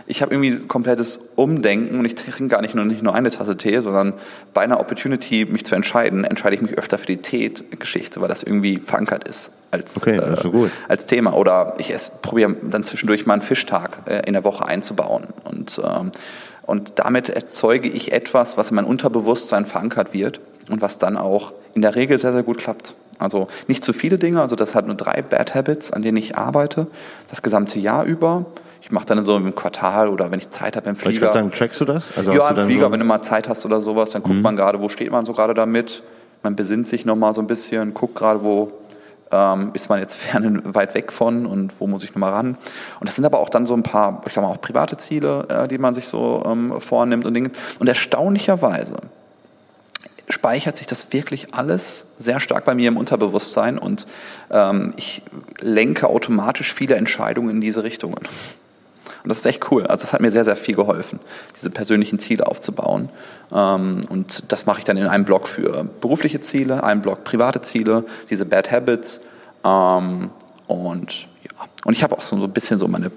Ich 0.06 0.22
habe 0.22 0.34
irgendwie 0.34 0.66
komplettes 0.66 1.30
Umdenken 1.34 1.98
und 1.98 2.04
ich 2.04 2.14
trinke 2.14 2.48
gar 2.48 2.62
nicht 2.62 2.74
nur, 2.74 2.84
nicht 2.84 3.02
nur 3.02 3.14
eine 3.14 3.30
Tasse 3.30 3.56
Tee, 3.56 3.80
sondern 3.80 4.14
bei 4.54 4.62
einer 4.62 4.78
Opportunity, 4.78 5.44
mich 5.44 5.64
zu 5.64 5.74
entscheiden, 5.74 6.24
entscheide 6.24 6.54
ich 6.54 6.62
mich 6.62 6.78
öfter 6.78 6.98
für 6.98 7.06
die 7.06 7.16
Tee-Geschichte, 7.16 8.20
weil 8.20 8.28
das 8.28 8.42
irgendwie 8.42 8.78
verankert 8.78 9.26
ist 9.26 9.52
als, 9.70 9.96
okay, 9.96 10.16
äh, 10.16 10.36
so 10.40 10.70
als 10.88 11.06
Thema. 11.06 11.34
Oder 11.34 11.74
ich 11.78 11.92
probiere 12.22 12.54
dann 12.62 12.84
zwischendurch 12.84 13.26
mal 13.26 13.34
einen 13.34 13.42
Fischtag 13.42 13.98
äh, 14.06 14.22
in 14.26 14.34
der 14.34 14.44
Woche 14.44 14.66
einzubauen. 14.66 15.24
Und, 15.44 15.80
ähm, 15.84 16.12
und 16.62 16.92
damit 16.96 17.28
erzeuge 17.28 17.88
ich 17.88 18.12
etwas, 18.12 18.56
was 18.56 18.70
in 18.70 18.76
mein 18.76 18.84
Unterbewusstsein 18.84 19.66
verankert 19.66 20.14
wird 20.14 20.40
und 20.70 20.82
was 20.82 20.98
dann 20.98 21.16
auch 21.16 21.52
in 21.74 21.82
der 21.82 21.96
Regel 21.96 22.18
sehr, 22.18 22.32
sehr 22.32 22.42
gut 22.42 22.58
klappt. 22.58 22.94
Also 23.18 23.48
nicht 23.66 23.82
zu 23.82 23.92
viele 23.92 24.18
Dinge, 24.18 24.40
also 24.40 24.56
das 24.56 24.74
hat 24.74 24.86
nur 24.86 24.94
drei 24.94 25.22
Bad 25.22 25.54
Habits, 25.54 25.90
an 25.90 26.02
denen 26.02 26.18
ich 26.18 26.36
arbeite, 26.36 26.86
das 27.28 27.42
gesamte 27.42 27.78
Jahr 27.78 28.04
über 28.04 28.44
ich 28.82 28.90
mache 28.90 29.06
dann 29.06 29.24
so 29.24 29.36
im 29.36 29.54
Quartal 29.54 30.08
oder 30.08 30.30
wenn 30.30 30.38
ich 30.38 30.50
Zeit 30.50 30.76
habe 30.76 30.88
im 30.88 30.96
Flieger. 30.96 31.12
Ich 31.12 31.20
würde 31.20 31.32
sagen, 31.32 31.50
trackst 31.50 31.80
du 31.80 31.84
das? 31.84 32.16
Also 32.16 32.32
ja, 32.32 32.48
im 32.50 32.66
Flieger, 32.66 32.86
so 32.86 32.92
wenn 32.92 33.00
du 33.00 33.06
mal 33.06 33.22
Zeit 33.22 33.48
hast 33.48 33.64
oder 33.64 33.80
sowas, 33.80 34.12
dann 34.12 34.22
guckt 34.22 34.36
mhm. 34.36 34.42
man 34.42 34.56
gerade, 34.56 34.80
wo 34.80 34.88
steht 34.88 35.10
man 35.10 35.24
so 35.24 35.32
gerade 35.32 35.54
damit. 35.54 36.02
Man 36.42 36.56
besinnt 36.56 36.86
sich 36.86 37.04
nochmal 37.04 37.34
so 37.34 37.40
ein 37.40 37.46
bisschen, 37.46 37.94
guckt 37.94 38.14
gerade, 38.14 38.42
wo 38.42 38.72
ähm, 39.32 39.70
ist 39.74 39.88
man 39.88 40.00
jetzt 40.00 40.14
fern 40.16 40.62
weit 40.74 40.94
weg 40.94 41.12
von 41.12 41.46
und 41.46 41.72
wo 41.80 41.86
muss 41.86 42.04
ich 42.04 42.10
nochmal 42.10 42.32
ran. 42.32 42.58
Und 43.00 43.08
das 43.08 43.16
sind 43.16 43.24
aber 43.24 43.40
auch 43.40 43.48
dann 43.48 43.66
so 43.66 43.74
ein 43.74 43.82
paar, 43.82 44.22
ich 44.26 44.32
sag 44.32 44.42
mal, 44.42 44.50
auch 44.50 44.60
private 44.60 44.96
Ziele, 44.96 45.46
äh, 45.48 45.68
die 45.68 45.78
man 45.78 45.94
sich 45.94 46.08
so 46.08 46.42
ähm, 46.46 46.80
vornimmt 46.80 47.24
und 47.24 47.34
Dinge. 47.34 47.50
Und 47.78 47.88
erstaunlicherweise 47.88 48.96
speichert 50.28 50.76
sich 50.76 50.86
das 50.86 51.12
wirklich 51.12 51.54
alles 51.54 52.06
sehr 52.16 52.40
stark 52.40 52.64
bei 52.64 52.74
mir 52.74 52.88
im 52.88 52.96
Unterbewusstsein 52.96 53.78
und 53.78 54.06
ähm, 54.50 54.94
ich 54.96 55.22
lenke 55.60 56.08
automatisch 56.08 56.74
viele 56.74 56.96
Entscheidungen 56.96 57.50
in 57.50 57.60
diese 57.60 57.84
Richtungen. 57.84 58.20
Und 59.26 59.30
das 59.30 59.38
ist 59.38 59.46
echt 59.46 59.72
cool. 59.72 59.84
Also 59.88 60.02
das 60.04 60.12
hat 60.12 60.20
mir 60.20 60.30
sehr, 60.30 60.44
sehr 60.44 60.54
viel 60.54 60.76
geholfen, 60.76 61.18
diese 61.56 61.68
persönlichen 61.68 62.20
Ziele 62.20 62.46
aufzubauen. 62.46 63.08
Ähm, 63.52 64.02
und 64.08 64.44
das 64.52 64.66
mache 64.66 64.78
ich 64.78 64.84
dann 64.84 64.96
in 64.96 65.08
einem 65.08 65.24
Blog 65.24 65.48
für 65.48 65.82
berufliche 66.00 66.40
Ziele, 66.40 66.84
einem 66.84 67.02
Blog 67.02 67.24
private 67.24 67.60
Ziele, 67.60 68.04
diese 68.30 68.46
Bad 68.46 68.70
Habits. 68.70 69.22
Ähm, 69.64 70.30
und 70.68 71.26
ja, 71.42 71.66
und 71.84 71.94
ich 71.94 72.04
habe 72.04 72.16
auch 72.16 72.20
so 72.22 72.36
ein 72.36 72.52
bisschen 72.52 72.78
so 72.78 72.86
meine 72.86 73.10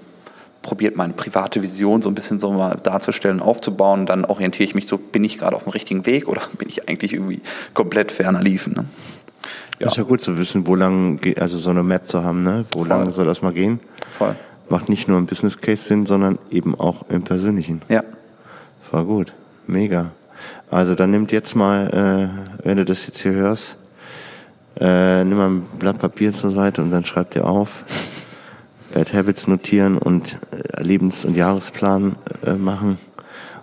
probiert 0.62 0.96
meine 0.96 1.12
private 1.12 1.62
Vision 1.62 2.02
so 2.02 2.08
ein 2.10 2.16
bisschen 2.16 2.40
so 2.40 2.50
mal 2.50 2.76
darzustellen, 2.82 3.38
aufzubauen. 3.38 4.04
Dann 4.04 4.24
orientiere 4.24 4.64
ich 4.64 4.74
mich 4.74 4.88
so, 4.88 4.98
bin 4.98 5.22
ich 5.22 5.38
gerade 5.38 5.54
auf 5.54 5.62
dem 5.62 5.70
richtigen 5.70 6.06
Weg 6.06 6.26
oder 6.26 6.42
bin 6.58 6.68
ich 6.68 6.88
eigentlich 6.88 7.12
irgendwie 7.12 7.40
komplett 7.72 8.10
ferner 8.10 8.42
liefen. 8.42 8.72
Ne? 8.72 8.84
Ja. 9.78 9.86
Ist 9.86 9.96
ja 9.96 10.02
gut 10.02 10.22
zu 10.22 10.36
wissen, 10.36 10.66
wo 10.66 10.74
lang, 10.74 11.20
also 11.38 11.56
so 11.56 11.70
eine 11.70 11.84
Map 11.84 12.08
zu 12.08 12.24
haben, 12.24 12.42
ne? 12.42 12.64
Wo 12.72 12.80
Voll. 12.80 12.88
lange 12.88 13.12
soll 13.12 13.26
das 13.26 13.42
mal 13.42 13.52
gehen? 13.52 13.78
Voll 14.18 14.34
macht 14.70 14.88
nicht 14.88 15.08
nur 15.08 15.18
im 15.18 15.26
Business 15.26 15.60
Case 15.60 15.82
Sinn, 15.82 16.06
sondern 16.06 16.38
eben 16.50 16.78
auch 16.78 17.08
im 17.08 17.22
persönlichen. 17.22 17.82
Ja. 17.88 18.02
War 18.90 19.04
gut. 19.04 19.32
Mega. 19.66 20.12
Also 20.70 20.94
dann 20.94 21.10
nimmt 21.10 21.32
jetzt 21.32 21.54
mal, 21.54 21.88
äh, 22.62 22.64
wenn 22.66 22.76
du 22.76 22.84
das 22.84 23.06
jetzt 23.06 23.20
hier 23.20 23.32
hörst, 23.32 23.76
äh, 24.78 25.24
nimm 25.24 25.36
mal 25.36 25.48
ein 25.48 25.62
Blatt 25.78 25.98
Papier 25.98 26.32
zur 26.32 26.50
Seite 26.50 26.82
und 26.82 26.90
dann 26.90 27.04
schreib 27.04 27.30
dir 27.30 27.44
auf, 27.44 27.84
Bad 28.92 29.12
Habits 29.12 29.46
notieren 29.46 29.98
und 29.98 30.38
äh, 30.52 30.82
Lebens- 30.82 31.24
und 31.24 31.36
Jahresplan 31.36 32.16
äh, 32.44 32.52
machen 32.52 32.98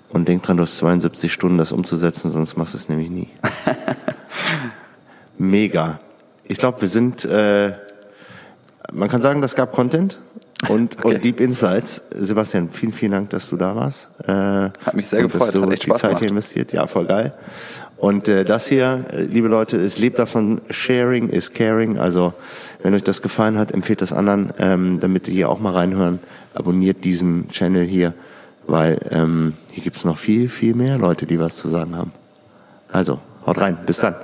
und 0.10 0.28
denk 0.28 0.44
dran, 0.44 0.58
du 0.58 0.64
hast 0.64 0.78
72 0.78 1.32
Stunden, 1.32 1.58
das 1.58 1.72
umzusetzen, 1.72 2.30
sonst 2.30 2.58
machst 2.58 2.74
du 2.74 2.78
es 2.78 2.90
nämlich 2.90 3.10
nie. 3.10 3.30
Mega. 5.38 6.00
Ich 6.46 6.58
glaube, 6.58 6.82
wir 6.82 6.88
sind, 6.88 7.26
äh, 7.26 7.74
man 8.94 9.10
kann 9.10 9.22
sagen, 9.22 9.42
das 9.42 9.56
gab 9.56 9.74
Content 9.74 10.20
und, 10.70 10.98
okay. 10.98 11.16
und 11.16 11.24
Deep 11.24 11.40
Insights. 11.40 12.04
Sebastian, 12.12 12.70
vielen, 12.72 12.94
vielen 12.94 13.12
Dank, 13.12 13.30
dass 13.30 13.50
du 13.50 13.58
da 13.58 13.76
warst. 13.76 14.10
Äh, 14.26 14.32
Hat 14.32 14.94
mich 14.96 15.08
sehr 15.08 15.22
gefreut. 15.22 15.42
Dass 15.42 15.52
du 15.52 15.62
Hat 15.62 15.72
echt 15.72 15.84
die 15.84 15.88
Spaß 15.88 16.02
Zeit 16.02 16.10
gemacht. 16.10 16.20
hier 16.22 16.30
investiert. 16.30 16.74
Ja, 16.74 16.88
voll 16.88 17.06
geil. 17.06 17.34
Und 17.98 18.28
äh, 18.28 18.44
das 18.44 18.68
hier, 18.68 19.06
äh, 19.12 19.24
liebe 19.24 19.48
Leute, 19.48 19.78
es 19.78 19.98
lebt 19.98 20.20
davon, 20.20 20.62
Sharing 20.70 21.30
is 21.30 21.54
Caring. 21.54 21.98
Also 21.98 22.34
wenn 22.84 22.94
euch 22.94 23.04
das 23.04 23.22
gefallen 23.22 23.58
hat, 23.58 23.72
empfehlt 23.72 24.02
das 24.02 24.14
anderen, 24.14 24.54
ähm, 24.60 25.00
damit 25.00 25.28
die 25.28 25.32
hier 25.32 25.50
auch 25.50 25.60
mal 25.60 25.74
reinhören. 25.74 26.20
Abonniert 26.54 27.04
diesen 27.04 27.50
Channel 27.50 27.86
hier, 27.86 28.14
weil 28.66 29.00
ähm, 29.12 29.54
hier 29.72 29.84
gibt's 29.84 30.06
noch 30.06 30.18
viel, 30.18 30.50
viel 30.50 30.76
mehr 30.76 30.98
Leute, 30.98 31.26
die 31.26 31.40
was 31.40 31.56
zu 31.58 31.70
sagen 31.70 31.96
haben. 31.96 32.12
Also, 32.92 33.20
haut 33.46 33.60
rein. 33.60 33.78
Bis 33.86 34.00
dann. 34.00 34.16